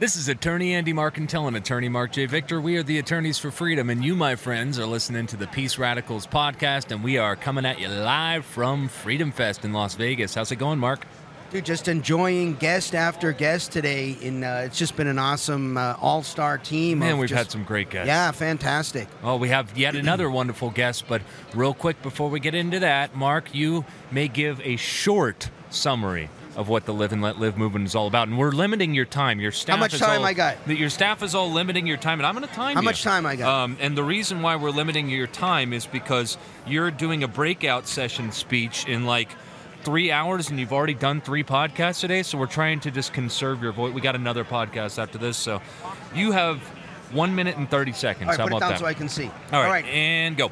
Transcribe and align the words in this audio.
This 0.00 0.16
is 0.16 0.28
attorney 0.28 0.74
Andy 0.74 0.92
Marcantel 0.92 1.46
and 1.46 1.56
attorney 1.56 1.88
Marc 1.88 2.12
J. 2.12 2.26
Victor. 2.26 2.60
We 2.60 2.76
are 2.76 2.82
the 2.82 2.98
attorneys 2.98 3.38
for 3.38 3.52
freedom, 3.52 3.90
and 3.90 4.04
you, 4.04 4.16
my 4.16 4.34
friends, 4.34 4.76
are 4.78 4.86
listening 4.86 5.28
to 5.28 5.36
the 5.36 5.46
Peace 5.46 5.78
Radicals 5.78 6.26
podcast, 6.26 6.90
and 6.90 7.04
we 7.04 7.16
are 7.16 7.36
coming 7.36 7.64
at 7.64 7.78
you 7.80 7.86
live 7.86 8.44
from 8.44 8.88
Freedom 8.88 9.30
Fest 9.30 9.64
in 9.64 9.72
Las 9.72 9.94
Vegas. 9.94 10.34
How's 10.34 10.50
it 10.50 10.56
going, 10.56 10.80
Marc? 10.80 11.06
Dude, 11.52 11.64
just 11.64 11.86
enjoying 11.86 12.54
guest 12.56 12.96
after 12.96 13.30
guest 13.32 13.70
today. 13.70 14.16
In 14.20 14.42
uh, 14.42 14.62
it's 14.66 14.76
just 14.76 14.96
been 14.96 15.06
an 15.06 15.20
awesome 15.20 15.76
uh, 15.76 15.94
all-star 16.00 16.58
team. 16.58 16.98
Man, 16.98 17.18
we've 17.18 17.28
just- 17.28 17.38
had 17.38 17.50
some 17.52 17.62
great 17.62 17.88
guests. 17.88 18.08
Yeah, 18.08 18.32
fantastic. 18.32 19.06
Well, 19.22 19.38
we 19.38 19.50
have 19.50 19.78
yet 19.78 19.94
another 19.94 20.28
wonderful 20.38 20.70
guest, 20.70 21.04
but 21.06 21.22
real 21.54 21.72
quick 21.72 22.02
before 22.02 22.28
we 22.30 22.40
get 22.40 22.56
into 22.56 22.80
that, 22.80 23.14
Marc, 23.14 23.54
you 23.54 23.84
may 24.10 24.26
give 24.26 24.60
a 24.62 24.74
short 24.74 25.50
summary 25.70 26.30
of 26.56 26.68
what 26.68 26.84
the 26.86 26.94
Live 26.94 27.12
and 27.12 27.20
Let 27.22 27.38
Live 27.38 27.56
movement 27.56 27.86
is 27.86 27.94
all 27.94 28.06
about, 28.06 28.28
and 28.28 28.38
we're 28.38 28.52
limiting 28.52 28.94
your 28.94 29.04
time. 29.04 29.40
Your 29.40 29.52
staff. 29.52 29.76
How 29.76 29.80
much 29.80 29.94
is 29.94 30.00
time 30.00 30.20
all- 30.20 30.26
I 30.26 30.32
got? 30.34 30.64
that 30.66 30.76
Your 30.78 30.90
staff 30.90 31.22
is 31.22 31.34
all 31.34 31.50
limiting 31.50 31.86
your 31.86 31.96
time, 31.96 32.20
and 32.20 32.26
I'm 32.26 32.34
going 32.36 32.46
to 32.46 32.54
time 32.54 32.74
How 32.76 32.80
you. 32.80 32.84
much 32.84 33.02
time 33.02 33.26
I 33.26 33.36
got? 33.36 33.48
Um, 33.64 33.76
and 33.80 33.96
the 33.96 34.04
reason 34.04 34.42
why 34.42 34.56
we're 34.56 34.70
limiting 34.70 35.08
your 35.08 35.26
time 35.26 35.72
is 35.72 35.86
because 35.86 36.38
you're 36.66 36.90
doing 36.90 37.22
a 37.24 37.28
breakout 37.28 37.86
session 37.88 38.30
speech 38.32 38.86
in 38.86 39.04
like 39.06 39.28
three 39.82 40.10
hours, 40.12 40.48
and 40.50 40.58
you've 40.60 40.72
already 40.72 40.94
done 40.94 41.20
three 41.20 41.44
podcasts 41.44 42.00
today. 42.00 42.22
So 42.22 42.38
we're 42.38 42.46
trying 42.46 42.80
to 42.80 42.90
just 42.90 43.12
conserve 43.12 43.62
your 43.62 43.72
voice. 43.72 43.92
We 43.92 44.00
got 44.00 44.14
another 44.14 44.44
podcast 44.44 44.98
after 45.02 45.18
this, 45.18 45.36
so 45.36 45.60
you 46.14 46.32
have 46.32 46.58
one 47.12 47.34
minute 47.34 47.56
and 47.56 47.68
thirty 47.70 47.92
seconds. 47.92 48.28
All 48.28 48.30
right, 48.32 48.38
How 48.40 48.46
put 48.46 48.56
it 48.56 48.60
down 48.60 48.70
that? 48.70 48.78
so 48.80 48.86
I 48.86 48.94
can 48.94 49.08
see. 49.08 49.30
All 49.52 49.62
right, 49.62 49.84
and 49.86 50.36
go. 50.36 50.50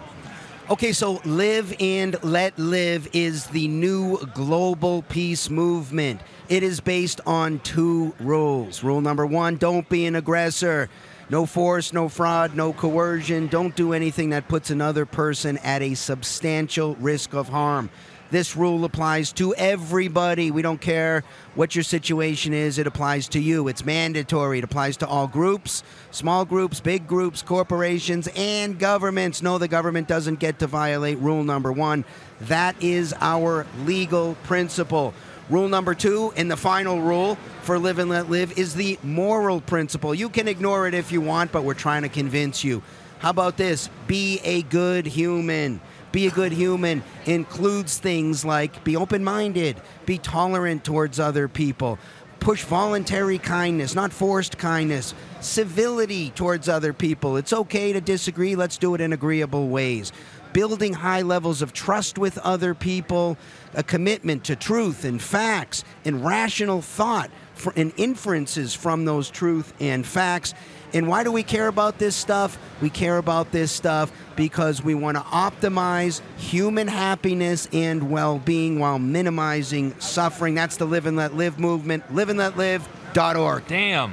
Okay, 0.71 0.93
so 0.93 1.21
Live 1.25 1.75
and 1.81 2.23
Let 2.23 2.57
Live 2.57 3.09
is 3.13 3.47
the 3.49 3.67
new 3.67 4.17
global 4.33 5.03
peace 5.03 5.51
movement. 5.51 6.21
It 6.49 6.63
is 6.63 6.79
based 6.79 7.21
on 7.27 7.59
two 7.59 8.15
rules. 8.21 8.85
Rule 8.85 9.01
number 9.01 9.27
one 9.27 9.57
don't 9.57 9.89
be 9.89 10.07
an 10.07 10.15
aggressor. 10.15 10.89
No 11.29 11.47
force, 11.47 11.93
no 11.93 12.09
fraud, 12.09 12.55
no 12.55 12.73
coercion. 12.73 13.49
Don't 13.49 13.75
do 13.75 13.93
anything 13.93 14.31
that 14.31 14.47
puts 14.47 14.71
another 14.71 15.05
person 15.05 15.59
at 15.59 15.83
a 15.83 15.95
substantial 15.95 16.95
risk 16.97 17.35
of 17.35 17.49
harm. 17.49 17.91
This 18.33 18.57
rule 18.57 18.87
applies 18.87 19.31
to 19.33 19.55
everybody. 19.57 20.51
We 20.51 20.63
don't 20.63 20.81
care 20.81 21.23
what 21.55 21.75
your 21.75 21.85
situation 21.85 22.55
is, 22.55 22.79
it 22.79 22.87
applies 22.87 23.29
to 23.29 23.39
you. 23.39 23.69
It's 23.69 23.85
mandatory. 23.85 24.57
It 24.57 24.65
applies 24.65 24.97
to 24.97 25.07
all 25.07 25.27
groups, 25.27 25.83
small 26.13 26.47
groups, 26.47 26.81
big 26.81 27.07
groups, 27.07 27.43
corporations, 27.43 28.31
and 28.35 28.79
governments. 28.79 29.43
No, 29.43 29.59
the 29.59 29.69
government 29.69 30.09
doesn't 30.09 30.39
get 30.39 30.61
to 30.61 30.67
violate 30.67 31.19
rule 31.19 31.45
number 31.45 31.71
one. 31.71 32.07
That 32.41 32.75
is 32.83 33.15
our 33.21 33.67
legal 33.85 34.35
principle. 34.45 35.13
Rule 35.51 35.69
number 35.69 35.95
two, 35.95 36.33
and 36.35 36.51
the 36.51 36.57
final 36.57 37.03
rule 37.03 37.35
for 37.61 37.79
Live 37.79 37.99
and 37.99 38.09
Let 38.09 38.31
Live, 38.31 38.59
is 38.59 38.75
the 38.75 38.99
moral 39.03 39.61
principle. 39.61 40.15
You 40.15 40.31
can 40.31 40.49
ignore 40.49 40.89
it 40.89 40.95
if 40.95 41.13
you 41.13 41.21
want, 41.21 41.53
but 41.53 41.65
we're 41.65 41.75
trying 41.75 42.01
to 42.01 42.09
convince 42.09 42.65
you. 42.65 42.83
How 43.19 43.29
about 43.29 43.59
this? 43.59 43.91
Be 44.07 44.41
a 44.43 44.63
good 44.63 45.05
human. 45.05 45.83
Be 46.13 46.27
a 46.27 46.31
good 46.31 46.53
human 46.53 47.03
includes 47.25 47.99
things 47.99 48.45
like 48.45 48.85
be 48.85 48.97
open 48.97 49.25
minded, 49.25 49.81
be 50.05 50.19
tolerant 50.19 50.85
towards 50.85 51.19
other 51.19 51.49
people, 51.49 51.99
push 52.39 52.65
voluntary 52.65 53.39
kindness, 53.39 53.95
not 53.95 54.13
forced 54.13 54.59
kindness, 54.59 55.15
civility 55.41 56.31
towards 56.31 56.69
other 56.69 56.93
people. 56.93 57.39
It's 57.39 57.53
okay 57.53 57.95
to 57.95 58.01
disagree, 58.01 58.57
let's 58.57 58.77
do 58.77 58.95
it 58.95 59.01
in 59.01 59.15
agreeable 59.15 59.69
ways. 59.69 60.13
Building 60.53 60.93
high 60.93 61.23
levels 61.23 61.63
of 61.63 61.73
trust 61.73 62.19
with 62.19 62.37
other 62.39 62.75
people, 62.75 63.39
a 63.73 63.83
commitment 63.83 64.45
to 64.45 64.57
truth 64.57 65.07
and 65.07 65.23
facts 65.23 65.83
and 66.05 66.23
rational 66.23 66.83
thought 66.83 67.31
and 67.75 67.93
inferences 67.97 68.75
from 68.75 69.07
those 69.07 69.31
truth 69.31 69.73
and 69.81 70.07
facts. 70.07 70.53
And 70.95 71.09
why 71.09 71.25
do 71.25 71.33
we 71.33 71.43
care 71.43 71.69
about 71.69 71.99
this 71.99 72.15
stuff? 72.15 72.59
We 72.81 72.91
care 72.91 73.17
about 73.17 73.51
this 73.51 73.73
stuff 73.73 74.13
because 74.37 74.83
we 74.83 74.95
want 74.95 75.17
to 75.17 75.23
optimize 75.23 76.21
human 76.37 76.87
happiness 76.89 77.69
and 77.73 78.11
well 78.11 78.39
being 78.39 78.79
while 78.79 78.99
minimizing 78.99 79.99
suffering. 80.01 80.55
That's 80.55 80.77
the 80.77 80.85
Live 80.85 81.07
and 81.07 81.17
Let 81.17 81.35
Live 81.35 81.59
movement. 81.59 82.05
Liveandletlive.org. 82.13 83.67
Damn. 83.67 84.13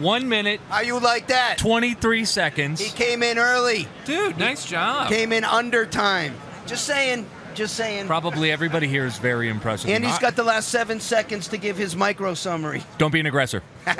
One 0.00 0.26
minute, 0.28 0.60
How 0.70 0.80
you 0.80 0.98
like 1.00 1.26
that? 1.26 1.58
23 1.58 2.24
seconds. 2.24 2.80
He 2.80 2.90
came 2.90 3.22
in 3.22 3.36
early, 3.36 3.86
Dude, 4.06 4.38
nice 4.38 4.64
job. 4.64 5.08
came 5.08 5.32
in 5.32 5.44
under 5.44 5.84
time. 5.84 6.34
Just 6.66 6.86
saying, 6.86 7.26
just 7.54 7.74
saying. 7.74 8.06
Probably 8.06 8.50
everybody 8.50 8.86
here 8.88 9.04
is 9.06 9.18
very 9.18 9.48
impressed. 9.48 9.84
with 9.84 9.90
you. 9.90 9.96
And 9.96 10.04
he's 10.04 10.16
I- 10.16 10.20
got 10.20 10.36
the 10.36 10.44
last 10.44 10.68
seven 10.68 11.00
seconds 11.00 11.48
to 11.48 11.58
give 11.58 11.76
his 11.76 11.94
micro 11.96 12.34
summary. 12.34 12.82
Don't 12.98 13.12
be 13.12 13.20
an 13.20 13.26
aggressor. 13.26 13.62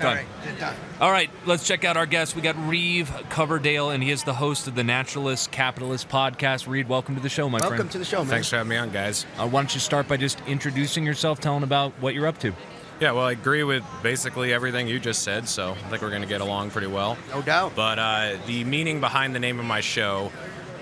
Done. 0.00 0.16
right, 0.16 0.26
good 0.44 0.58
done. 0.60 0.76
All 1.00 1.10
right, 1.10 1.28
let's 1.44 1.66
check 1.66 1.84
out 1.84 1.96
our 1.96 2.06
guest. 2.06 2.36
We 2.36 2.42
got 2.42 2.54
Reed 2.68 3.08
Coverdale, 3.30 3.90
and 3.90 4.00
he 4.00 4.10
is 4.12 4.22
the 4.22 4.34
host 4.34 4.68
of 4.68 4.76
the 4.76 4.84
Naturalist 4.84 5.50
Capitalist 5.50 6.08
podcast. 6.08 6.68
Reed, 6.68 6.88
welcome 6.88 7.16
to 7.16 7.20
the 7.20 7.28
show, 7.28 7.48
my 7.48 7.54
Welcome 7.54 7.68
friend. 7.68 7.78
Welcome 7.80 7.92
to 7.92 7.98
the 7.98 8.04
show, 8.04 8.18
man. 8.18 8.28
Thanks 8.28 8.48
for 8.48 8.56
having 8.56 8.70
me 8.70 8.76
on, 8.76 8.90
guys. 8.90 9.26
Uh, 9.38 9.48
why 9.48 9.60
don't 9.60 9.74
you 9.74 9.80
start 9.80 10.06
by 10.06 10.16
just 10.16 10.40
introducing 10.46 11.04
yourself, 11.04 11.40
telling 11.40 11.64
about 11.64 11.92
what 12.00 12.14
you're 12.14 12.28
up 12.28 12.38
to? 12.40 12.52
Yeah, 13.00 13.10
well, 13.12 13.24
I 13.24 13.32
agree 13.32 13.64
with 13.64 13.82
basically 14.02 14.52
everything 14.52 14.86
you 14.86 15.00
just 15.00 15.22
said, 15.22 15.48
so 15.48 15.72
I 15.72 15.88
think 15.88 16.00
we're 16.02 16.10
going 16.10 16.22
to 16.22 16.28
get 16.28 16.40
along 16.42 16.70
pretty 16.70 16.88
well. 16.88 17.16
No 17.30 17.42
doubt. 17.42 17.72
But 17.74 17.98
uh, 17.98 18.36
the 18.46 18.62
meaning 18.64 19.00
behind 19.00 19.34
the 19.34 19.40
name 19.40 19.58
of 19.58 19.64
my 19.66 19.80
show, 19.80 20.30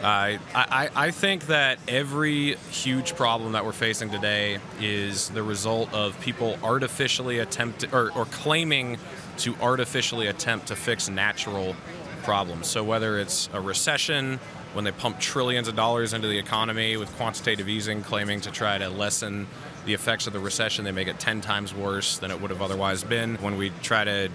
I, 0.03 0.39
I, 0.55 0.91
I 0.95 1.11
think 1.11 1.47
that 1.47 1.79
every 1.89 2.57
huge 2.71 3.15
problem 3.15 3.53
that 3.53 3.65
we're 3.65 3.73
facing 3.73 4.11
today 4.11 4.59
is 4.81 5.31
the 5.31 5.43
result 5.43 5.93
of 5.95 6.19
people 6.21 6.59
artificially 6.63 7.39
attempt 7.39 7.93
or, 7.93 8.13
or 8.13 8.27
claiming 8.27 8.99
to 9.39 9.55
artificially 9.61 10.27
attempt 10.27 10.69
to 10.69 10.77
fix 10.77 11.09
natural 11.09 11.75
problems. 12.23 12.67
So 12.67 12.85
whether 12.85 13.19
it's 13.19 13.49
a 13.53 13.61
recession, 13.61 14.39
when 14.75 14.85
they 14.85 14.93
pump 14.93 15.19
trillions 15.19 15.69
of 15.69 15.77
dollars 15.77 16.13
into 16.13 16.29
the 16.29 16.39
economy 16.39 16.97
with 16.97 17.15
quantitative 17.17 17.69
easing, 17.69 18.03
claiming 18.03 18.41
to 18.43 18.51
try 18.51 18.77
to 18.79 18.89
lessen 18.89 19.47
the 19.87 19.95
effects 19.95 20.27
of 20.27 20.33
the 20.33 20.41
recession, 20.41 20.85
they 20.85 20.93
make 20.93 21.09
it 21.09 21.19
10 21.19 21.41
times 21.41 21.75
worse 21.75 22.19
than 22.19 22.31
it 22.31 22.41
would 22.41 22.51
have 22.51 22.61
otherwise 22.61 23.03
been. 23.03 23.37
When 23.37 23.57
we 23.57 23.71
try 23.83 24.05
to 24.05 24.29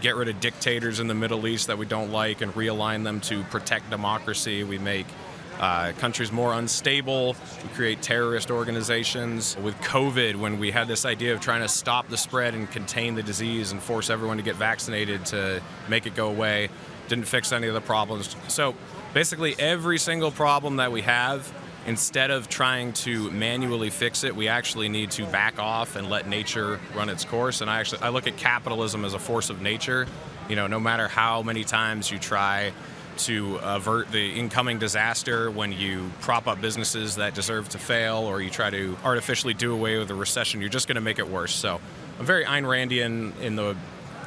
get 0.00 0.16
rid 0.16 0.28
of 0.28 0.40
dictators 0.40 1.00
in 1.00 1.06
the 1.06 1.14
Middle 1.14 1.46
East 1.46 1.66
that 1.68 1.78
we 1.78 1.86
don't 1.86 2.10
like 2.12 2.40
and 2.40 2.52
realign 2.54 3.04
them 3.04 3.20
to 3.22 3.42
protect 3.44 3.90
democracy. 3.90 4.64
We 4.64 4.78
make 4.78 5.06
uh, 5.58 5.92
countries 5.98 6.30
more 6.30 6.52
unstable. 6.52 7.34
We 7.62 7.68
create 7.70 8.02
terrorist 8.02 8.50
organizations. 8.50 9.56
With 9.56 9.74
COVID, 9.76 10.36
when 10.36 10.58
we 10.58 10.70
had 10.70 10.86
this 10.86 11.04
idea 11.04 11.32
of 11.32 11.40
trying 11.40 11.62
to 11.62 11.68
stop 11.68 12.08
the 12.08 12.16
spread 12.16 12.54
and 12.54 12.70
contain 12.70 13.14
the 13.14 13.22
disease 13.22 13.72
and 13.72 13.82
force 13.82 14.10
everyone 14.10 14.36
to 14.36 14.42
get 14.42 14.56
vaccinated 14.56 15.24
to 15.26 15.62
make 15.88 16.06
it 16.06 16.14
go 16.14 16.28
away, 16.28 16.68
didn't 17.08 17.26
fix 17.26 17.52
any 17.52 17.68
of 17.68 17.74
the 17.74 17.80
problems. 17.80 18.36
So 18.48 18.74
basically, 19.14 19.54
every 19.58 19.98
single 19.98 20.30
problem 20.30 20.76
that 20.76 20.92
we 20.92 21.02
have 21.02 21.50
instead 21.86 22.30
of 22.30 22.48
trying 22.48 22.92
to 22.92 23.30
manually 23.30 23.90
fix 23.90 24.24
it, 24.24 24.34
we 24.34 24.48
actually 24.48 24.88
need 24.88 25.10
to 25.12 25.24
back 25.26 25.58
off 25.58 25.96
and 25.96 26.10
let 26.10 26.28
nature 26.28 26.80
run 26.94 27.08
its 27.08 27.24
course. 27.24 27.60
And 27.60 27.70
I 27.70 27.80
actually 27.80 28.02
I 28.02 28.10
look 28.10 28.26
at 28.26 28.36
capitalism 28.36 29.04
as 29.04 29.14
a 29.14 29.18
force 29.18 29.50
of 29.50 29.62
nature. 29.62 30.06
You 30.48 30.56
know, 30.56 30.66
no 30.66 30.80
matter 30.80 31.08
how 31.08 31.42
many 31.42 31.64
times 31.64 32.10
you 32.10 32.18
try 32.18 32.72
to 33.18 33.58
avert 33.62 34.10
the 34.12 34.38
incoming 34.38 34.78
disaster 34.78 35.50
when 35.50 35.72
you 35.72 36.10
prop 36.20 36.46
up 36.46 36.60
businesses 36.60 37.16
that 37.16 37.34
deserve 37.34 37.68
to 37.70 37.78
fail 37.78 38.18
or 38.18 38.42
you 38.42 38.50
try 38.50 38.68
to 38.68 38.96
artificially 39.04 39.54
do 39.54 39.72
away 39.72 39.98
with 39.98 40.10
a 40.10 40.14
recession, 40.14 40.60
you're 40.60 40.68
just 40.68 40.86
going 40.86 40.96
to 40.96 41.00
make 41.00 41.18
it 41.18 41.28
worse. 41.28 41.54
So 41.54 41.80
I'm 42.18 42.26
very 42.26 42.44
Ayn 42.44 42.64
Randian 42.64 43.38
in 43.40 43.56
the 43.56 43.76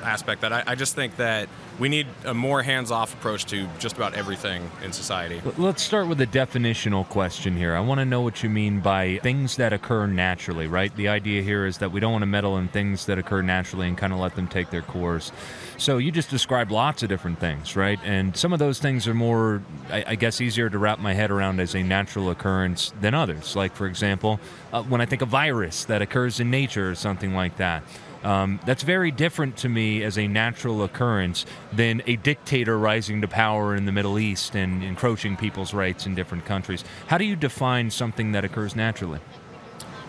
aspect 0.04 0.42
that 0.42 0.54
I, 0.54 0.64
I 0.68 0.76
just 0.76 0.96
think 0.96 1.18
that 1.18 1.50
we 1.80 1.90
need 1.90 2.08
a 2.26 2.34
more 2.34 2.62
hands-off 2.62 3.14
approach 3.14 3.46
to 3.46 3.68
just 3.80 3.96
about 3.96 4.14
everything 4.14 4.70
in 4.84 4.92
society. 4.92 5.42
Let's 5.58 5.82
start 5.82 6.08
with 6.08 6.20
a 6.20 6.28
definitional 6.28 7.08
question 7.08 7.56
here. 7.56 7.76
I 7.76 7.80
want 7.80 8.00
to 8.00 8.06
know 8.06 8.22
what 8.22 8.44
you 8.44 8.50
mean 8.50 8.82
by 8.82 9.20
things 9.24 9.56
that 9.56 9.72
occur 9.72 10.06
naturally, 10.08 10.68
right? 10.68 10.94
The 10.96 11.08
idea 11.08 11.42
here 11.42 11.66
is 11.66 11.78
that 11.78 11.92
we 11.92 12.00
don't 12.00 12.12
want 12.12 12.24
to 12.24 12.28
meddle 12.28 12.58
in 12.58 12.68
things 12.68 13.06
that 13.06 13.18
occur 13.18 13.42
naturally 13.42 13.88
and 13.88 13.98
kind 13.98 14.12
of 14.12 14.20
let 14.20 14.36
them 14.36 14.48
take 14.48 14.70
their 14.72 14.82
course. 14.82 15.32
So 15.78 15.98
you 15.98 16.12
just 16.12 16.30
described 16.30 16.72
lots 16.72 17.04
of 17.04 17.10
different 17.10 17.40
things, 17.40 17.78
right? 17.78 18.00
And 18.04 18.36
some 18.36 18.52
of 18.52 18.60
those 18.60 18.80
things 18.80 19.08
are 19.08 19.14
more, 19.14 19.62
I, 19.90 20.04
I 20.08 20.16
guess, 20.16 20.42
easier 20.42 20.70
to 20.70 20.78
wrap 20.78 21.00
my 21.00 21.14
head 21.14 21.32
around 21.32 21.62
as 21.62 21.76
a 21.76 21.84
natural 21.84 22.30
occurrence 22.30 22.92
than 23.00 23.14
others. 23.14 23.56
Like, 23.56 23.74
for 23.74 23.88
example, 23.88 24.40
uh, 24.74 24.84
when 24.84 25.00
I 25.00 25.06
think 25.06 25.22
a 25.22 25.26
virus 25.26 25.86
that 25.86 26.02
occurs 26.02 26.40
in 26.42 26.52
nature 26.52 26.90
or 26.90 26.96
something 26.96 27.34
like 27.34 27.58
that. 27.58 27.84
Um, 28.24 28.60
that's 28.66 28.84
very 28.84 29.12
different 29.12 29.58
to 29.58 29.70
me 29.70 30.04
as 30.04 30.18
a 30.18 30.28
natural 30.28 30.84
occurrence 30.84 31.46
than 31.72 32.02
a 32.06 32.18
dictator 32.18 32.78
rising 32.78 33.22
to 33.22 33.28
power 33.28 33.76
in 33.76 33.86
the 33.86 33.92
Middle 33.92 34.20
East 34.20 34.56
and 34.56 34.84
encroaching 34.84 35.38
people's 35.38 35.74
rights 35.74 36.06
in 36.06 36.16
different 36.16 36.46
countries. 36.46 36.84
How 37.08 37.18
do 37.18 37.26
you 37.26 37.36
define 37.36 37.90
something 37.92 38.34
that 38.34 38.44
occurs 38.44 38.76
naturally? 38.76 39.20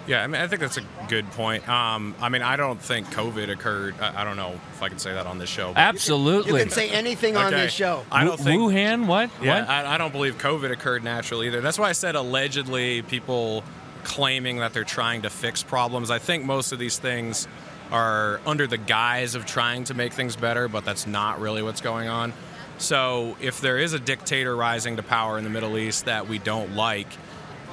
Yeah, 0.07 0.25
I 0.25 0.27
mean, 0.27 0.41
I 0.41 0.49
think 0.49 0.61
that's 0.61 0.79
a 0.79 0.85
good 1.09 1.31
point. 1.33 1.69
Um, 1.69 2.17
I 2.21 2.31
mean, 2.31 2.43
I 2.43 2.57
don't 2.57 2.83
think 2.83 3.07
COVID 3.09 3.49
occurred. 3.49 3.95
I, 4.01 4.23
I 4.23 4.25
don't 4.25 4.37
know 4.37 4.59
if 4.73 4.83
I 4.83 4.89
can 4.89 4.99
say 4.99 5.13
that 5.13 5.27
on 5.27 5.39
this 5.39 5.49
show. 5.49 5.73
Absolutely. 5.77 6.53
You 6.53 6.59
can 6.59 6.71
say 6.71 6.91
anything 6.91 7.37
on 7.37 7.53
this 7.53 7.73
show. 7.73 8.05
I 8.11 8.25
don't 8.25 8.41
think. 8.41 8.61
Wuhan? 8.61 9.07
What? 9.07 9.31
Yeah, 9.41 9.61
what? 9.61 9.69
I, 9.69 9.95
I 9.95 9.99
don't 9.99 10.11
believe 10.11 10.37
COVID 10.39 10.73
occurred 10.73 11.05
naturally 11.05 11.47
either. 11.47 11.61
That's 11.61 11.79
why 11.79 11.91
I 11.91 11.93
said 11.93 12.17
allegedly 12.17 13.03
people 13.03 13.63
claiming 14.03 14.59
that 14.59 14.73
they're 14.73 14.83
trying 14.83 15.23
to 15.23 15.31
fix 15.31 15.63
problems. 15.63 16.11
I 16.11 16.19
think 16.19 16.45
most 16.45 16.73
of 16.73 16.81
these 16.81 16.99
things 16.99 17.47
are 17.91 18.41
under 18.47 18.67
the 18.67 18.79
guise 18.79 19.35
of 19.35 19.47
trying 19.47 19.85
to 19.85 19.95
make 19.95 20.13
things 20.13 20.37
better, 20.37 20.69
but 20.69 20.85
that's 20.85 21.07
not 21.07 21.41
really 21.41 21.63
what's 21.63 21.81
going 21.81 22.09
on. 22.09 22.33
So 22.79 23.37
if 23.41 23.61
there 23.61 23.79
is 23.79 23.93
a 23.93 23.99
dictator 23.99 24.57
rising 24.57 24.97
to 24.97 25.03
power 25.03 25.37
in 25.37 25.45
the 25.45 25.51
Middle 25.51 25.77
East 25.77 26.07
that 26.07 26.29
we 26.29 26.39
don't 26.39 26.75
like, 26.75 27.09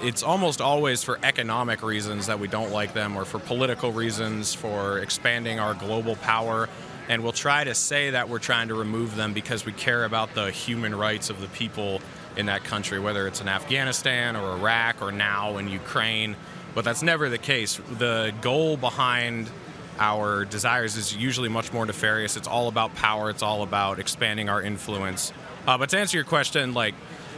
it's 0.02 0.22
almost 0.22 0.62
always 0.62 1.04
for 1.04 1.18
economic 1.24 1.81
reasons 1.81 2.28
that 2.28 2.40
we 2.40 2.48
don't 2.48 2.72
like 2.72 2.94
them 2.94 3.18
or 3.18 3.25
for 3.25 3.40
political 3.40 3.92
reasons, 3.92 4.54
for 4.54 5.00
expanding 5.00 5.60
our 5.60 5.74
global 5.74 6.16
power. 6.18 6.68
And 7.10 7.24
we'll 7.24 7.31
try 7.31 7.64
to 7.64 7.74
say 7.74 8.12
that 8.12 8.28
we're 8.28 8.40
trying 8.40 8.68
to 8.68 8.75
remove 8.75 9.16
them 9.16 9.34
because 9.34 9.66
we 9.66 9.72
care 9.72 10.04
about 10.04 10.36
the 10.36 10.52
human 10.52 10.94
rights 10.94 11.30
of 11.30 11.40
the 11.40 11.48
people 11.48 12.02
in 12.36 12.48
that 12.48 12.64
country, 12.64 13.00
whether 13.00 13.28
it's 13.28 13.42
in 13.42 13.48
Afghanistan 13.48 14.36
or 14.36 14.58
Iraq 14.58 15.02
or 15.02 15.12
now 15.12 15.58
in 15.58 15.69
Ukraine. 15.69 16.36
But 16.75 16.84
that's 16.84 17.02
never 17.02 17.30
the 17.30 17.38
case. 17.38 17.80
The 17.98 18.34
goal 18.42 18.78
behind 18.78 19.50
our 19.99 20.45
desires 20.45 20.95
is 20.95 21.15
usually 21.15 21.49
much 21.49 21.73
more 21.73 21.85
nefarious. 21.85 22.38
It's 22.38 22.47
all 22.47 22.67
about 22.67 22.95
power, 22.95 23.29
it's 23.29 23.44
all 23.44 23.63
about 23.63 23.99
expanding 23.99 24.49
our 24.49 24.61
influence. 24.61 25.33
Uh, 25.65 25.77
but 25.77 25.89
to 25.89 25.97
answer 25.97 26.17
your 26.17 26.25
question, 26.25 26.73
like, 26.73 26.95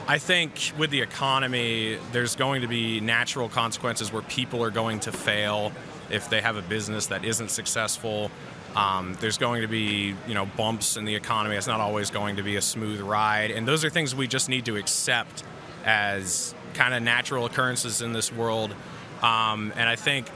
I 0.08 0.18
think 0.18 0.74
with 0.78 0.90
the 0.90 1.02
economy, 1.02 2.00
there's 2.12 2.36
going 2.36 2.62
to 2.62 2.68
be 2.68 3.00
natural 3.00 3.48
consequences 3.48 4.12
where 4.12 4.24
people 4.24 4.64
are 4.64 4.72
going 4.72 5.00
to 5.02 5.12
fail 5.12 5.72
if 6.10 6.30
they 6.30 6.42
have 6.42 6.58
a 6.58 6.64
business 6.64 7.08
that 7.08 7.24
isn't 7.24 7.50
successful. 7.50 8.32
Um, 8.76 9.16
there's 9.20 9.38
going 9.38 9.62
to 9.62 9.68
be, 9.68 10.16
you 10.28 10.34
know, 10.34 10.46
bumps 10.46 10.98
in 10.98 11.06
the 11.06 11.16
economy. 11.16 11.56
It's 11.56 11.68
not 11.68 11.80
always 11.80 12.12
going 12.12 12.38
to 12.38 12.44
be 12.44 12.56
a 12.56 12.62
smooth 12.62 13.02
ride, 13.02 13.52
and 13.52 13.68
those 13.68 13.86
are 13.86 13.90
things 13.90 14.16
we 14.16 14.28
just 14.28 14.50
need 14.50 14.66
to 14.66 14.78
accept 14.78 15.44
as 15.86 16.54
kind 16.74 16.94
of 16.94 17.02
natural 17.04 17.46
occurrences 17.46 18.02
in 18.02 18.14
this 18.14 18.32
world. 18.32 18.74
Um, 19.22 19.74
and 19.76 19.90
I 19.90 19.96
think, 19.96 20.28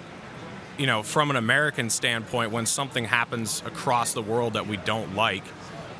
you 0.78 0.88
know, 0.88 1.04
from 1.04 1.30
an 1.30 1.36
American 1.36 1.90
standpoint, 1.90 2.52
when 2.52 2.66
something 2.66 3.06
happens 3.06 3.62
across 3.66 4.14
the 4.14 4.22
world 4.22 4.54
that 4.54 4.68
we 4.68 4.78
don't 4.78 5.16
like, 5.16 5.44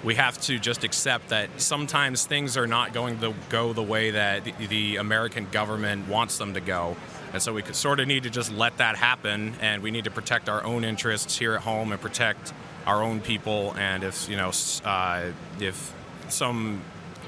we 0.04 0.16
have 0.16 0.40
to 0.42 0.60
just 0.60 0.84
accept 0.84 1.30
that 1.30 1.50
sometimes 1.62 2.26
things 2.26 2.58
are 2.58 2.68
not 2.68 2.94
going 2.94 3.20
to 3.20 3.34
go 3.50 3.72
the 3.72 3.84
way 3.84 4.12
that 4.12 4.44
the, 4.68 4.98
American 4.98 5.48
government 5.52 6.08
wants 6.08 6.38
them 6.38 6.54
to 6.56 6.60
go. 6.60 6.98
And 7.32 7.42
so 7.42 7.54
we 7.54 7.64
sort 7.72 8.00
of 8.00 8.08
need 8.08 8.24
to 8.24 8.30
just 8.30 8.52
let 8.52 8.78
that 8.78 8.96
happen, 8.96 9.56
and 9.62 9.82
we 9.82 9.92
need 9.92 10.04
to 10.04 10.12
protect 10.12 10.50
our 10.50 10.64
own 10.64 10.84
interests 10.84 11.38
here 11.38 11.54
at 11.54 11.62
home 11.62 11.92
and 11.92 12.02
protect 12.02 12.54
our 12.86 13.02
own 13.02 13.22
people. 13.22 13.74
And 13.78 14.04
if 14.04 14.28
you 14.30 14.36
know, 14.36 14.52
uh, 14.84 15.32
if 15.60 15.94
some 16.30 16.82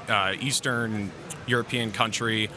uh, 0.10 0.34
Eastern 0.40 1.12
European 1.48 1.92
country 1.92 2.50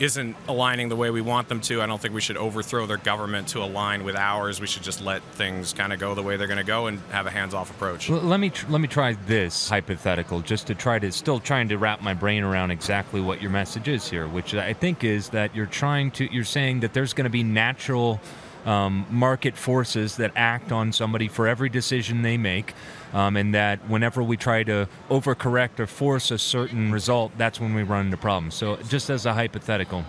isn't 0.00 0.34
aligning 0.48 0.88
the 0.88 0.96
way 0.96 1.10
we 1.10 1.20
want 1.20 1.48
them 1.48 1.60
to, 1.60 1.82
I 1.82 1.86
don't 1.86 2.00
think 2.00 2.14
we 2.14 2.22
should 2.22 2.38
overthrow 2.38 2.86
their 2.86 2.96
government 2.96 3.48
to 3.48 3.62
align 3.62 4.02
with 4.02 4.16
ours. 4.16 4.58
We 4.60 4.66
should 4.66 4.82
just 4.82 5.02
let 5.02 5.22
things 5.34 5.74
kind 5.74 5.92
of 5.92 6.00
go 6.00 6.14
the 6.14 6.22
way 6.22 6.36
they're 6.36 6.46
going 6.46 6.56
to 6.56 6.64
go 6.64 6.86
and 6.86 6.98
have 7.10 7.26
a 7.26 7.30
hands-off 7.30 7.70
approach. 7.70 8.08
Let 8.08 8.40
me 8.40 8.48
tr- 8.48 8.70
let 8.70 8.80
me 8.80 8.88
try 8.88 9.12
this 9.26 9.68
hypothetical, 9.68 10.40
just 10.40 10.66
to 10.68 10.74
try 10.74 10.98
to 10.98 11.12
still 11.12 11.38
trying 11.38 11.68
to 11.68 11.76
wrap 11.76 12.00
my 12.00 12.14
brain 12.14 12.42
around 12.42 12.70
exactly 12.70 13.20
what 13.20 13.42
your 13.42 13.50
message 13.50 13.88
is 13.88 14.08
here, 14.08 14.26
which 14.26 14.54
I 14.54 14.72
think 14.72 15.04
is 15.04 15.28
that 15.30 15.54
you're 15.54 15.66
trying 15.66 16.10
to 16.12 16.32
you're 16.32 16.44
saying 16.44 16.80
that 16.80 16.94
there's 16.94 17.12
going 17.12 17.24
to 17.24 17.30
be 17.30 17.42
natural 17.42 18.20
um, 18.66 19.06
market 19.10 19.56
forces 19.56 20.16
that 20.16 20.32
act 20.36 20.72
on 20.72 20.92
somebody 20.92 21.28
for 21.28 21.48
every 21.48 21.68
decision 21.68 22.22
they 22.22 22.36
make. 22.36 22.74
Um, 23.12 23.36
and 23.36 23.52
that 23.56 23.80
whenever 23.88 24.22
we 24.22 24.36
try 24.36 24.62
to 24.62 24.88
overcorrect 25.08 25.80
or 25.80 25.88
force 25.88 26.30
a 26.30 26.38
certain 26.38 26.92
result, 26.92 27.32
that's 27.36 27.58
when 27.58 27.74
we 27.74 27.82
run 27.82 28.04
into 28.04 28.16
problems. 28.16 28.54
So, 28.54 28.76
just 28.88 29.10
as 29.10 29.26
a 29.26 29.32
hypothetical, 29.34 30.04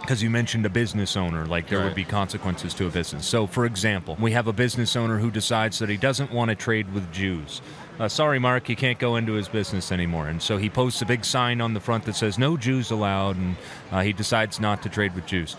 because 0.00 0.22
you 0.22 0.30
mentioned 0.30 0.64
a 0.64 0.68
business 0.68 1.16
owner, 1.16 1.44
like 1.46 1.68
there 1.68 1.78
Right. 1.80 1.86
would 1.86 1.96
be 1.96 2.04
consequences 2.04 2.72
to 2.74 2.86
a 2.86 2.90
business. 2.90 3.26
So, 3.26 3.48
for 3.48 3.66
example, 3.66 4.16
we 4.20 4.30
have 4.30 4.46
a 4.46 4.52
business 4.52 4.94
owner 4.94 5.18
who 5.18 5.32
decides 5.32 5.80
that 5.80 5.88
he 5.88 5.96
doesn't 5.96 6.30
want 6.30 6.50
to 6.50 6.54
trade 6.54 6.94
with 6.94 7.10
Jews. 7.12 7.60
Uh, 7.98 8.08
sorry, 8.08 8.38
Marc, 8.38 8.68
you 8.68 8.76
can't 8.76 8.98
go 8.98 9.16
into 9.16 9.32
his 9.32 9.48
business 9.48 9.90
anymore. 9.90 10.28
And 10.28 10.42
so 10.42 10.58
he 10.58 10.68
posts 10.68 11.00
a 11.00 11.06
big 11.06 11.24
sign 11.24 11.62
on 11.62 11.72
the 11.72 11.80
front 11.80 12.04
that 12.04 12.14
says 12.14 12.38
"No 12.38 12.58
Jews 12.58 12.90
allowed," 12.90 13.36
and 13.36 13.56
uh, 13.90 14.02
he 14.02 14.12
decides 14.12 14.60
not 14.60 14.82
to 14.82 14.90
trade 14.90 15.14
with 15.14 15.24
Jews. 15.24 15.56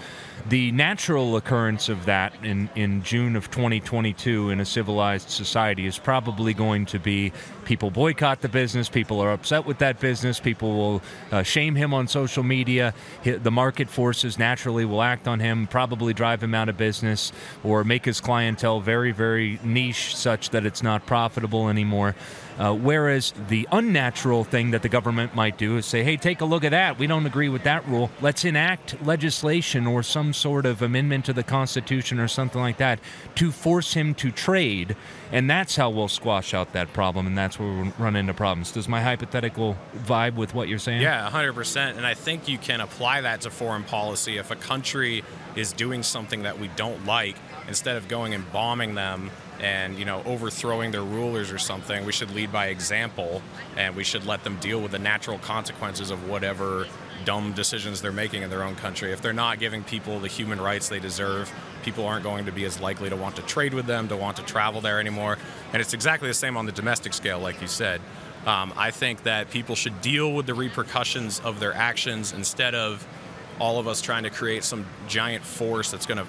The 0.49 0.71
natural 0.71 1.35
occurrence 1.35 1.89
of 1.89 2.05
that 2.05 2.33
in, 2.41 2.69
in 2.75 3.03
June 3.03 3.35
of 3.35 3.51
2022 3.51 4.49
in 4.49 4.61
a 4.61 4.65
civilized 4.65 5.29
society 5.29 5.85
is 5.85 5.97
probably 5.97 6.53
going 6.53 6.85
to 6.85 6.99
be 6.99 7.33
people 7.65 7.91
boycott 7.91 8.39
the 8.39 8.47
business, 8.47 8.87
people 8.87 9.19
are 9.19 9.33
upset 9.33 9.65
with 9.65 9.79
that 9.79 9.99
business, 9.99 10.39
people 10.39 10.77
will 10.77 11.01
uh, 11.33 11.43
shame 11.43 11.75
him 11.75 11.93
on 11.93 12.07
social 12.07 12.43
media, 12.43 12.93
the 13.25 13.51
market 13.51 13.89
forces 13.89 14.39
naturally 14.39 14.85
will 14.85 15.01
act 15.01 15.27
on 15.27 15.41
him, 15.41 15.67
probably 15.67 16.13
drive 16.13 16.41
him 16.41 16.55
out 16.55 16.69
of 16.69 16.77
business, 16.77 17.33
or 17.65 17.83
make 17.83 18.05
his 18.05 18.21
clientele 18.21 18.79
very, 18.79 19.11
very 19.11 19.59
niche 19.65 20.15
such 20.15 20.51
that 20.51 20.65
it's 20.65 20.81
not 20.81 21.05
profitable 21.05 21.67
anymore. 21.67 22.15
Uh, 22.57 22.73
whereas 22.73 23.33
the 23.49 23.67
unnatural 23.71 24.43
thing 24.43 24.71
that 24.71 24.81
the 24.81 24.89
government 24.89 25.35
might 25.35 25.57
do 25.57 25.77
is 25.77 25.85
say, 25.85 26.03
hey, 26.03 26.17
take 26.17 26.41
a 26.41 26.45
look 26.45 26.63
at 26.63 26.71
that. 26.71 26.97
We 26.97 27.05
don't 27.05 27.25
agree 27.25 27.49
with 27.49 27.63
that 27.63 27.87
rule. 27.87 28.09
Let's 28.19 28.45
enact 28.45 28.99
legislation 29.05 29.85
or 29.85 30.01
some 30.01 30.33
sort 30.33 30.65
of 30.65 30.81
amendment 30.81 31.25
to 31.25 31.33
the 31.33 31.43
Constitution 31.43 32.19
or 32.19 32.27
something 32.27 32.59
like 32.59 32.77
that 32.77 32.99
to 33.35 33.51
force 33.51 33.93
him 33.93 34.15
to 34.15 34.31
trade. 34.31 34.95
And 35.31 35.47
that's 35.47 35.75
how 35.75 35.91
we'll 35.91 36.07
squash 36.07 36.55
out 36.55 36.73
that 36.73 36.93
problem. 36.93 37.27
And 37.27 37.37
that's 37.37 37.59
where 37.59 37.71
we'll 37.71 37.93
run 37.99 38.15
into 38.15 38.33
problems. 38.33 38.71
Does 38.71 38.87
my 38.87 39.01
hypothetical 39.01 39.77
vibe 39.95 40.35
with 40.35 40.55
what 40.55 40.67
you're 40.67 40.79
saying? 40.79 41.01
Yeah, 41.01 41.29
100%. 41.29 41.95
And 41.95 42.07
I 42.07 42.15
think 42.15 42.47
you 42.47 42.57
can 42.57 42.81
apply 42.81 43.21
that 43.21 43.41
to 43.41 43.51
foreign 43.51 43.83
policy. 43.83 44.37
If 44.37 44.49
a 44.49 44.55
country 44.55 45.23
is 45.55 45.73
doing 45.73 46.01
something 46.01 46.43
that 46.43 46.59
we 46.59 46.69
don't 46.69 47.05
like, 47.05 47.35
instead 47.67 47.97
of 47.97 48.07
going 48.07 48.33
and 48.33 48.51
bombing 48.51 48.95
them 48.95 49.29
and 49.59 49.97
you 49.97 50.05
know 50.05 50.21
overthrowing 50.25 50.91
their 50.91 51.03
rulers 51.03 51.51
or 51.51 51.57
something, 51.57 52.05
we 52.05 52.11
should 52.11 52.31
lead 52.31 52.51
by 52.51 52.67
example 52.67 53.41
and 53.75 53.95
we 53.95 54.03
should 54.03 54.25
let 54.25 54.43
them 54.43 54.57
deal 54.57 54.81
with 54.81 54.91
the 54.91 54.99
natural 54.99 55.39
consequences 55.39 56.11
of 56.11 56.29
whatever 56.29 56.87
dumb 57.25 57.51
decisions 57.53 58.01
they're 58.01 58.11
making 58.11 58.43
in 58.43 58.49
their 58.49 58.63
own 58.63 58.75
country. 58.75 59.11
If 59.11 59.21
they're 59.21 59.33
not 59.33 59.59
giving 59.59 59.83
people 59.83 60.19
the 60.19 60.27
human 60.27 60.61
rights 60.61 60.87
they 60.87 60.99
deserve, 60.99 61.51
people 61.83 62.05
aren't 62.05 62.23
going 62.23 62.45
to 62.45 62.51
be 62.51 62.63
as 62.65 62.79
likely 62.79 63.09
to 63.09 63.15
want 63.15 63.35
to 63.35 63.41
trade 63.41 63.73
with 63.73 63.85
them, 63.85 64.07
to 64.07 64.15
want 64.15 64.37
to 64.37 64.43
travel 64.43 64.81
there 64.81 64.99
anymore. 64.99 65.37
And 65.73 65.81
it's 65.81 65.93
exactly 65.93 66.27
the 66.27 66.33
same 66.33 66.55
on 66.55 66.65
the 66.65 66.71
domestic 66.71 67.13
scale, 67.13 67.39
like 67.39 67.61
you 67.61 67.67
said. 67.67 68.01
Um, 68.45 68.71
I 68.77 68.91
think 68.91 69.23
that 69.23 69.49
people 69.49 69.75
should 69.75 69.99
deal 70.01 70.33
with 70.33 70.45
the 70.45 70.53
repercussions 70.53 71.41
of 71.41 71.59
their 71.59 71.73
actions 71.73 72.31
instead 72.31 72.75
of 72.75 73.05
all 73.59 73.79
of 73.79 73.87
us 73.87 74.01
trying 74.01 74.23
to 74.23 74.29
create 74.29 74.63
some 74.63 74.85
giant 75.07 75.43
force 75.43 75.91
that's 75.91 76.05
going 76.05 76.19
to 76.19 76.27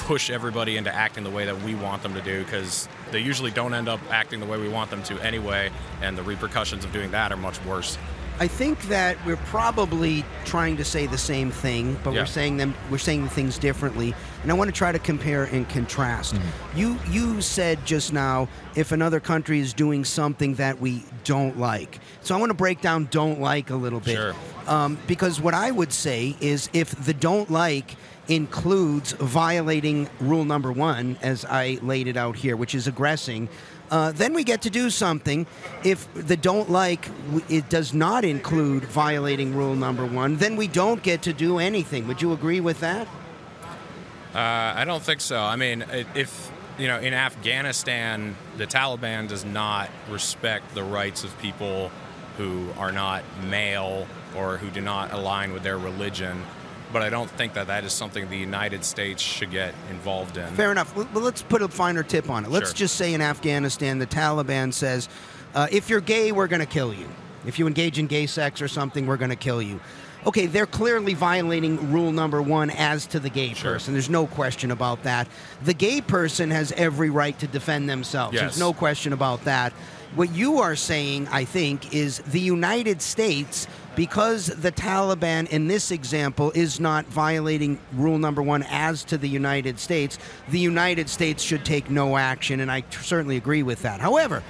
push 0.00 0.30
everybody 0.30 0.76
into 0.76 0.92
acting 0.94 1.24
the 1.24 1.30
way 1.30 1.44
that 1.44 1.62
we 1.62 1.74
want 1.74 2.02
them 2.02 2.14
to 2.14 2.22
do 2.22 2.42
because 2.44 2.88
they 3.12 3.20
usually 3.20 3.50
don't 3.50 3.74
end 3.74 3.88
up 3.88 4.00
acting 4.10 4.40
the 4.40 4.46
way 4.46 4.58
we 4.58 4.68
want 4.68 4.90
them 4.90 5.02
to 5.04 5.18
anyway, 5.20 5.70
and 6.02 6.16
the 6.16 6.22
repercussions 6.22 6.84
of 6.84 6.92
doing 6.92 7.10
that 7.12 7.32
are 7.32 7.36
much 7.36 7.62
worse. 7.64 7.96
I 8.40 8.46
think 8.46 8.80
that 8.84 9.18
we're 9.26 9.36
probably 9.36 10.24
trying 10.46 10.78
to 10.78 10.84
say 10.84 11.06
the 11.06 11.18
same 11.18 11.50
thing, 11.50 11.98
but 12.02 12.14
Yeah. 12.14 12.20
we're 12.22 12.26
saying 12.26 12.56
them 12.56 12.74
we're 12.90 12.96
saying 12.96 13.28
things 13.28 13.58
differently. 13.58 14.14
And 14.42 14.50
I 14.50 14.54
want 14.54 14.68
to 14.68 14.72
try 14.72 14.90
to 14.92 14.98
compare 14.98 15.44
and 15.44 15.68
contrast. 15.68 16.34
Mm-hmm. 16.34 16.78
You 16.78 16.98
you 17.10 17.42
said 17.42 17.84
just 17.84 18.14
now 18.14 18.48
if 18.74 18.92
another 18.92 19.20
country 19.20 19.60
is 19.60 19.74
doing 19.74 20.06
something 20.06 20.54
that 20.54 20.80
we 20.80 21.04
don't 21.24 21.58
like. 21.58 22.00
So 22.22 22.34
I 22.34 22.38
want 22.38 22.48
to 22.48 22.54
break 22.56 22.80
down 22.80 23.08
don't 23.10 23.40
like 23.42 23.68
a 23.68 23.76
little 23.76 24.00
bit. 24.00 24.16
Sure. 24.16 24.34
Um, 24.66 24.96
because 25.06 25.38
what 25.38 25.52
I 25.52 25.70
would 25.70 25.92
say 25.92 26.34
is 26.40 26.70
if 26.72 26.90
the 27.04 27.12
don't 27.12 27.50
like 27.50 27.94
includes 28.30 29.12
violating 29.12 30.08
rule 30.20 30.44
number 30.44 30.70
one, 30.70 31.18
as 31.20 31.44
I 31.44 31.78
laid 31.82 32.06
it 32.06 32.16
out 32.16 32.36
here, 32.36 32.56
which 32.56 32.76
is 32.76 32.86
aggressing, 32.86 33.48
uh, 33.90 34.12
then 34.12 34.32
we 34.34 34.44
get 34.44 34.62
to 34.62 34.70
do 34.70 34.88
something. 34.88 35.46
If 35.82 36.08
the 36.14 36.36
don't 36.36 36.70
like 36.70 37.08
it 37.48 37.68
does 37.68 37.92
not 37.92 38.24
include 38.24 38.84
violating 38.84 39.54
rule 39.56 39.74
number 39.74 40.06
one, 40.06 40.36
then 40.36 40.54
we 40.54 40.68
don't 40.68 41.02
get 41.02 41.22
to 41.22 41.32
do 41.32 41.58
anything. 41.58 42.06
Would 42.06 42.22
you 42.22 42.32
agree 42.32 42.60
with 42.60 42.78
that? 42.80 43.08
Uh, 44.32 44.38
I 44.76 44.84
don't 44.84 45.02
think 45.02 45.20
so. 45.20 45.40
I 45.40 45.56
mean, 45.56 45.84
if 46.14 46.52
you 46.78 46.86
know, 46.86 47.00
in 47.00 47.12
Afghanistan, 47.12 48.36
the 48.56 48.66
Taliban 48.66 49.28
does 49.28 49.44
not 49.44 49.90
respect 50.08 50.72
the 50.72 50.84
rights 50.84 51.24
of 51.24 51.36
people 51.40 51.90
who 52.38 52.68
are 52.78 52.92
not 52.92 53.24
male 53.42 54.06
or 54.36 54.56
who 54.56 54.70
do 54.70 54.80
not 54.80 55.12
align 55.12 55.52
with 55.52 55.64
their 55.64 55.78
religion. 55.78 56.44
But 56.92 57.02
I 57.02 57.10
don't 57.10 57.30
think 57.30 57.54
that 57.54 57.68
that 57.68 57.84
is 57.84 57.92
something 57.92 58.28
the 58.28 58.36
United 58.36 58.84
States 58.84 59.22
should 59.22 59.50
get 59.50 59.74
involved 59.90 60.36
in. 60.36 60.46
Fair 60.54 60.72
enough. 60.72 60.92
Let's 61.14 61.42
put 61.42 61.62
a 61.62 61.68
finer 61.68 62.02
tip 62.02 62.28
on 62.28 62.44
it. 62.44 62.50
Let's 62.50 62.70
Sure. 62.70 62.76
just 62.78 62.96
say 62.96 63.14
in 63.14 63.20
Afghanistan, 63.22 63.98
the 63.98 64.06
Taliban 64.06 64.72
says, 64.72 65.08
uh, 65.54 65.68
if 65.70 65.88
you're 65.88 66.00
gay, 66.00 66.32
we're 66.32 66.48
going 66.48 66.60
to 66.60 66.66
kill 66.66 66.92
you. 66.92 67.08
If 67.46 67.58
you 67.58 67.66
engage 67.66 67.98
in 67.98 68.06
gay 68.06 68.26
sex 68.26 68.60
or 68.60 68.68
something, 68.68 69.06
we're 69.06 69.16
going 69.16 69.30
to 69.30 69.36
kill 69.36 69.62
you. 69.62 69.80
Okay, 70.26 70.44
they're 70.46 70.66
clearly 70.66 71.14
violating 71.14 71.92
rule 71.92 72.12
number 72.12 72.42
one 72.42 72.68
as 72.70 73.06
to 73.06 73.20
the 73.20 73.30
gay 73.30 73.54
Sure. 73.54 73.72
person. 73.74 73.94
There's 73.94 74.10
no 74.10 74.26
question 74.26 74.70
about 74.70 75.04
that. 75.04 75.28
The 75.62 75.72
gay 75.72 76.00
person 76.02 76.50
has 76.50 76.72
every 76.72 77.08
right 77.08 77.38
to 77.38 77.46
defend 77.46 77.88
themselves. 77.88 78.34
Yes. 78.34 78.42
There's 78.42 78.58
no 78.58 78.72
question 78.74 79.12
about 79.14 79.44
that. 79.44 79.72
What 80.16 80.34
you 80.34 80.58
are 80.58 80.76
saying, 80.76 81.28
I 81.30 81.44
think, 81.44 81.94
is 81.94 82.18
the 82.26 82.40
United 82.40 83.00
States 83.00 83.66
because 83.96 84.46
the 84.46 84.72
Taliban 84.72 85.48
in 85.50 85.68
this 85.68 85.90
example 85.90 86.52
is 86.54 86.80
not 86.80 87.06
violating 87.06 87.78
rule 87.92 88.18
number 88.18 88.42
one 88.42 88.64
as 88.68 89.04
to 89.04 89.18
the 89.18 89.28
United 89.28 89.78
States, 89.78 90.18
the 90.48 90.58
United 90.58 91.08
States 91.08 91.42
should 91.42 91.64
take 91.64 91.90
no 91.90 92.16
action, 92.16 92.60
and 92.60 92.70
I 92.70 92.80
t- 92.80 92.98
certainly 93.02 93.36
agree 93.36 93.62
with 93.62 93.82
that. 93.82 94.00
However, 94.00 94.42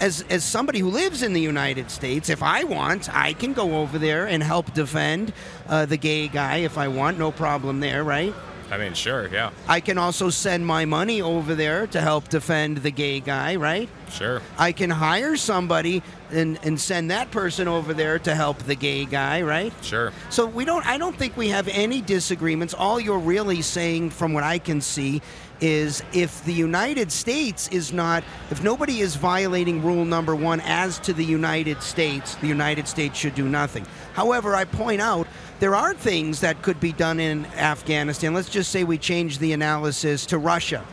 as, 0.00 0.24
as 0.28 0.44
somebody 0.44 0.80
who 0.80 0.90
lives 0.90 1.22
in 1.22 1.32
the 1.32 1.40
United 1.40 1.90
States, 1.90 2.28
if 2.28 2.42
I 2.42 2.64
want, 2.64 3.14
I 3.14 3.32
can 3.32 3.52
go 3.52 3.76
over 3.78 3.98
there 3.98 4.26
and 4.26 4.42
help 4.42 4.72
defend 4.74 5.32
uh, 5.68 5.86
the 5.86 5.96
gay 5.96 6.28
guy 6.28 6.58
if 6.58 6.78
I 6.78 6.88
want, 6.88 7.18
no 7.18 7.30
problem 7.30 7.80
there, 7.80 8.02
right? 8.02 8.34
I 8.70 8.78
mean, 8.78 8.94
sure, 8.94 9.28
yeah, 9.28 9.50
I 9.68 9.80
can 9.80 9.98
also 9.98 10.30
send 10.30 10.66
my 10.66 10.84
money 10.84 11.20
over 11.22 11.54
there 11.54 11.86
to 11.88 12.00
help 12.00 12.28
defend 12.28 12.78
the 12.78 12.90
gay 12.90 13.20
guy, 13.20 13.56
right? 13.56 13.88
sure. 14.14 14.42
I 14.56 14.72
can 14.72 14.90
hire 14.90 15.36
somebody 15.36 16.02
and, 16.30 16.58
and 16.62 16.80
send 16.80 17.10
that 17.10 17.30
person 17.30 17.68
over 17.68 17.92
there 17.92 18.18
to 18.20 18.34
help 18.34 18.58
the 18.58 18.74
gay 18.74 19.04
guy, 19.04 19.42
right? 19.42 19.72
Sure. 19.82 20.12
So 20.30 20.46
we 20.46 20.64
don't 20.64 20.86
I 20.86 20.98
don't 20.98 21.16
think 21.16 21.36
we 21.36 21.48
have 21.48 21.68
any 21.68 22.00
disagreements. 22.00 22.74
All 22.74 22.98
you're 22.98 23.18
really 23.18 23.62
saying 23.62 24.10
from 24.10 24.32
what 24.32 24.44
I 24.44 24.58
can 24.58 24.80
see 24.80 25.20
is 25.60 26.02
if 26.12 26.44
the 26.44 26.52
United 26.52 27.12
States 27.12 27.68
is 27.68 27.92
not 27.92 28.24
if 28.50 28.62
nobody 28.62 29.00
is 29.00 29.16
violating 29.16 29.82
rule 29.82 30.04
number 30.04 30.34
1 30.34 30.60
as 30.60 30.98
to 31.00 31.12
the 31.12 31.24
United 31.24 31.82
States, 31.82 32.34
the 32.36 32.48
United 32.48 32.88
States 32.88 33.18
should 33.18 33.34
do 33.34 33.48
nothing. 33.48 33.86
However, 34.14 34.54
I 34.54 34.64
point 34.64 35.00
out 35.00 35.26
there 35.60 35.74
are 35.74 35.94
things 35.94 36.40
that 36.40 36.62
could 36.62 36.80
be 36.80 36.92
done 36.92 37.20
in 37.20 37.46
Afghanistan. 37.56 38.34
Let's 38.34 38.48
just 38.48 38.70
say 38.70 38.84
we 38.84 38.98
change 38.98 39.38
the 39.38 39.52
analysis 39.52 40.26
to 40.26 40.38
Russia 40.38 40.84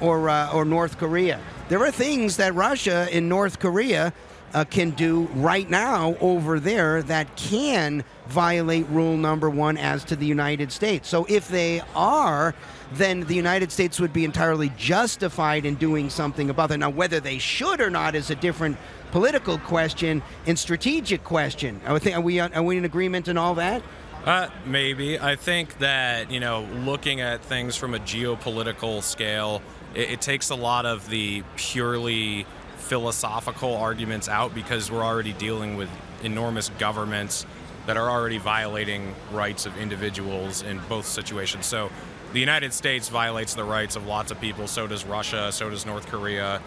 or 0.00 0.28
uh, 0.28 0.52
or 0.52 0.64
North 0.64 0.98
Korea. 0.98 1.40
There 1.68 1.82
are 1.84 1.90
things 1.90 2.36
that 2.36 2.54
Russia 2.54 3.08
and 3.12 3.28
North 3.28 3.58
Korea 3.58 4.12
uh, 4.54 4.64
can 4.64 4.90
do 4.90 5.28
right 5.34 5.68
now 5.68 6.16
over 6.20 6.58
there 6.58 7.02
that 7.02 7.36
can 7.36 8.02
violate 8.28 8.86
rule 8.88 9.16
number 9.16 9.50
one 9.50 9.76
as 9.76 10.04
to 10.04 10.16
the 10.16 10.26
United 10.26 10.72
States. 10.72 11.08
So 11.08 11.26
if 11.28 11.48
they 11.48 11.82
are, 11.94 12.54
then 12.92 13.20
the 13.20 13.34
United 13.34 13.70
States 13.70 14.00
would 14.00 14.12
be 14.12 14.24
entirely 14.24 14.70
justified 14.76 15.66
in 15.66 15.74
doing 15.74 16.10
something 16.10 16.50
about 16.50 16.70
that. 16.70 16.78
Now, 16.78 16.90
whether 16.90 17.20
they 17.20 17.38
should 17.38 17.80
or 17.80 17.90
not 17.90 18.14
is 18.14 18.30
a 18.30 18.34
different 18.34 18.78
political 19.10 19.58
question 19.58 20.22
and 20.46 20.58
strategic 20.58 21.24
question. 21.24 21.80
I 21.86 21.92
would 21.92 22.02
think, 22.02 22.16
are 22.16 22.20
we 22.20 22.40
are 22.40 22.62
we 22.62 22.76
in 22.76 22.84
agreement 22.84 23.28
and 23.28 23.38
all 23.38 23.54
that? 23.54 23.82
Uh, 24.28 24.50
maybe. 24.66 25.18
I 25.18 25.36
think 25.36 25.78
that, 25.78 26.30
you 26.30 26.38
know, 26.38 26.68
looking 26.84 27.22
at 27.22 27.40
things 27.40 27.76
from 27.76 27.94
a 27.94 27.98
geopolitical 27.98 29.02
scale, 29.02 29.62
it, 29.94 30.10
it 30.10 30.20
takes 30.20 30.50
a 30.50 30.54
lot 30.54 30.84
of 30.84 31.08
the 31.08 31.42
purely 31.56 32.44
philosophical 32.76 33.74
arguments 33.74 34.28
out 34.28 34.54
because 34.54 34.90
we're 34.90 35.02
already 35.02 35.32
dealing 35.32 35.78
with 35.78 35.88
enormous 36.22 36.68
governments 36.78 37.46
that 37.86 37.96
are 37.96 38.10
already 38.10 38.36
violating 38.36 39.14
rights 39.32 39.64
of 39.64 39.78
individuals 39.78 40.60
in 40.60 40.78
both 40.90 41.06
situations. 41.06 41.64
So 41.64 41.90
the 42.34 42.40
United 42.40 42.74
States 42.74 43.08
violates 43.08 43.54
the 43.54 43.64
rights 43.64 43.96
of 43.96 44.06
lots 44.06 44.30
of 44.30 44.38
people, 44.42 44.66
so 44.66 44.86
does 44.86 45.06
Russia, 45.06 45.50
so 45.52 45.70
does 45.70 45.86
North 45.86 46.06
Korea. 46.06 46.60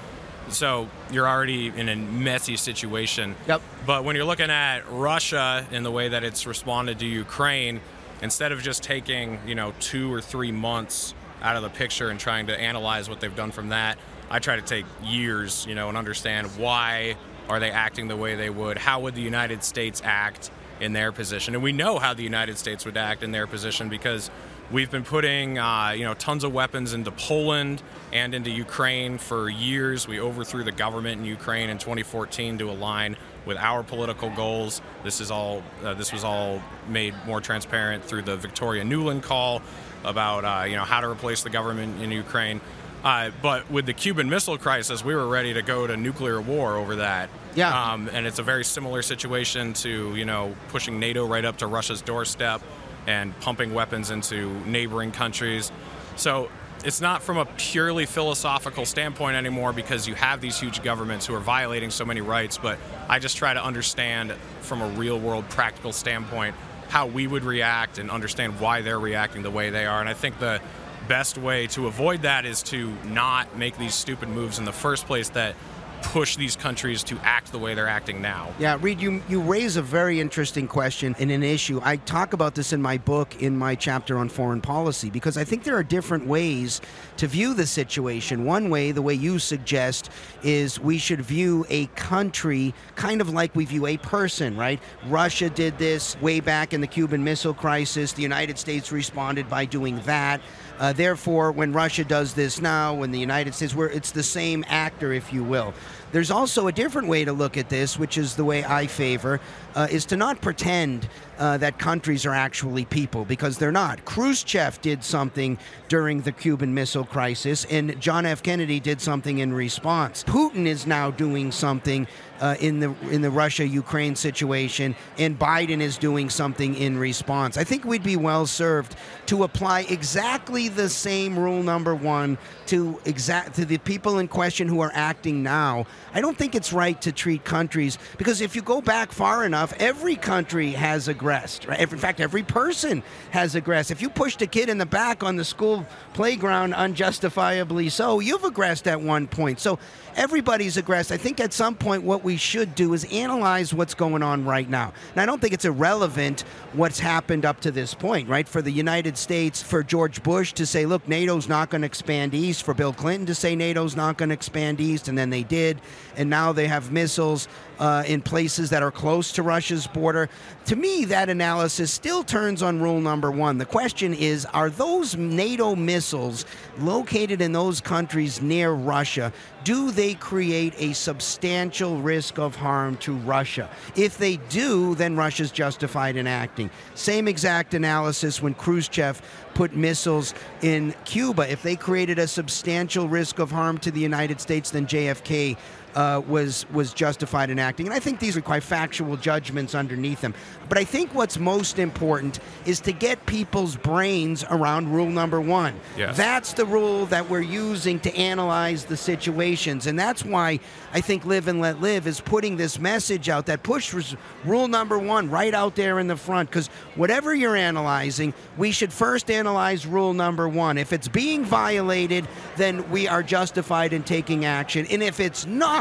So 0.49 0.89
you're 1.11 1.27
already 1.27 1.67
in 1.67 1.89
a 1.89 1.95
messy 1.95 2.57
situation. 2.57 3.35
Yep. 3.47 3.61
But 3.85 4.03
when 4.03 4.15
you're 4.15 4.25
looking 4.25 4.49
at 4.49 4.81
Russia 4.89 5.65
and 5.71 5.85
the 5.85 5.91
way 5.91 6.09
that 6.09 6.23
it's 6.23 6.45
responded 6.45 6.99
to 6.99 7.05
Ukraine, 7.05 7.81
instead 8.21 8.51
of 8.51 8.61
just 8.61 8.83
taking, 8.83 9.39
you 9.45 9.55
know, 9.55 9.73
two 9.79 10.13
or 10.13 10.21
three 10.21 10.51
months 10.51 11.13
out 11.41 11.55
of 11.55 11.63
the 11.63 11.69
picture 11.69 12.09
and 12.09 12.19
trying 12.19 12.47
to 12.47 12.59
analyze 12.59 13.09
what 13.09 13.19
they've 13.19 13.35
done 13.35 13.51
from 13.51 13.69
that, 13.69 13.97
I 14.29 14.39
try 14.39 14.55
to 14.55 14.61
take 14.61 14.85
years, 15.03 15.65
you 15.67 15.75
know, 15.75 15.89
and 15.89 15.97
understand 15.97 16.47
why 16.57 17.15
are 17.49 17.59
they 17.59 17.71
acting 17.71 18.07
the 18.07 18.15
way 18.15 18.35
they 18.35 18.49
would? 18.49 18.77
How 18.77 19.01
would 19.01 19.15
the 19.15 19.21
United 19.21 19.63
States 19.63 20.01
act 20.05 20.51
in 20.79 20.93
their 20.93 21.11
position? 21.11 21.53
And 21.53 21.63
we 21.63 21.73
know 21.73 21.99
how 21.99 22.13
the 22.13 22.23
United 22.23 22.57
States 22.57 22.85
would 22.85 22.97
act 22.97 23.23
in 23.23 23.31
their 23.31 23.47
position 23.47 23.89
because 23.89 24.29
we've 24.71 24.89
been 24.89 25.03
putting, 25.03 25.59
uh, 25.59 25.93
you 25.95 26.05
know, 26.05 26.13
tons 26.13 26.43
of 26.43 26.53
weapons 26.53 26.93
into 26.93 27.11
Poland 27.11 27.81
and 28.13 28.33
into 28.33 28.49
Ukraine 28.49 29.17
for 29.17 29.49
years. 29.49 30.07
We 30.07 30.19
overthrew 30.19 30.63
the 30.63 30.71
government 30.71 31.19
in 31.19 31.25
Ukraine 31.25 31.69
in 31.69 31.77
2014 31.77 32.57
to 32.59 32.69
align 32.69 33.17
with 33.45 33.57
our 33.57 33.83
political 33.83 34.29
goals. 34.31 34.81
This 35.03 35.19
is 35.19 35.31
all. 35.31 35.63
Uh, 35.83 35.93
this 35.93 36.13
was 36.13 36.23
all 36.23 36.61
made 36.87 37.13
more 37.25 37.41
transparent 37.41 38.03
through 38.03 38.21
the 38.23 38.37
Victoria 38.37 38.83
Nuland 38.83 39.23
call 39.23 39.61
about, 40.03 40.45
uh, 40.45 40.65
you 40.65 40.75
know, 40.75 40.83
how 40.83 41.01
to 41.01 41.09
replace 41.09 41.43
the 41.43 41.49
government 41.49 42.01
in 42.01 42.11
Ukraine. 42.11 42.61
Uh, 43.03 43.31
but 43.41 43.69
with 43.71 43.87
the 43.87 43.93
Cuban 43.93 44.29
Missile 44.29 44.59
Crisis, 44.59 45.03
we 45.03 45.15
were 45.15 45.27
ready 45.27 45.53
to 45.55 45.63
go 45.63 45.87
to 45.87 45.97
nuclear 45.97 46.39
war 46.39 46.77
over 46.77 46.97
that. 46.97 47.29
Yeah. 47.55 47.91
Um, 47.91 48.09
and 48.13 48.27
it's 48.27 48.37
a 48.37 48.43
very 48.43 48.63
similar 48.63 49.01
situation 49.01 49.73
to 49.73 50.15
you 50.15 50.25
know 50.25 50.55
pushing 50.69 50.99
NATO 50.99 51.25
right 51.25 51.43
up 51.43 51.57
to 51.57 51.67
Russia's 51.67 52.01
doorstep 52.01 52.61
and 53.07 53.37
pumping 53.39 53.73
weapons 53.73 54.11
into 54.11 54.53
neighboring 54.65 55.11
countries. 55.11 55.71
So 56.15 56.49
it's 56.83 57.01
not 57.01 57.21
from 57.21 57.37
a 57.37 57.45
purely 57.45 58.05
philosophical 58.05 58.85
standpoint 58.85 59.35
anymore 59.35 59.73
because 59.73 60.07
you 60.07 60.15
have 60.15 60.41
these 60.41 60.59
huge 60.59 60.83
governments 60.83 61.25
who 61.25 61.35
are 61.35 61.39
violating 61.39 61.91
so 61.91 62.05
many 62.05 62.21
rights. 62.21 62.57
But 62.57 62.79
I 63.07 63.19
just 63.19 63.37
try 63.37 63.53
to 63.53 63.63
understand 63.63 64.33
from 64.61 64.81
a 64.81 64.87
real 64.89 65.19
world 65.19 65.47
practical 65.49 65.93
standpoint 65.93 66.55
how 66.89 67.07
we 67.07 67.27
would 67.27 67.43
react 67.43 67.99
and 67.99 68.11
understand 68.11 68.59
why 68.59 68.81
they're 68.81 68.99
reacting 68.99 69.43
the 69.43 69.51
way 69.51 69.69
they 69.69 69.85
are. 69.85 69.99
And 69.99 70.09
I 70.09 70.13
think 70.13 70.39
the 70.39 70.59
best 71.07 71.37
way 71.37 71.67
to 71.67 71.87
avoid 71.87 72.23
that 72.23 72.45
is 72.45 72.63
to 72.63 72.93
not 73.05 73.57
make 73.57 73.77
these 73.77 73.93
stupid 73.93 74.29
moves 74.29 74.59
in 74.59 74.65
the 74.65 74.73
first 74.73 75.05
place 75.05 75.29
that 75.29 75.55
push 76.01 76.35
these 76.35 76.55
countries 76.55 77.03
to 77.03 77.17
act 77.23 77.51
the 77.51 77.59
way 77.59 77.73
they're 77.73 77.87
acting 77.87 78.21
now. 78.21 78.53
Yeah, 78.59 78.77
Reed, 78.79 78.99
you, 78.99 79.21
you 79.29 79.41
raise 79.41 79.77
a 79.77 79.81
very 79.81 80.19
interesting 80.19 80.67
question 80.67 81.15
and 81.19 81.31
an 81.31 81.43
issue. 81.43 81.79
I 81.83 81.97
talk 81.97 82.33
about 82.33 82.55
this 82.55 82.73
in 82.73 82.81
my 82.81 82.97
book, 82.97 83.41
in 83.41 83.57
my 83.57 83.75
chapter 83.75 84.17
on 84.17 84.29
foreign 84.29 84.61
policy, 84.61 85.09
because 85.09 85.37
I 85.37 85.43
think 85.43 85.63
there 85.63 85.75
are 85.75 85.83
different 85.83 86.27
ways 86.27 86.81
to 87.17 87.27
view 87.27 87.53
the 87.53 87.65
situation. 87.65 88.45
One 88.45 88.69
way, 88.69 88.91
the 88.91 89.01
way 89.01 89.13
you 89.13 89.39
suggest, 89.39 90.09
is 90.43 90.79
we 90.79 90.97
should 90.97 91.21
view 91.21 91.65
a 91.69 91.85
country 91.87 92.73
kind 92.95 93.21
of 93.21 93.29
like 93.29 93.55
we 93.55 93.65
view 93.65 93.85
a 93.85 93.97
person, 93.97 94.57
right? 94.57 94.79
Russia 95.07 95.49
did 95.49 95.77
this 95.77 96.19
way 96.21 96.39
back 96.39 96.73
in 96.73 96.81
the 96.81 96.87
Cuban 96.87 97.23
Missile 97.23 97.53
Crisis. 97.53 98.13
The 98.13 98.21
United 98.21 98.57
States 98.57 98.91
responded 98.91 99.49
by 99.49 99.65
doing 99.65 99.99
that. 100.01 100.41
Uh, 100.81 100.91
therefore, 100.91 101.51
when 101.51 101.71
Russia 101.73 102.03
does 102.03 102.33
this 102.33 102.59
now, 102.59 102.95
when 102.95 103.11
the 103.11 103.19
United 103.19 103.53
States, 103.53 103.75
where 103.75 103.87
it's 103.87 104.09
the 104.09 104.23
same 104.23 104.65
actor, 104.67 105.13
if 105.13 105.31
you 105.31 105.43
will. 105.43 105.75
There's 106.11 106.31
also 106.31 106.67
a 106.67 106.71
different 106.71 107.07
way 107.07 107.25
to 107.25 107.33
look 107.33 107.57
at 107.57 107.69
this, 107.69 107.97
which 107.97 108.17
is 108.17 108.35
the 108.35 108.43
way 108.43 108.65
I 108.65 108.87
favor, 108.87 109.39
uh, 109.75 109.87
is 109.89 110.05
to 110.05 110.17
not 110.17 110.41
pretend 110.41 111.07
uh, 111.37 111.57
that 111.57 111.79
countries 111.79 112.25
are 112.25 112.33
actually 112.33 112.85
people 112.85 113.25
because 113.25 113.57
they're 113.57 113.71
not. 113.71 114.03
Khrushchev 114.05 114.81
did 114.81 115.03
something 115.03 115.57
during 115.87 116.21
the 116.21 116.31
Cuban 116.31 116.73
Missile 116.73 117.05
Crisis, 117.05 117.65
and 117.65 117.99
John 117.99 118.25
F. 118.25 118.43
Kennedy 118.43 118.79
did 118.79 119.01
something 119.01 119.39
in 119.39 119.53
response. 119.53 120.23
Putin 120.23 120.65
is 120.65 120.85
now 120.85 121.11
doing 121.11 121.51
something 121.51 122.07
uh, 122.41 122.55
in 122.59 122.79
the 122.79 122.93
in 123.09 123.21
the 123.21 123.29
Russia-Ukraine 123.29 124.15
situation, 124.15 124.95
and 125.17 125.37
Biden 125.37 125.79
is 125.79 125.97
doing 125.97 126.29
something 126.29 126.75
in 126.75 126.97
response. 126.97 127.57
I 127.57 127.63
think 127.63 127.85
we'd 127.85 128.03
be 128.03 128.17
well 128.17 128.45
served 128.45 128.95
to 129.27 129.43
apply 129.43 129.81
exactly 129.81 130.67
the 130.67 130.89
same 130.89 131.37
rule 131.37 131.63
number 131.63 131.95
one 131.95 132.37
to 132.67 132.99
exact 133.05 133.55
to 133.55 133.65
the 133.65 133.77
people 133.79 134.19
in 134.19 134.27
question 134.27 134.67
who 134.67 134.81
are 134.81 134.91
acting 134.93 135.43
now. 135.43 135.85
I 136.13 136.21
don't 136.21 136.37
think 136.37 136.55
it's 136.55 136.73
right 136.73 137.01
to 137.01 137.11
treat 137.11 137.43
countries 137.43 137.97
because 138.17 138.41
if 138.41 138.55
you 138.55 138.61
go 138.61 138.81
back 138.81 139.11
far 139.11 139.45
enough, 139.45 139.73
every 139.79 140.15
country 140.15 140.71
has 140.71 141.07
aggressed. 141.07 141.67
Right? 141.67 141.79
In 141.79 141.97
fact, 141.97 142.19
every 142.19 142.43
person 142.43 143.03
has 143.31 143.55
aggressed. 143.55 143.91
If 143.91 144.01
you 144.01 144.09
pushed 144.09 144.41
a 144.41 144.47
kid 144.47 144.69
in 144.69 144.77
the 144.77 144.85
back 144.85 145.23
on 145.23 145.35
the 145.35 145.45
school 145.45 145.85
playground 146.13 146.73
unjustifiably 146.73 147.89
so, 147.89 148.19
you've 148.19 148.43
aggressed 148.43 148.87
at 148.87 149.01
one 149.01 149.27
point. 149.27 149.59
So 149.59 149.79
everybody's 150.15 150.77
aggressed. 150.77 151.11
I 151.11 151.17
think 151.17 151.39
at 151.39 151.53
some 151.53 151.75
point 151.75 152.03
what 152.03 152.23
we 152.23 152.37
should 152.37 152.75
do 152.75 152.93
is 152.93 153.05
analyze 153.11 153.73
what's 153.73 153.93
going 153.93 154.23
on 154.23 154.45
right 154.45 154.69
now. 154.69 154.93
And 155.11 155.21
I 155.21 155.25
don't 155.25 155.41
think 155.41 155.53
it's 155.53 155.65
irrelevant 155.65 156.43
what's 156.73 156.99
happened 156.99 157.45
up 157.45 157.61
to 157.61 157.71
this 157.71 157.93
point, 157.93 158.27
right? 158.27 158.47
For 158.47 158.61
the 158.61 158.71
United 158.71 159.17
States, 159.17 159.61
for 159.61 159.83
George 159.83 160.23
Bush 160.23 160.53
to 160.53 160.65
say, 160.65 160.85
look, 160.85 161.07
NATO's 161.07 161.47
not 161.47 161.69
going 161.69 161.81
to 161.81 161.85
expand 161.85 162.33
east, 162.33 162.63
for 162.63 162.73
Bill 162.73 162.93
Clinton 162.93 163.25
to 163.27 163.35
say 163.35 163.55
NATO's 163.55 163.95
not 163.95 164.17
going 164.17 164.29
to 164.29 164.35
expand 164.35 164.79
east, 164.79 165.07
and 165.07 165.17
then 165.17 165.29
they 165.29 165.43
did. 165.43 165.79
And 166.15 166.29
now 166.29 166.51
they 166.51 166.67
have 166.67 166.91
missiles 166.91 167.47
uh, 167.79 168.03
in 168.05 168.21
places 168.21 168.69
that 168.69 168.83
are 168.83 168.91
close 168.91 169.31
to 169.33 169.43
Russia's 169.43 169.87
border. 169.87 170.29
To 170.65 170.75
me, 170.75 171.05
that 171.05 171.29
analysis 171.29 171.91
still 171.91 172.23
turns 172.23 172.61
on 172.61 172.79
rule 172.79 173.01
number 173.01 173.31
one. 173.31 173.57
The 173.57 173.65
question 173.65 174.13
is 174.13 174.45
are 174.45 174.69
those 174.69 175.15
NATO 175.15 175.75
missiles 175.75 176.45
located 176.77 177.41
in 177.41 177.53
those 177.53 177.81
countries 177.81 178.39
near 178.39 178.71
Russia? 178.71 179.33
Do 179.63 179.91
they 179.91 180.13
create 180.13 180.73
a 180.77 180.93
substantial 180.93 182.01
risk 182.01 182.37
of 182.37 182.55
harm 182.55 182.97
to 182.97 183.13
Russia? 183.13 183.69
If 183.95 184.17
they 184.17 184.37
do, 184.49 184.95
then 184.95 185.15
Russia's 185.15 185.51
justified 185.51 186.15
in 186.15 186.27
acting. 186.27 186.69
Same 186.93 187.27
exact 187.27 187.73
analysis 187.73 188.41
when 188.41 188.53
Khrushchev 188.53 189.21
put 189.61 189.75
missiles 189.75 190.33
in 190.63 190.91
Cuba. 191.05 191.47
If 191.47 191.61
they 191.61 191.75
created 191.75 192.17
a 192.17 192.27
substantial 192.27 193.07
risk 193.07 193.37
of 193.37 193.51
harm 193.51 193.77
to 193.85 193.91
the 193.91 193.99
United 193.99 194.41
States, 194.41 194.71
then 194.71 194.87
JFK 194.87 195.55
uh, 195.95 196.21
was 196.27 196.65
was 196.71 196.93
justified 196.93 197.49
in 197.49 197.59
acting. 197.59 197.87
And 197.87 197.93
I 197.93 197.99
think 197.99 198.19
these 198.19 198.37
are 198.37 198.41
quite 198.41 198.63
factual 198.63 199.17
judgments 199.17 199.75
underneath 199.75 200.21
them. 200.21 200.33
But 200.69 200.77
I 200.77 200.83
think 200.83 201.13
what's 201.13 201.37
most 201.37 201.79
important 201.79 202.39
is 202.65 202.79
to 202.81 202.93
get 202.93 203.25
people's 203.25 203.75
brains 203.75 204.45
around 204.49 204.93
rule 204.93 205.09
number 205.09 205.41
one. 205.41 205.73
Yes. 205.97 206.15
That's 206.15 206.53
the 206.53 206.65
rule 206.65 207.05
that 207.07 207.29
we're 207.29 207.41
using 207.41 207.99
to 208.01 208.15
analyze 208.15 208.85
the 208.85 208.95
situations, 208.95 209.87
and 209.87 209.99
that's 209.99 210.23
why 210.23 210.59
I 210.93 211.01
think 211.01 211.25
Live 211.25 211.47
and 211.47 211.59
Let 211.59 211.81
Live 211.81 212.07
is 212.07 212.21
putting 212.21 212.55
this 212.55 212.79
message 212.79 213.27
out 213.27 213.47
that 213.47 213.63
pushes 213.63 214.15
rule 214.45 214.67
number 214.67 214.97
one 214.97 215.29
right 215.29 215.53
out 215.53 215.75
there 215.75 215.99
in 215.99 216.07
the 216.07 216.15
front. 216.15 216.49
Because 216.49 216.67
whatever 216.95 217.35
you're 217.35 217.55
analyzing, 217.55 218.33
we 218.57 218.71
should 218.71 218.93
first 218.93 219.29
analyze 219.29 219.85
rule 219.85 220.13
number 220.13 220.47
one. 220.47 220.77
If 220.77 220.93
it's 220.93 221.07
being 221.07 221.43
violated, 221.43 222.27
then 222.55 222.89
we 222.91 223.07
are 223.07 223.23
justified 223.23 223.91
in 223.91 224.03
taking 224.03 224.45
action, 224.45 224.85
and 224.89 225.03
if 225.03 225.19
it's 225.19 225.45
not, 225.45 225.80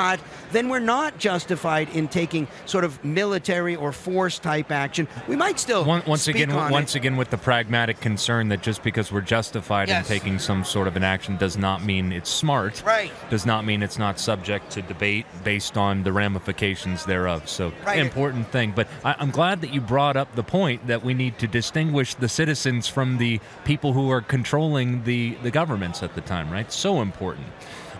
then 0.52 0.68
we're 0.68 0.78
not 0.80 1.18
justified 1.18 1.88
in 1.90 2.08
taking 2.08 2.48
sort 2.66 2.84
of 2.84 3.02
military 3.04 3.76
or 3.76 3.92
force 3.92 4.38
type 4.38 4.70
action. 4.70 5.06
We 5.28 5.36
might 5.36 5.58
still 5.60 5.84
Once, 5.84 6.06
once 6.06 6.26
again, 6.28 6.50
on 6.50 6.72
once 6.72 6.94
it. 6.94 6.98
again, 6.98 7.16
with 7.16 7.30
the 7.30 7.36
pragmatic 7.36 8.00
concern 8.00 8.48
that 8.48 8.62
just 8.62 8.82
because 8.82 9.12
we're 9.12 9.20
justified 9.20 9.88
Yes. 9.88 10.08
in 10.10 10.16
taking 10.18 10.38
some 10.38 10.64
sort 10.64 10.88
of 10.88 10.96
an 10.96 11.04
action 11.04 11.36
does 11.36 11.56
not 11.56 11.84
mean 11.84 12.12
it's 12.12 12.30
smart. 12.30 12.82
Right. 12.84 13.12
Does 13.30 13.44
not 13.46 13.64
mean 13.64 13.82
it's 13.82 13.98
not 13.98 14.18
subject 14.18 14.70
to 14.72 14.82
debate 14.82 15.26
based 15.44 15.76
on 15.76 16.02
the 16.02 16.12
ramifications 16.12 17.04
thereof. 17.04 17.48
So, 17.48 17.72
Right. 17.86 17.98
important 17.98 18.50
thing. 18.50 18.72
But 18.74 18.88
I, 19.04 19.14
I'm 19.18 19.30
glad 19.30 19.60
that 19.60 19.72
you 19.74 19.80
brought 19.80 20.16
up 20.16 20.34
the 20.34 20.42
point 20.42 20.86
that 20.86 21.04
we 21.04 21.14
need 21.14 21.38
to 21.38 21.46
distinguish 21.46 22.14
the 22.14 22.28
citizens 22.28 22.88
from 22.88 23.18
the 23.18 23.40
people 23.64 23.92
who 23.92 24.10
are 24.10 24.20
controlling 24.22 25.04
the 25.04 25.36
the 25.42 25.50
governments 25.50 26.02
at 26.02 26.14
the 26.14 26.20
time. 26.22 26.50
Right. 26.50 26.72
So 26.72 27.00
important. 27.02 27.46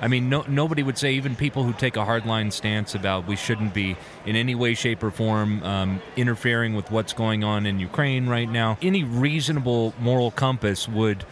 I 0.01 0.09
mean, 0.09 0.29
no, 0.29 0.45
nobody 0.49 0.83
would 0.83 0.97
say, 0.97 1.13
even 1.13 1.37
people 1.37 1.63
who 1.65 1.73
take 1.73 1.97
a 1.97 2.01
hardline 2.01 2.53
stance 2.53 2.95
about 2.95 3.27
we 3.27 3.37
shouldn't 3.37 3.75
be 3.75 3.97
in 4.25 4.35
any 4.35 4.55
way, 4.55 4.75
shape, 4.75 5.03
or 5.03 5.11
form 5.11 5.63
um, 5.63 6.01
interfering 6.17 6.75
with 6.75 6.91
what's 6.91 7.13
going 7.13 7.45
on 7.45 7.67
in 7.67 7.79
Ukraine 7.79 8.27
right 8.27 8.49
now. 8.49 8.79
Any 8.81 9.05
reasonable 9.05 9.93
moral 10.01 10.31
compass 10.31 10.89
would 10.89 11.25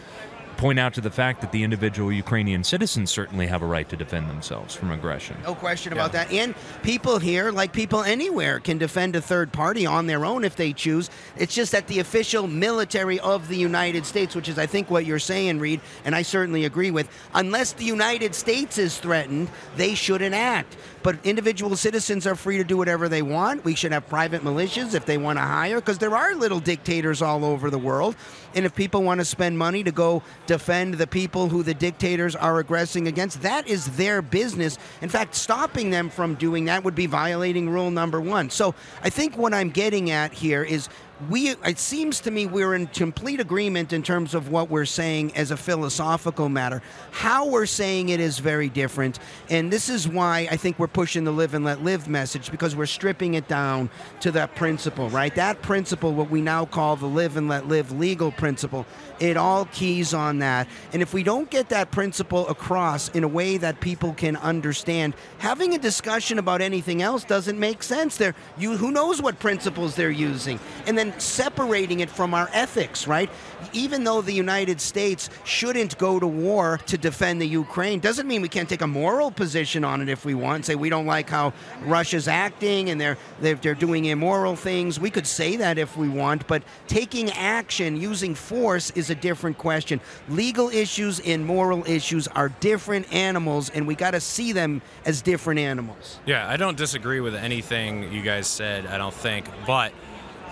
point 0.59 0.77
out 0.77 0.93
to 0.93 0.99
the 0.99 1.09
fact 1.09 1.39
that 1.39 1.53
the 1.53 1.63
individual 1.63 2.11
Ukrainian 2.11 2.65
citizens 2.65 3.09
certainly 3.09 3.47
have 3.47 3.61
a 3.61 3.65
right 3.65 3.87
to 3.87 3.95
defend 3.95 4.29
themselves 4.29 4.75
from 4.75 4.91
aggression. 4.91 5.37
No 5.43 5.55
question 5.55 5.93
about 5.93 6.11
that. 6.11 6.29
And 6.33 6.53
people 6.83 7.17
here, 7.17 7.49
like 7.49 7.71
people 7.71 8.03
anywhere, 8.03 8.59
can 8.59 8.77
defend 8.77 9.15
a 9.15 9.21
third 9.21 9.53
party 9.53 9.85
on 9.85 10.05
their 10.05 10.25
own 10.25 10.43
if 10.43 10.57
they 10.57 10.73
choose. 10.73 11.09
It's 11.37 11.55
just 11.55 11.71
that 11.71 11.87
the 11.87 11.99
official 11.99 12.45
military 12.45 13.21
of 13.21 13.47
the 13.47 13.55
United 13.55 14.05
States, 14.05 14.35
which 14.35 14.49
is, 14.49 14.59
I 14.59 14.65
think, 14.65 14.91
what 14.91 15.05
you're 15.05 15.17
saying, 15.17 15.59
Reed, 15.59 15.79
and 16.03 16.13
I 16.13 16.23
certainly 16.23 16.65
agree 16.65 16.91
with, 16.91 17.07
unless 17.33 17.71
the 17.71 17.85
United 17.85 18.35
States 18.35 18.77
is 18.77 18.97
threatened, 18.97 19.49
they 19.77 19.95
shouldn't 19.95 20.35
act. 20.35 20.75
But 21.03 21.25
individual 21.25 21.77
citizens 21.77 22.27
are 22.27 22.35
free 22.35 22.57
to 22.57 22.65
do 22.65 22.75
whatever 22.75 23.07
they 23.07 23.21
want. 23.21 23.63
We 23.63 23.75
should 23.75 23.93
have 23.93 24.09
private 24.09 24.41
militias 24.41 24.93
if 24.93 25.05
they 25.05 25.17
want 25.17 25.39
to 25.39 25.43
hire, 25.43 25.75
because 25.75 25.99
there 25.99 26.17
are 26.17 26.35
little 26.35 26.59
dictators 26.59 27.21
all 27.21 27.45
over 27.45 27.69
the 27.69 27.79
world. 27.79 28.17
And 28.53 28.65
if 28.65 28.75
people 28.75 29.03
want 29.03 29.21
to 29.21 29.25
spend 29.25 29.57
money 29.57 29.85
to 29.85 29.91
go 29.93 30.21
defend 30.49 30.95
the 30.95 31.05
people 31.05 31.47
who 31.47 31.61
the 31.61 31.75
dictators 31.75 32.35
are 32.35 32.57
aggressing 32.57 33.07
against, 33.07 33.43
that 33.43 33.67
is 33.67 33.85
their 33.97 34.19
business. 34.19 34.79
In 34.99 35.07
fact, 35.07 35.35
stopping 35.35 35.91
them 35.91 36.09
from 36.09 36.33
doing 36.33 36.65
that 36.65 36.83
would 36.83 36.95
be 36.95 37.05
violating 37.05 37.69
rule 37.69 37.91
number 37.91 38.19
one. 38.19 38.49
So 38.49 38.73
I 39.03 39.11
think 39.11 39.37
what 39.37 39.53
I'm 39.53 39.69
getting 39.69 40.09
at 40.09 40.33
here 40.33 40.63
is 40.63 40.89
we 41.27 41.49
it 41.49 41.79
seems 41.79 42.21
to 42.21 42.31
me 42.31 42.45
we're 42.45 42.73
in 42.73 42.87
complete 42.87 43.41
agreement 43.41 43.91
in 43.91 44.01
terms 44.01 44.33
of 44.33 44.49
what 44.49 44.69
we're 44.69 44.85
saying 44.85 45.35
as 45.35 45.51
a 45.51 45.57
philosophical 45.57 46.47
matter. 46.47 46.81
How 47.11 47.47
we're 47.47 47.65
saying 47.65 48.09
it 48.09 48.21
is 48.21 48.39
very 48.39 48.69
different 48.69 49.19
and 49.49 49.71
this 49.71 49.89
is 49.89 50.07
why 50.07 50.47
i 50.49 50.55
think 50.55 50.79
we're 50.79 50.87
pushing 50.87 51.23
the 51.23 51.31
live 51.31 51.53
and 51.53 51.65
let 51.65 51.83
live 51.83 52.07
message 52.07 52.51
because 52.51 52.75
we're 52.75 52.85
stripping 52.85 53.33
it 53.33 53.47
down 53.47 53.89
to 54.21 54.31
that 54.31 54.55
principle 54.55 55.09
right? 55.09 55.35
That 55.35 55.61
principle 55.61 56.13
what 56.13 56.29
we 56.29 56.41
now 56.41 56.65
call 56.65 56.95
the 56.95 57.07
live 57.07 57.35
and 57.35 57.49
let 57.49 57.67
live 57.67 57.91
legal 57.91 58.31
principle 58.31 58.85
it 59.19 59.35
all 59.35 59.65
keys 59.65 60.13
on 60.13 60.39
that. 60.39 60.67
And 60.93 61.01
if 61.01 61.13
we 61.13 61.23
don't 61.23 61.49
get 61.49 61.69
that 61.69 61.91
principle 61.91 62.47
across 62.47 63.09
in 63.09 63.23
a 63.23 63.27
way 63.27 63.57
that 63.57 63.81
people 63.81 64.13
can 64.13 64.37
understand 64.37 65.13
having 65.39 65.73
a 65.73 65.77
discussion 65.77 66.39
about 66.39 66.61
anything 66.61 67.01
else 67.01 67.23
doesn't 67.25 67.59
make 67.59 67.83
sense. 67.83 68.17
There 68.17 68.35
you 68.57 68.77
who 68.77 68.91
knows 68.91 69.21
what 69.21 69.39
principles 69.39 69.95
they're 69.95 70.09
using? 70.09 70.59
And 70.87 70.97
then 70.97 71.08
separating 71.17 71.99
it 72.01 72.09
from 72.09 72.33
our 72.33 72.49
ethics 72.53 73.07
right? 73.07 73.29
Even 73.73 74.03
though 74.03 74.21
the 74.21 74.33
united 74.33 74.81
states 74.81 75.29
shouldn't 75.43 75.97
go 75.97 76.19
to 76.19 76.27
war 76.27 76.79
to 76.85 76.97
defend 76.97 77.41
the 77.41 77.47
ukraine 77.47 77.99
doesn't 77.99 78.27
mean 78.27 78.41
we 78.41 78.49
can't 78.49 78.69
take 78.69 78.81
a 78.81 78.87
moral 78.87 79.31
position 79.31 79.83
on 79.83 80.01
it 80.01 80.09
if 80.09 80.25
we 80.25 80.33
want 80.33 80.65
say 80.65 80.75
we 80.75 80.89
don't 80.89 81.05
like 81.05 81.29
how 81.29 81.53
russia's 81.85 82.27
acting 82.27 82.89
and 82.89 82.99
they're 82.99 83.17
they're, 83.39 83.55
they're 83.55 83.75
doing 83.75 84.05
immoral 84.05 84.55
things. 84.55 84.99
We 84.99 85.09
could 85.09 85.27
say 85.27 85.55
that 85.57 85.77
if 85.77 85.97
we 85.97 86.09
want 86.09 86.47
but 86.47 86.63
taking 86.87 87.31
action 87.31 87.95
using 87.95 88.35
force 88.35 88.91
is 88.91 89.09
a 89.09 89.15
different 89.15 89.57
question. 89.57 89.99
Legal 90.27 90.69
issues 90.69 91.19
and 91.21 91.45
moral 91.45 91.83
issues 91.87 92.27
are 92.29 92.49
different 92.59 93.11
animals 93.13 93.69
and 93.69 93.87
we 93.87 93.95
got 93.95 94.11
to 94.11 94.21
see 94.21 94.51
them 94.51 94.81
as 95.05 95.21
different 95.21 95.59
animals. 95.59 96.19
Yeah, 96.25 96.47
I 96.47 96.57
don't 96.57 96.77
disagree 96.77 97.19
with 97.19 97.35
anything 97.35 98.11
you 98.11 98.21
guys 98.21 98.47
said, 98.47 98.85
I 98.85 98.97
don't 98.97 99.13
think, 99.13 99.45
but 99.65 99.93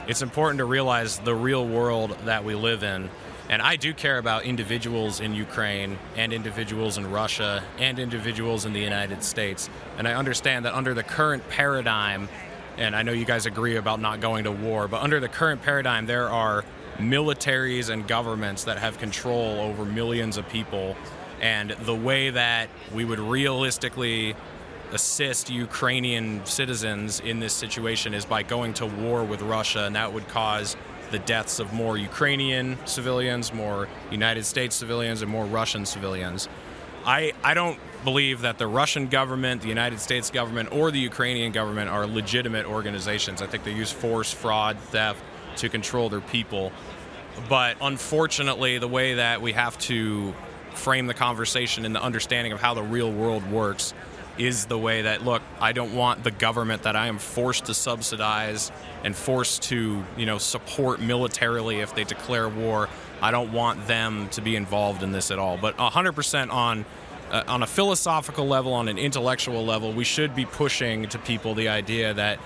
it's 0.08 0.22
important 0.22 0.60
to 0.60 0.66
realize 0.66 1.20
the 1.20 1.36
real 1.36 1.66
world 1.66 2.18
that 2.26 2.46
we 2.46 2.56
live 2.56 2.82
in. 2.84 3.10
And 3.50 3.62
I 3.62 3.76
do 3.76 3.94
care 3.94 4.18
about 4.18 4.44
individuals 4.44 5.20
in 5.20 5.34
Ukraine 5.34 5.98
and 6.16 6.32
individuals 6.34 6.98
in 6.98 7.12
Russia 7.12 7.64
and 7.78 8.00
individuals 8.00 8.66
in 8.66 8.74
the 8.74 8.80
United 8.80 9.24
States. 9.24 9.70
And 9.98 10.08
I 10.08 10.14
understand 10.14 10.66
that 10.66 10.74
under 10.74 10.94
the 10.94 11.04
current 11.04 11.48
paradigm, 11.50 12.30
and 12.78 12.96
I 12.96 13.04
know 13.04 13.12
you 13.12 13.26
guys 13.26 13.46
agree 13.46 13.76
about 13.76 14.00
not 14.00 14.22
going 14.22 14.46
to 14.46 14.52
war, 14.52 14.88
but 14.88 15.02
under 15.02 15.20
the 15.20 15.30
current 15.30 15.62
paradigm, 15.62 16.06
there 16.06 16.30
are 16.30 16.64
militaries 16.98 17.90
and 17.90 18.08
governments 18.08 18.64
that 18.66 18.80
have 18.80 18.98
control 18.98 19.60
over 19.60 19.86
millions 19.86 20.38
of 20.38 20.48
people. 20.50 20.96
And 21.42 21.72
the 21.72 21.96
way 21.96 22.30
that 22.30 22.70
we 22.94 23.06
would 23.06 23.20
realistically 23.20 24.36
assist 24.94 25.50
Ukrainian 25.50 26.46
citizens 26.46 27.20
in 27.20 27.40
this 27.40 27.54
situation 27.54 28.14
is 28.14 28.26
by 28.26 28.44
going 28.44 28.74
to 28.76 28.86
war 28.86 29.24
with 29.24 29.42
Russia, 29.42 29.86
and 29.86 29.96
that 29.96 30.14
would 30.14 30.28
cause 30.28 30.76
the 31.12 31.20
deaths 31.20 31.60
of 31.60 31.74
more 31.74 31.98
Ukrainian 31.98 32.78
civilians, 32.86 33.54
more 33.54 33.88
United 34.12 34.46
States 34.46 34.76
civilians, 34.76 35.22
and 35.22 35.32
more 35.32 35.46
Russian 35.46 35.86
civilians. 35.86 36.50
I, 37.06 37.34
I 37.44 37.54
don't 37.54 37.80
believe 38.04 38.42
that 38.42 38.58
the 38.58 38.68
Russian 38.68 39.08
government, 39.08 39.62
the 39.62 39.70
United 39.70 40.00
States 40.00 40.30
government, 40.30 40.72
or 40.72 40.92
the 40.92 41.00
Ukrainian 41.00 41.52
government 41.52 41.90
are 41.90 42.06
legitimate 42.06 42.66
organizations. 42.66 43.42
I 43.42 43.48
think 43.48 43.64
they 43.64 43.74
use 43.74 43.92
force, 43.92 44.34
fraud, 44.34 44.78
theft 44.80 45.22
to 45.58 45.70
control 45.70 46.10
their 46.10 46.22
people. 46.22 46.72
But 47.48 47.78
unfortunately, 47.82 48.78
the 48.78 48.88
way 48.88 49.16
that 49.16 49.42
we 49.42 49.54
have 49.54 49.78
to 49.80 50.34
frame 50.74 51.08
the 51.08 51.14
conversation 51.14 51.86
and 51.86 51.96
the 51.96 52.02
understanding 52.02 52.52
of 52.52 52.62
how 52.62 52.74
the 52.74 52.84
real 52.84 53.12
world 53.12 53.50
works 53.52 53.94
is 54.40 54.66
the 54.66 54.78
way 54.78 55.04
that 55.04 55.24
look 55.24 55.42
i 55.60 55.72
don't 55.72 55.94
want 55.94 56.24
the 56.24 56.32
government 56.32 56.84
that 56.84 56.96
i 56.96 57.08
am 57.08 57.18
forced 57.18 57.66
to 57.66 57.74
subsidize 57.74 58.72
and 59.04 59.16
forced 59.16 59.64
to 59.64 60.04
you 60.18 60.26
know 60.26 60.38
support 60.38 61.00
militarily 61.00 61.80
if 61.80 61.96
they 61.96 62.04
declare 62.04 62.50
war. 62.50 62.90
I 63.22 63.32
don't 63.32 63.52
want 63.52 63.88
them 63.88 64.30
to 64.30 64.42
be 64.42 64.56
involved 64.56 65.02
in 65.02 65.12
this 65.12 65.32
at 65.32 65.40
all. 65.40 65.58
But 65.58 65.78
100% 65.78 66.52
on 66.52 66.86
uh, 67.32 67.44
on 67.48 67.64
a 67.64 67.68
philosophical 67.68 68.48
level 68.48 68.74
on 68.74 68.88
an 68.88 68.98
intellectual 68.98 69.66
level 69.66 69.92
we 69.92 70.06
should 70.06 70.34
be 70.34 70.46
pushing 70.46 71.10
to 71.10 71.20
people 71.20 71.56
the 71.56 71.68
idea 71.68 72.14
that 72.14 72.40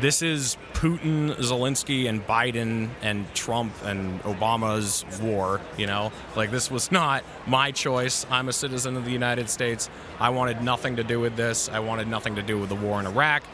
this 0.00 0.22
is 0.22 0.56
Putin, 0.74 1.34
Zelensky, 1.36 2.08
and 2.08 2.26
Biden 2.26 2.88
and 3.02 3.32
Trump 3.34 3.72
and 3.84 4.20
Obama's 4.22 5.04
war. 5.20 5.60
You 5.76 5.86
know, 5.86 6.12
like 6.36 6.50
this 6.50 6.70
was 6.70 6.90
not 7.00 7.24
my 7.46 7.70
choice. 7.70 8.26
I'm 8.30 8.48
a 8.48 8.52
citizen 8.52 8.96
of 8.96 9.04
the 9.04 9.12
United 9.12 9.48
States. 9.48 9.88
I 10.18 10.30
wanted 10.30 10.62
nothing 10.62 10.96
to 10.96 11.04
do 11.04 11.20
with 11.20 11.36
this. 11.36 11.68
I 11.68 11.78
wanted 11.78 12.08
nothing 12.08 12.34
to 12.36 12.42
do 12.42 12.58
with 12.58 12.68
the 12.68 12.74
war 12.74 12.98
in 13.00 13.06
Iraq. 13.06 13.44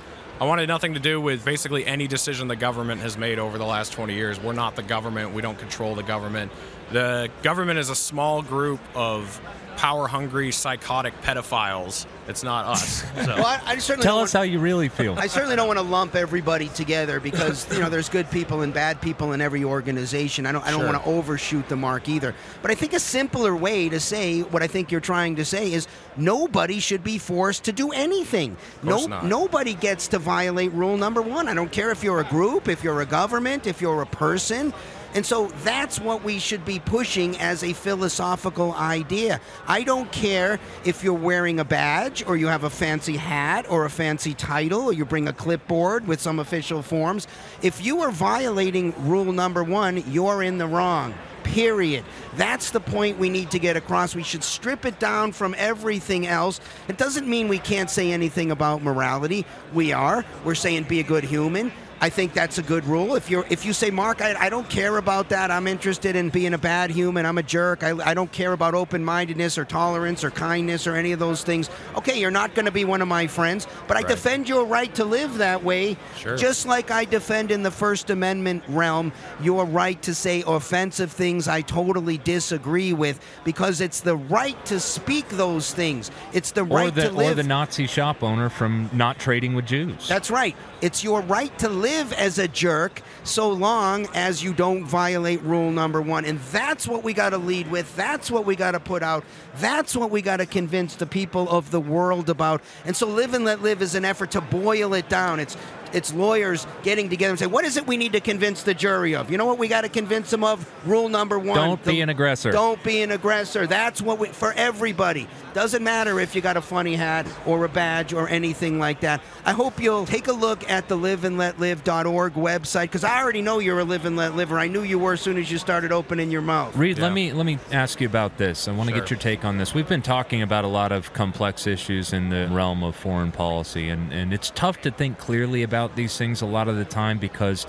I 0.41 0.45
wanted 0.45 0.69
nothing 0.69 0.95
to 0.95 1.01
do 1.01 1.21
with 1.21 1.45
basically 1.45 1.85
any 1.85 2.07
decision 2.07 2.49
the 2.49 2.57
government 2.57 3.03
has 3.03 3.19
made 3.19 3.39
over 3.39 3.59
the 3.59 3.67
last 3.67 3.93
20 3.93 4.15
years. 4.15 4.41
We're 4.41 4.55
not 4.55 4.75
the 4.75 4.83
government. 4.83 5.35
We 5.35 5.43
don't 5.43 5.59
control 5.59 5.95
the 5.95 6.03
government. 6.03 6.51
The 6.93 7.31
government 7.43 7.79
is 7.79 7.89
a 7.91 7.95
small 7.95 8.43
group 8.43 8.81
of 8.95 9.41
power 9.77 10.07
hungry, 10.09 10.53
psychotic 10.53 11.19
pedophiles. 11.23 12.05
It's 12.29 12.43
not 12.43 12.67
us. 12.67 13.03
So. 13.25 13.37
well, 13.37 13.47
I, 13.47 13.61
I 13.67 13.77
Tell 13.77 13.97
don't 13.97 14.25
us 14.25 14.33
how 14.33 14.43
you 14.43 14.59
really 14.59 14.89
feel. 14.89 15.15
I 15.19 15.27
certainly 15.27 15.57
don't 15.57 15.67
want 15.69 15.79
to 15.79 15.85
lump 15.85 16.15
everybody 16.17 16.69
together 16.69 17.21
because 17.21 17.71
you 17.73 17.81
know 17.81 17.89
there's 17.89 18.09
good 18.09 18.31
people 18.31 18.63
and 18.63 18.73
bad 18.75 19.01
people 19.01 19.33
in 19.33 19.41
every 19.41 19.63
organization. 19.65 20.47
I 20.47 20.53
don't 20.53 20.65
I 20.67 20.71
don't 20.71 20.81
Sure. 20.81 20.91
want 20.93 21.03
to 21.05 21.09
overshoot 21.11 21.69
the 21.69 21.77
mark 21.77 22.09
either. 22.09 22.35
But 22.63 22.71
I 22.71 22.75
think 22.75 22.93
a 22.93 23.01
simpler 23.01 23.55
way 23.57 23.89
to 23.89 24.01
say 24.01 24.41
what 24.41 24.63
I 24.63 24.67
think 24.67 24.91
you're 24.91 25.01
trying 25.01 25.37
to 25.37 25.45
say 25.45 25.73
is 25.73 25.87
nobody 26.17 26.81
should 26.81 27.05
be 27.05 27.19
forced 27.19 27.65
to 27.65 27.73
do 27.73 27.91
anything. 27.93 28.57
course 28.83 29.03
No 29.03 29.07
not. 29.07 29.25
nobody 29.27 29.75
gets 29.75 30.09
to 30.09 30.19
violate 30.19 30.73
rule 30.73 30.97
number 30.97 31.23
1. 31.23 31.49
I 31.49 31.55
don't 31.55 31.73
care 31.73 31.91
if 31.91 32.03
you're 32.03 32.21
a 32.21 32.25
group, 32.25 32.69
if 32.69 32.83
you're 32.85 33.01
a 33.03 33.07
government, 33.07 33.67
if 33.67 33.81
you're 33.81 34.03
a 34.03 34.07
person. 34.07 34.73
And 35.15 35.27
so 35.27 35.49
that's 35.65 36.01
what 36.01 36.23
we 36.23 36.39
should 36.39 36.65
be 36.65 36.79
pushing 36.79 37.37
as 37.39 37.65
a 37.65 37.73
philosophical 37.73 38.73
idea. 38.75 39.41
I 39.67 39.83
don't 39.83 40.11
care 40.13 40.61
if 40.85 41.03
you're 41.03 41.15
wearing 41.15 41.59
a 41.59 41.65
badge 41.65 42.25
or 42.27 42.37
you 42.37 42.47
have 42.47 42.65
a 42.65 42.71
fancy 42.71 43.17
hat 43.17 43.69
or 43.69 43.85
a 43.85 43.91
fancy 43.91 44.35
title 44.35 44.83
or 44.83 44.93
you 44.93 45.05
bring 45.05 45.27
a 45.27 45.33
clipboard 45.33 46.07
with 46.07 46.21
some 46.21 46.39
official 46.39 46.83
forms. 46.83 47.27
If 47.63 47.85
you 47.85 48.01
are 48.03 48.11
violating 48.11 48.95
rule 49.09 49.33
number 49.33 49.65
one, 49.65 50.05
you're 50.11 50.43
in 50.43 50.59
the 50.59 50.67
wrong. 50.67 51.15
Period. 51.43 52.05
That's 52.37 52.71
the 52.71 52.81
point 52.81 53.19
we 53.19 53.29
need 53.29 53.51
to 53.51 53.59
get 53.59 53.77
across. 53.77 54.15
We 54.15 54.23
should 54.23 54.45
strip 54.45 54.85
it 54.85 55.01
down 55.01 55.33
from 55.33 55.55
everything 55.59 56.27
else. 56.27 56.61
It 56.87 56.99
doesn't 56.99 57.27
mean 57.27 57.49
we 57.49 57.59
can't 57.59 57.91
say 57.91 58.13
anything 58.13 58.51
about 58.51 58.83
morality. 58.83 59.47
We 59.73 59.93
are. 59.93 60.25
We're 60.45 60.55
saying 60.55 60.85
be 60.85 61.01
a 61.01 61.03
good 61.03 61.25
human. 61.25 61.73
I 62.03 62.09
think 62.09 62.33
that's 62.33 62.57
a 62.59 62.63
good 62.63 62.85
rule. 62.87 63.15
If 63.15 63.29
you're 63.29 63.45
if 63.51 63.67
you 63.67 63.73
say, 63.75 63.91
Marc, 63.91 64.23
I, 64.23 64.35
I 64.47 64.49
don't 64.49 64.69
care 64.71 64.97
about 64.97 65.29
that. 65.29 65.51
I'm 65.51 65.67
interested 65.67 66.17
in 66.17 66.31
being 66.31 66.55
a 66.55 66.59
bad 66.59 66.91
human. 66.91 67.27
I'm 67.27 67.37
a 67.37 67.43
jerk. 67.43 67.83
I, 67.85 67.91
I 68.11 68.15
don't 68.15 68.33
care 68.33 68.53
about 68.53 68.75
open 68.75 69.05
mindedness 69.05 69.59
or 69.59 69.65
tolerance 69.67 70.25
or 70.25 70.31
kindness 70.31 70.87
or 70.87 70.97
any 70.97 71.13
of 71.13 71.19
those 71.19 71.45
things. 71.45 71.69
Okay, 71.97 72.19
you're 72.19 72.31
not 72.31 72.55
going 72.55 72.65
to 72.65 72.71
be 72.73 72.85
one 72.87 73.03
of 73.03 73.09
my 73.09 73.27
friends, 73.27 73.67
but 73.87 73.97
I 73.97 74.01
Right. 74.01 74.09
defend 74.09 74.49
your 74.49 74.65
right 74.65 74.95
to 74.95 75.05
live 75.05 75.37
that 75.39 75.63
way. 75.63 75.97
Sure. 76.17 76.37
Just 76.39 76.65
like 76.67 76.91
I 76.91 77.05
defend 77.05 77.51
in 77.51 77.63
the 77.63 77.71
First 77.71 78.09
Amendment 78.09 78.63
realm 78.69 79.13
your 79.43 79.67
right 79.67 80.01
to 80.03 80.15
say 80.15 80.43
offensive 80.47 81.13
things 81.13 81.49
I 81.49 81.61
totally 81.61 82.17
disagree 82.17 82.95
with 82.95 83.21
because 83.45 83.83
it's 83.83 84.01
the 84.01 84.17
right 84.17 84.57
to 84.67 84.81
speak 84.81 85.29
those 85.29 85.75
things. 85.75 86.11
It's 86.33 86.53
the 86.53 86.65
right 86.65 86.95
the 86.95 87.09
to 87.09 87.13
live 87.13 87.33
or 87.33 87.43
the 87.43 87.49
Nazi 87.49 87.87
shop 87.87 88.23
owner 88.23 88.49
from 88.49 88.89
not 88.95 89.19
trading 89.19 89.53
with 89.55 89.67
Jews. 89.67 90.09
that's 90.09 90.31
right. 90.31 90.57
It's 90.81 91.05
your 91.05 91.21
right 91.21 91.57
to 91.59 91.69
live 91.91 92.13
as 92.13 92.39
a 92.39 92.47
jerk 92.47 93.03
so 93.25 93.51
long 93.51 94.07
as 94.15 94.43
you 94.43 94.53
don't 94.53 94.85
violate 94.85 95.43
rule 95.43 95.71
number 95.71 96.01
one. 96.01 96.25
And 96.25 96.39
that's 96.53 96.87
what 96.87 97.03
we 97.03 97.13
got 97.13 97.31
to 97.31 97.39
lead 97.39 97.71
with. 97.71 97.95
That's 97.97 98.31
what 98.31 98.47
we 98.47 98.55
got 98.55 98.73
to 98.73 98.81
put 98.81 99.03
out. 99.03 99.25
That's 99.57 99.97
what 99.97 100.11
we 100.11 100.23
got 100.23 100.37
to 100.37 100.47
convince 100.47 100.95
the 100.95 101.07
people 101.07 101.49
of 101.49 101.71
the 101.71 101.81
world 101.81 102.31
about. 102.31 102.63
And 102.85 102.97
so 102.97 103.09
Live 103.09 103.35
and 103.35 103.45
Let 103.45 103.61
Live 103.63 103.83
is 103.83 103.95
an 103.95 104.05
effort 104.05 104.31
to 104.33 104.41
boil 104.41 104.95
it 104.95 105.09
down. 105.09 105.41
It's 105.41 105.57
it's 105.93 106.13
lawyers 106.13 106.67
getting 106.83 107.09
together 107.09 107.31
and 107.31 107.39
say, 107.39 107.47
what 107.47 107.65
is 107.65 107.77
it 107.77 107.87
we 107.87 107.97
need 107.97 108.13
to 108.13 108.21
convince 108.21 108.63
the 108.63 108.75
jury 108.75 109.15
of? 109.15 109.31
You 109.31 109.39
know 109.39 109.47
what 109.47 109.59
we 109.59 109.69
got 109.69 109.83
to 109.83 109.89
convince 109.89 110.31
them 110.31 110.45
of? 110.45 110.69
Rule 110.87 111.09
number 111.09 111.39
one. 111.39 111.57
Don't 111.57 111.85
be 111.85 112.01
an 112.01 112.09
aggressor. 112.09 112.51
Don't 112.53 112.83
be 112.83 113.03
an 113.03 113.11
aggressor. 113.11 113.67
That's 113.67 114.01
what 114.01 114.19
we, 114.19 114.29
for 114.29 114.53
everybody. 114.55 115.29
Doesn't 115.55 115.83
matter 115.83 116.21
if 116.21 116.35
you 116.37 116.41
got 116.41 116.57
a 116.57 116.61
funny 116.63 116.95
hat 116.95 117.27
or 117.47 117.65
a 117.65 117.69
badge 117.69 118.13
or 118.13 118.29
anything 118.29 118.79
like 118.79 119.01
that. 119.01 119.21
I 119.45 119.53
hope 119.53 119.81
you'll 119.83 120.07
take 120.07 120.29
a 120.29 120.33
look 120.33 120.69
at 120.71 120.89
the 120.89 120.97
liveandletlive.org 120.97 122.35
website 122.35 122.83
because 122.83 123.05
I 123.05 123.21
already 123.21 123.43
know 123.43 123.59
you're 123.59 123.81
a 123.81 123.85
live 123.85 124.05
and 124.05 124.17
let 124.17 124.37
liver. 124.37 124.59
I 124.59 124.69
knew 124.69 124.83
you 124.83 124.99
were 124.99 125.15
as 125.15 125.21
soon 125.21 125.37
as 125.39 125.51
you 125.51 125.59
started 125.59 125.93
opening 125.93 126.31
your 126.31 126.43
mouth. 126.43 126.77
Reed, 126.77 126.99
Yeah. 126.99 127.05
let 127.05 127.13
me 127.13 127.33
let 127.33 127.47
me 127.47 127.59
ask 127.73 128.01
you 128.01 128.07
about 128.07 128.39
this. 128.39 128.69
I 128.69 128.73
want 128.73 128.89
to 128.91 128.95
Sure. 128.95 129.01
get 129.03 129.11
your 129.11 129.19
take 129.19 129.45
on 129.45 129.59
this. 129.59 129.75
We've 129.75 129.89
been 129.89 130.03
talking 130.03 130.43
about 130.43 130.65
a 130.65 130.69
lot 130.69 130.93
of 130.93 131.13
complex 131.13 131.67
issues 131.67 132.13
in 132.13 132.29
the 132.29 132.49
realm 132.51 132.83
of 132.85 132.95
foreign 132.95 133.33
policy, 133.33 133.89
and, 133.89 134.13
and 134.13 134.33
it's 134.33 134.51
tough 134.55 134.81
to 134.83 134.91
think 134.91 135.19
clearly 135.19 135.63
about 135.63 135.80
these 135.89 136.17
things 136.17 136.43
a 136.43 136.47
lot 136.47 136.69
of 136.69 136.77
the 136.77 136.85
time 136.85 137.19
because 137.19 137.67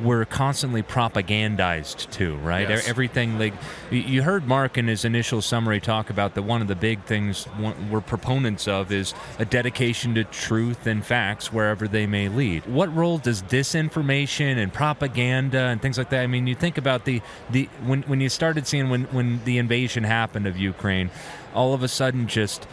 we're 0.00 0.24
constantly 0.24 0.82
propagandized 0.82 2.10
too, 2.10 2.34
right? 2.38 2.68
Yes. 2.68 2.88
Everything 2.88 3.38
like 3.38 3.52
you- 3.90 4.00
you 4.00 4.22
heard 4.22 4.48
Marc 4.48 4.76
in 4.76 4.88
his 4.88 5.04
initial 5.04 5.40
summary 5.42 5.80
talk 5.80 6.10
about 6.10 6.34
that 6.34 6.42
one 6.42 6.60
of 6.60 6.66
the 6.66 6.74
big 6.74 7.02
things 7.04 7.46
we're 7.90 8.00
proponents 8.00 8.66
of 8.66 8.90
is 8.90 9.14
a 9.38 9.44
dedication 9.44 10.14
to 10.14 10.24
truth 10.24 10.86
and 10.86 11.04
facts 11.04 11.52
wherever 11.52 11.86
they 11.86 12.06
may 12.06 12.28
lead. 12.28 12.64
What 12.66 12.94
role 12.96 13.18
does 13.18 13.42
disinformation 13.42 14.56
and 14.56 14.72
propaganda 14.72 15.58
and 15.66 15.80
things 15.80 15.98
like 15.98 16.08
that? 16.10 16.22
I 16.22 16.26
mean, 16.26 16.46
you 16.46 16.54
think 16.54 16.78
about 16.78 17.04
the 17.04 17.20
the 17.50 17.68
when 17.84 18.02
when 18.02 18.20
you 18.20 18.28
started 18.28 18.66
seeing 18.66 18.88
when 18.88 19.04
when 19.12 19.40
the 19.44 19.58
invasion 19.58 20.04
happened 20.04 20.46
of 20.46 20.56
Ukraine, 20.56 21.10
all 21.54 21.74
of 21.74 21.82
a 21.82 21.88
sudden 21.88 22.26
just 22.26 22.66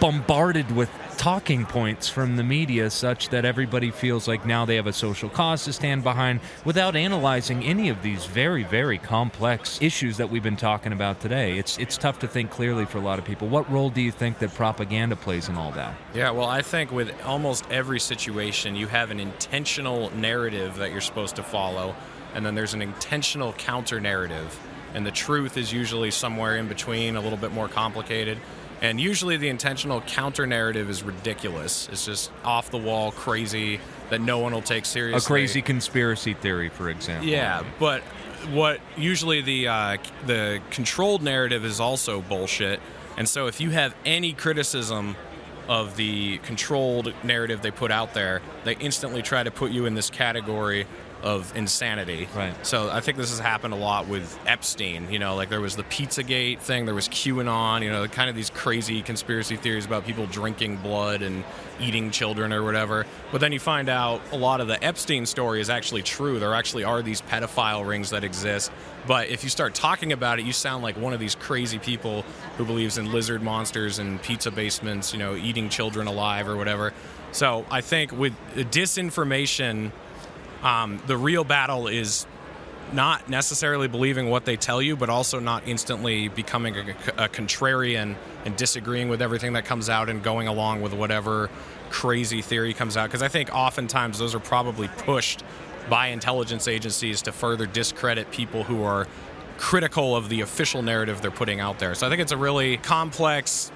bombarded 0.00 0.70
with 0.74 0.90
talking 1.18 1.66
points 1.66 2.08
from 2.08 2.36
the 2.36 2.42
media 2.42 2.88
such 2.88 3.28
that 3.28 3.44
everybody 3.44 3.90
feels 3.90 4.26
like 4.26 4.46
now 4.46 4.64
they 4.64 4.76
have 4.76 4.86
a 4.86 4.92
social 4.92 5.28
cause 5.28 5.64
to 5.64 5.72
stand 5.72 6.02
behind 6.02 6.40
without 6.64 6.96
analyzing 6.96 7.62
any 7.62 7.90
of 7.90 8.02
these 8.02 8.24
very 8.24 8.64
very 8.64 8.96
complex 8.96 9.80
issues 9.82 10.16
that 10.16 10.30
we've 10.30 10.42
been 10.42 10.56
talking 10.56 10.92
about 10.92 11.20
today 11.20 11.58
it's 11.58 11.76
it's 11.76 11.98
tough 11.98 12.18
to 12.18 12.26
think 12.26 12.50
clearly 12.50 12.86
for 12.86 12.96
a 12.96 13.02
lot 13.02 13.18
of 13.18 13.24
people 13.26 13.46
what 13.48 13.70
role 13.70 13.90
do 13.90 14.00
you 14.00 14.10
think 14.10 14.38
that 14.38 14.54
propaganda 14.54 15.14
plays 15.14 15.50
in 15.50 15.56
all 15.56 15.70
that 15.72 15.94
Yeah, 16.14 16.30
well, 16.32 16.48
I 16.48 16.62
think 16.62 16.90
with 16.90 17.14
almost 17.24 17.64
every 17.70 18.00
situation, 18.00 18.74
you 18.74 18.88
have 18.88 19.12
an 19.12 19.20
intentional 19.20 20.10
narrative 20.16 20.76
that 20.76 20.90
you're 20.90 21.00
supposed 21.00 21.36
to 21.36 21.42
follow, 21.42 21.94
and 22.34 22.44
then 22.44 22.56
there's 22.56 22.74
an 22.74 22.82
intentional 22.82 23.52
counter 23.52 24.00
narrative. 24.00 24.58
And 24.92 25.06
the 25.06 25.12
truth 25.12 25.56
is 25.56 25.72
usually 25.72 26.10
somewhere 26.10 26.56
in 26.56 26.66
between, 26.66 27.14
a 27.14 27.20
little 27.20 27.38
bit 27.38 27.52
more 27.52 27.68
complicated. 27.68 28.38
And 28.82 29.00
usually 29.00 29.36
the 29.36 29.48
intentional 29.48 30.00
counter 30.02 30.46
narrative 30.46 30.88
is 30.88 31.02
ridiculous. 31.02 31.88
It's 31.92 32.06
just 32.06 32.30
off 32.44 32.70
the 32.70 32.78
wall, 32.78 33.12
crazy, 33.12 33.78
that 34.08 34.20
no 34.20 34.38
one 34.38 34.52
will 34.52 34.62
take 34.62 34.86
seriously. 34.86 35.24
a 35.24 35.26
crazy 35.26 35.62
conspiracy 35.62 36.34
theory 36.34 36.68
for 36.68 36.88
example 36.88 37.28
Yeah, 37.28 37.62
but 37.78 38.02
what 38.52 38.80
usually 38.96 39.42
the 39.42 39.68
uh, 39.68 39.96
the 40.26 40.60
controlled 40.70 41.22
narrative 41.22 41.64
is 41.64 41.80
also 41.80 42.22
bullshit. 42.22 42.80
And 43.16 43.28
so 43.28 43.46
if 43.46 43.60
you 43.60 43.70
have 43.70 43.94
any 44.06 44.32
criticism 44.32 45.16
of 45.68 45.96
the 45.96 46.38
controlled 46.38 47.12
narrative 47.22 47.62
they 47.62 47.70
put 47.70 47.90
out 47.90 48.14
there, 48.14 48.40
they 48.64 48.76
instantly 48.76 49.22
try 49.22 49.42
to 49.42 49.50
put 49.50 49.70
you 49.70 49.86
in 49.86 49.94
this 49.94 50.10
category 50.10 50.86
of 51.22 51.54
insanity. 51.56 52.28
Right. 52.34 52.54
So 52.66 52.90
I 52.90 53.00
think 53.00 53.16
this 53.16 53.30
has 53.30 53.38
happened 53.38 53.74
a 53.74 53.76
lot 53.76 54.08
with 54.08 54.38
Epstein. 54.46 55.10
You 55.12 55.18
know, 55.18 55.34
like 55.34 55.48
there 55.48 55.60
was 55.60 55.76
the 55.76 55.84
Pizzagate 55.84 56.58
thing, 56.60 56.86
there 56.86 56.94
was 56.94 57.08
QAnon. 57.08 57.82
You 57.82 57.90
know, 57.90 58.06
kind 58.08 58.30
of 58.30 58.36
these 58.36 58.50
crazy 58.50 59.02
conspiracy 59.02 59.56
theories 59.56 59.86
about 59.86 60.04
people 60.04 60.26
drinking 60.26 60.76
blood 60.76 61.22
and 61.22 61.44
eating 61.80 62.10
children 62.10 62.52
or 62.52 62.62
whatever. 62.62 63.06
But 63.32 63.40
then 63.40 63.52
you 63.52 63.60
find 63.60 63.88
out 63.88 64.20
a 64.32 64.36
lot 64.36 64.60
of 64.60 64.68
the 64.68 64.82
Epstein 64.82 65.26
story 65.26 65.60
is 65.60 65.70
actually 65.70 66.02
true. 66.02 66.38
There 66.38 66.54
actually 66.54 66.84
are 66.84 67.02
these 67.02 67.22
pedophile 67.22 67.86
rings 67.86 68.10
that 68.10 68.24
exist. 68.24 68.70
But 69.06 69.28
if 69.28 69.42
you 69.44 69.50
start 69.50 69.74
talking 69.74 70.12
about 70.12 70.38
it, 70.38 70.44
you 70.44 70.52
sound 70.52 70.82
like 70.82 70.96
one 70.96 71.14
of 71.14 71.20
these 71.20 71.34
crazy 71.34 71.78
people 71.78 72.22
who 72.58 72.64
believes 72.64 72.98
in 72.98 73.12
lizard 73.12 73.42
monsters 73.42 73.98
and 73.98 74.20
pizza 74.22 74.50
basements, 74.50 75.12
you 75.12 75.18
know, 75.18 75.36
eating 75.36 75.70
children 75.70 76.06
alive 76.06 76.48
or 76.48 76.56
whatever. 76.56 76.92
So 77.32 77.64
I 77.70 77.80
think 77.80 78.12
with 78.12 78.34
disinformation, 78.54 79.92
um, 80.62 81.00
the 81.06 81.16
real 81.16 81.44
battle 81.44 81.88
is 81.88 82.26
not 82.92 83.28
necessarily 83.28 83.88
believing 83.88 84.30
what 84.30 84.44
they 84.44 84.56
tell 84.56 84.82
you, 84.82 84.96
but 84.96 85.08
also 85.08 85.38
not 85.38 85.66
instantly 85.66 86.28
becoming 86.28 86.76
a, 86.76 86.90
a 87.16 87.28
contrarian 87.28 88.16
and 88.44 88.56
disagreeing 88.56 89.08
with 89.08 89.22
everything 89.22 89.52
that 89.52 89.64
comes 89.64 89.88
out 89.88 90.08
and 90.08 90.22
going 90.22 90.48
along 90.48 90.82
with 90.82 90.92
whatever 90.92 91.50
crazy 91.90 92.42
theory 92.42 92.74
comes 92.74 92.96
out. 92.96 93.06
Because 93.06 93.22
I 93.22 93.28
think 93.28 93.54
oftentimes 93.54 94.18
those 94.18 94.34
are 94.34 94.40
probably 94.40 94.88
pushed 94.88 95.44
by 95.88 96.08
intelligence 96.08 96.68
agencies 96.68 97.22
to 97.22 97.32
further 97.32 97.66
discredit 97.66 98.30
people 98.30 98.64
who 98.64 98.82
are 98.82 99.06
critical 99.58 100.16
of 100.16 100.28
the 100.28 100.40
official 100.40 100.82
narrative 100.82 101.20
they're 101.20 101.30
putting 101.30 101.60
out 101.60 101.78
there. 101.78 101.94
So 101.94 102.06
I 102.06 102.10
think 102.10 102.22
it's 102.22 102.32
a 102.32 102.36
really 102.36 102.78
complex 102.78 103.70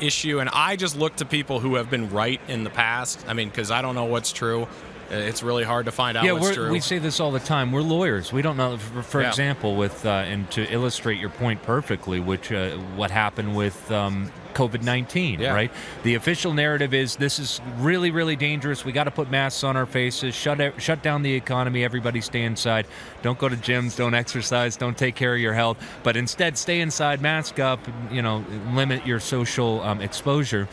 issue, 0.00 0.38
and 0.40 0.50
I 0.50 0.76
just 0.76 0.96
look 0.96 1.16
to 1.16 1.24
people 1.24 1.60
who 1.60 1.76
have 1.76 1.90
been 1.90 2.10
right 2.10 2.40
in 2.48 2.64
the 2.64 2.70
past. 2.70 3.24
I 3.26 3.34
mean, 3.34 3.48
because 3.48 3.70
I 3.70 3.82
don't 3.82 3.94
know 3.94 4.04
what's 4.04 4.32
true. 4.32 4.68
Uh, 5.10 5.14
It's 5.16 5.42
really 5.42 5.64
hard 5.64 5.86
to 5.86 5.92
find 5.92 6.16
out 6.16 6.24
yeah, 6.24 6.32
what's 6.32 6.54
true. 6.54 6.70
we 6.70 6.80
say 6.80 6.98
this 6.98 7.18
all 7.20 7.32
the 7.32 7.40
time. 7.40 7.72
We're 7.72 7.80
lawyers. 7.82 8.32
We 8.32 8.42
don't 8.42 8.56
know. 8.56 8.76
For, 8.78 9.02
for 9.02 9.20
Yeah. 9.22 9.28
example, 9.28 9.76
with 9.76 10.06
uh, 10.06 10.10
and 10.10 10.50
to 10.52 10.62
illustrate 10.72 11.18
your 11.18 11.30
point 11.30 11.62
perfectly, 11.62 12.20
which 12.20 12.52
uh, 12.52 12.70
what 12.96 13.10
happened 13.10 13.56
with 13.56 13.90
um, 13.90 14.30
COVID 14.54 14.82
nineteen, 14.82 15.40
Yeah. 15.40 15.52
right? 15.54 15.72
The 16.04 16.14
official 16.14 16.52
narrative 16.54 16.94
is 16.94 17.16
this 17.16 17.38
is 17.38 17.60
really, 17.78 18.10
really 18.10 18.36
dangerous. 18.36 18.84
We 18.84 18.92
got 18.92 19.04
to 19.04 19.10
put 19.10 19.30
masks 19.30 19.64
on 19.64 19.76
our 19.76 19.86
faces. 19.86 20.34
Shut 20.34 20.58
shut 20.80 21.02
down 21.02 21.22
the 21.22 21.34
economy. 21.34 21.82
Everybody 21.84 22.20
stay 22.20 22.42
inside. 22.42 22.86
Don't 23.22 23.38
go 23.38 23.48
to 23.48 23.56
gyms. 23.56 23.96
Don't 23.96 24.14
exercise. 24.14 24.76
Don't 24.76 24.96
take 24.96 25.14
care 25.16 25.34
of 25.34 25.40
your 25.40 25.54
health. 25.54 25.76
But 26.02 26.16
instead, 26.16 26.56
stay 26.58 26.80
inside. 26.80 27.20
Mask 27.20 27.58
up. 27.58 27.80
You 28.12 28.22
know, 28.22 28.44
limit 28.72 29.06
your 29.06 29.18
social 29.20 29.82
um, 29.82 30.00
exposure 30.00 30.68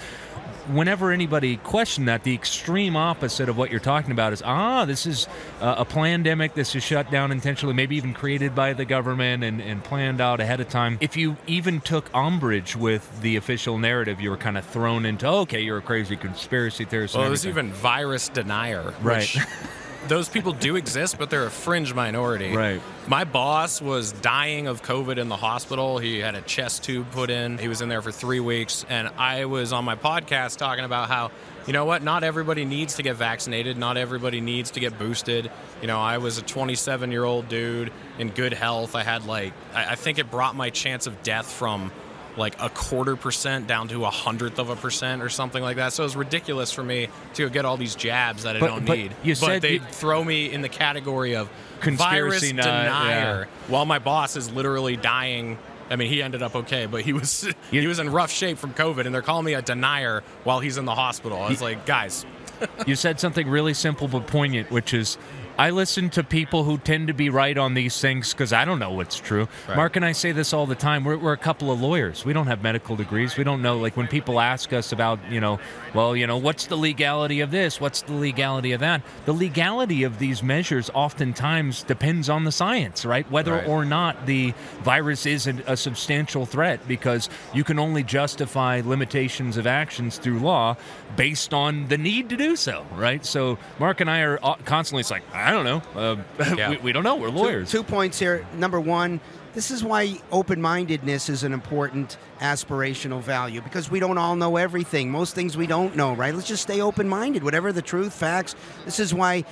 whenever 0.69 1.11
anybody 1.11 1.57
questioned 1.57 2.07
that, 2.07 2.23
the 2.23 2.33
extreme 2.33 2.95
opposite 2.95 3.49
of 3.49 3.57
what 3.57 3.71
you're 3.71 3.79
talking 3.79 4.11
about 4.11 4.33
is 4.33 4.41
ah, 4.43 4.85
this 4.85 5.05
is 5.05 5.27
uh, 5.61 5.75
a 5.77 5.85
pandemic. 5.85 6.53
This 6.53 6.75
is 6.75 6.83
shut 6.83 7.09
down 7.11 7.31
intentionally, 7.31 7.73
maybe 7.73 7.95
even 7.95 8.13
created 8.13 8.55
by 8.55 8.73
the 8.73 8.85
government 8.85 9.43
and, 9.43 9.61
and 9.61 9.83
planned 9.83 10.21
out 10.21 10.39
ahead 10.39 10.59
of 10.59 10.69
time. 10.69 10.97
If 11.01 11.17
you 11.17 11.37
even 11.47 11.81
took 11.81 12.09
umbrage 12.13 12.75
with 12.75 13.21
the 13.21 13.35
official 13.35 13.77
narrative, 13.77 14.21
you 14.21 14.29
were 14.29 14.37
kind 14.37 14.57
of 14.57 14.65
thrown 14.65 15.05
into 15.05 15.27
okay, 15.27 15.61
you're 15.61 15.77
a 15.77 15.81
crazy 15.81 16.15
conspiracy 16.15 16.85
theorist. 16.85 17.15
Well, 17.15 17.27
there's 17.27 17.45
even 17.45 17.71
virus 17.71 18.29
denier, 18.29 18.93
Right. 19.01 19.35
those 20.07 20.29
people 20.29 20.53
do 20.53 20.75
exist, 20.75 21.17
but 21.17 21.29
they're 21.29 21.45
a 21.45 21.51
fringe 21.51 21.93
minority. 21.93 22.55
Right. 22.55 22.81
My 23.07 23.23
boss 23.23 23.81
was 23.81 24.11
dying 24.11 24.67
of 24.67 24.83
COVID 24.83 25.17
in 25.17 25.29
the 25.29 25.37
hospital. 25.37 25.97
He 25.97 26.19
had 26.19 26.35
a 26.35 26.41
chest 26.41 26.83
tube 26.83 27.11
put 27.11 27.29
in. 27.29 27.57
He 27.57 27.67
was 27.67 27.81
in 27.81 27.89
there 27.89 28.01
for 28.01 28.11
three 28.11 28.39
weeks, 28.39 28.85
and 28.89 29.09
I 29.17 29.45
was 29.45 29.73
on 29.73 29.85
my 29.85 29.95
podcast 29.95 30.57
talking 30.57 30.85
about 30.85 31.09
how 31.09 31.31
you 31.67 31.73
know 31.73 31.83
what? 31.83 32.01
Not 32.01 32.23
everybody 32.23 32.63
needs 32.63 32.95
to 32.95 33.03
get 33.03 33.17
vaccinated. 33.17 33.77
Not 33.77 33.97
everybody 33.97 34.39
needs 34.39 34.71
to 34.71 34.79
get 34.79 34.97
boosted. 34.97 35.51
You 35.81 35.87
know, 35.87 35.99
I 35.99 36.17
was 36.17 36.37
a 36.37 36.41
27 36.41 37.11
year 37.11 37.25
old 37.25 37.49
dude 37.49 37.91
in 38.17 38.29
good 38.29 38.53
health. 38.53 38.95
I 38.95 39.03
had 39.03 39.25
like, 39.25 39.51
I, 39.73 39.91
I 39.91 39.95
think 39.95 40.17
it 40.17 40.31
brought 40.31 40.55
my 40.55 40.69
chance 40.69 41.07
of 41.07 41.23
death 41.23 41.51
from 41.51 41.91
like 42.37 42.61
a 42.61 42.69
quarter 42.69 43.15
percent 43.15 43.67
down 43.67 43.87
to 43.89 44.05
a 44.05 44.09
hundredth 44.09 44.59
of 44.59 44.69
a 44.69 44.75
percent 44.75 45.21
or 45.21 45.29
something 45.29 45.61
like 45.63 45.77
that. 45.77 45.93
So 45.93 46.03
it 46.03 46.05
was 46.07 46.15
ridiculous 46.15 46.71
for 46.71 46.83
me 46.83 47.07
to 47.35 47.49
get 47.49 47.65
all 47.65 47.77
these 47.77 47.95
jabs 47.95 48.43
that 48.43 48.55
I 48.55 48.59
But- 48.59 48.67
don't 48.67 48.85
but 48.85 48.97
need. 48.97 49.13
you 49.23 49.35
but 49.39 49.61
they 49.61 49.73
you- 49.73 49.79
throw 49.79 50.23
me 50.23 50.51
in 50.51 50.61
the 50.61 50.69
category 50.69 51.35
of 51.35 51.49
Conspiracy 51.79 52.53
virus 52.53 52.65
denier 52.65 53.47
while 53.67 53.85
my 53.85 53.99
boss 53.99 54.35
is 54.35 54.49
literally 54.51 54.95
dying. 54.95 55.57
I 55.89 55.95
mean, 55.95 56.09
he 56.09 56.21
ended 56.21 56.41
up 56.41 56.55
okay, 56.55 56.85
but 56.85 57.01
he 57.01 57.13
was 57.13 57.47
he 57.71 57.85
was 57.87 57.99
in 57.99 58.09
rough 58.09 58.31
shape 58.31 58.57
from 58.57 58.73
COVID, 58.73 59.05
and 59.05 59.13
they're 59.15 59.21
calling 59.21 59.45
me 59.45 59.53
a 59.53 59.61
denier 59.61 60.23
while 60.43 60.59
he's 60.59 60.77
in 60.77 60.85
the 60.85 60.95
hospital. 60.95 61.41
I 61.41 61.49
was 61.49 61.61
like, 61.61 61.85
guys, 61.85 62.25
you 62.87 62.95
said 62.95 63.19
something 63.19 63.47
really 63.47 63.73
simple 63.73 64.07
but 64.07 64.27
poignant, 64.27 64.69
which 64.71 64.93
is 64.93 65.17
I 65.57 65.71
listen 65.71 66.09
to 66.11 66.23
people 66.23 66.63
who 66.63 66.77
tend 66.77 67.07
to 67.07 67.13
be 67.13 67.29
right 67.29 67.57
on 67.57 67.73
these 67.73 67.99
things 67.99 68.31
because 68.31 68.53
I 68.53 68.63
don't 68.63 68.77
know 68.77 68.91
what's 68.91 69.17
true. 69.17 69.47
Right. 69.67 69.75
Marc 69.75 69.95
and 69.95 70.05
I 70.05 70.11
say 70.11 70.31
this 70.31 70.53
all 70.53 70.67
the 70.67 70.75
time. 70.75 71.03
We're, 71.03 71.17
we're 71.17 71.33
a 71.33 71.37
couple 71.37 71.71
of 71.71 71.81
lawyers. 71.81 72.23
We 72.23 72.31
don't 72.31 72.45
have 72.47 72.61
medical 72.61 72.95
degrees. 72.95 73.37
We 73.37 73.43
don't 73.43 73.61
know. 73.63 73.79
Like 73.79 73.97
when 73.97 74.07
people 74.07 74.39
ask 74.39 74.71
us 74.71 74.91
about, 74.91 75.19
you 75.31 75.41
know, 75.41 75.59
well, 75.95 76.15
you 76.15 76.27
know, 76.27 76.37
what's 76.37 76.67
the 76.67 76.75
legality 76.75 77.39
of 77.39 77.49
this? 77.49 77.81
What's 77.81 78.03
the 78.03 78.13
legality 78.13 78.71
of 78.73 78.81
that? 78.81 79.01
The 79.25 79.33
legality 79.33 80.03
of 80.03 80.19
these 80.19 80.43
measures 80.43 80.91
oftentimes 80.93 81.81
depends 81.83 82.29
on 82.29 82.43
the 82.43 82.51
science, 82.51 83.03
right? 83.03 83.29
Whether 83.31 83.53
Right. 83.53 83.67
or 83.67 83.85
not 83.85 84.27
the 84.27 84.53
virus 84.83 85.25
is 85.25 85.47
an, 85.47 85.63
a 85.65 85.75
substantial 85.75 86.45
threat, 86.45 86.87
because 86.87 87.29
you 87.53 87.63
can 87.63 87.79
only 87.79 88.03
justify 88.03 88.81
limitations 88.85 89.57
of 89.57 89.65
actions 89.65 90.19
through 90.19 90.39
law 90.39 90.75
based 91.15 91.53
on 91.53 91.87
the 91.87 91.97
need 91.97 92.29
to 92.29 92.37
do 92.37 92.55
so, 92.55 92.85
right? 92.95 93.25
So 93.25 93.57
Marc 93.79 94.01
and 94.01 94.09
I 94.09 94.19
are 94.21 94.37
uh, 94.43 94.55
constantly 94.65 94.99
it's 94.99 95.09
like, 95.09 95.23
I 95.33 95.46
don't 95.51 95.65
know, 95.65 95.81
uh, 95.95 96.15
Yeah. 96.57 96.69
we, 96.71 96.77
we 96.77 96.91
don't 96.91 97.03
know. 97.03 97.15
We're 97.15 97.29
Two- 97.29 97.35
lawyers. 97.35 97.71
Two, 97.71 97.83
points 97.83 98.19
here. 98.19 98.45
Number 98.55 98.79
one, 98.79 99.19
this 99.53 99.71
is 99.71 99.83
why 99.83 100.19
open 100.31 100.61
mindedness 100.61 101.29
is 101.29 101.43
an 101.43 101.53
important 101.53 102.17
aspirational 102.39 103.21
value 103.21 103.61
because 103.61 103.89
we 103.89 103.99
don't 103.99 104.17
all 104.17 104.35
know 104.35 104.57
everything. 104.57 105.09
Most 105.09 105.33
things 105.35 105.57
we 105.57 105.67
don't 105.67 105.95
know, 105.95 106.13
right? 106.13 106.33
Let's 106.33 106.47
just 106.47 106.63
stay 106.63 106.81
open 106.81 107.07
minded. 107.09 107.43
Whatever 107.43 107.71
the 107.71 107.81
truth, 107.81 108.13
facts. 108.13 108.55
This 108.85 108.99
is 108.99 109.13
why 109.13 109.45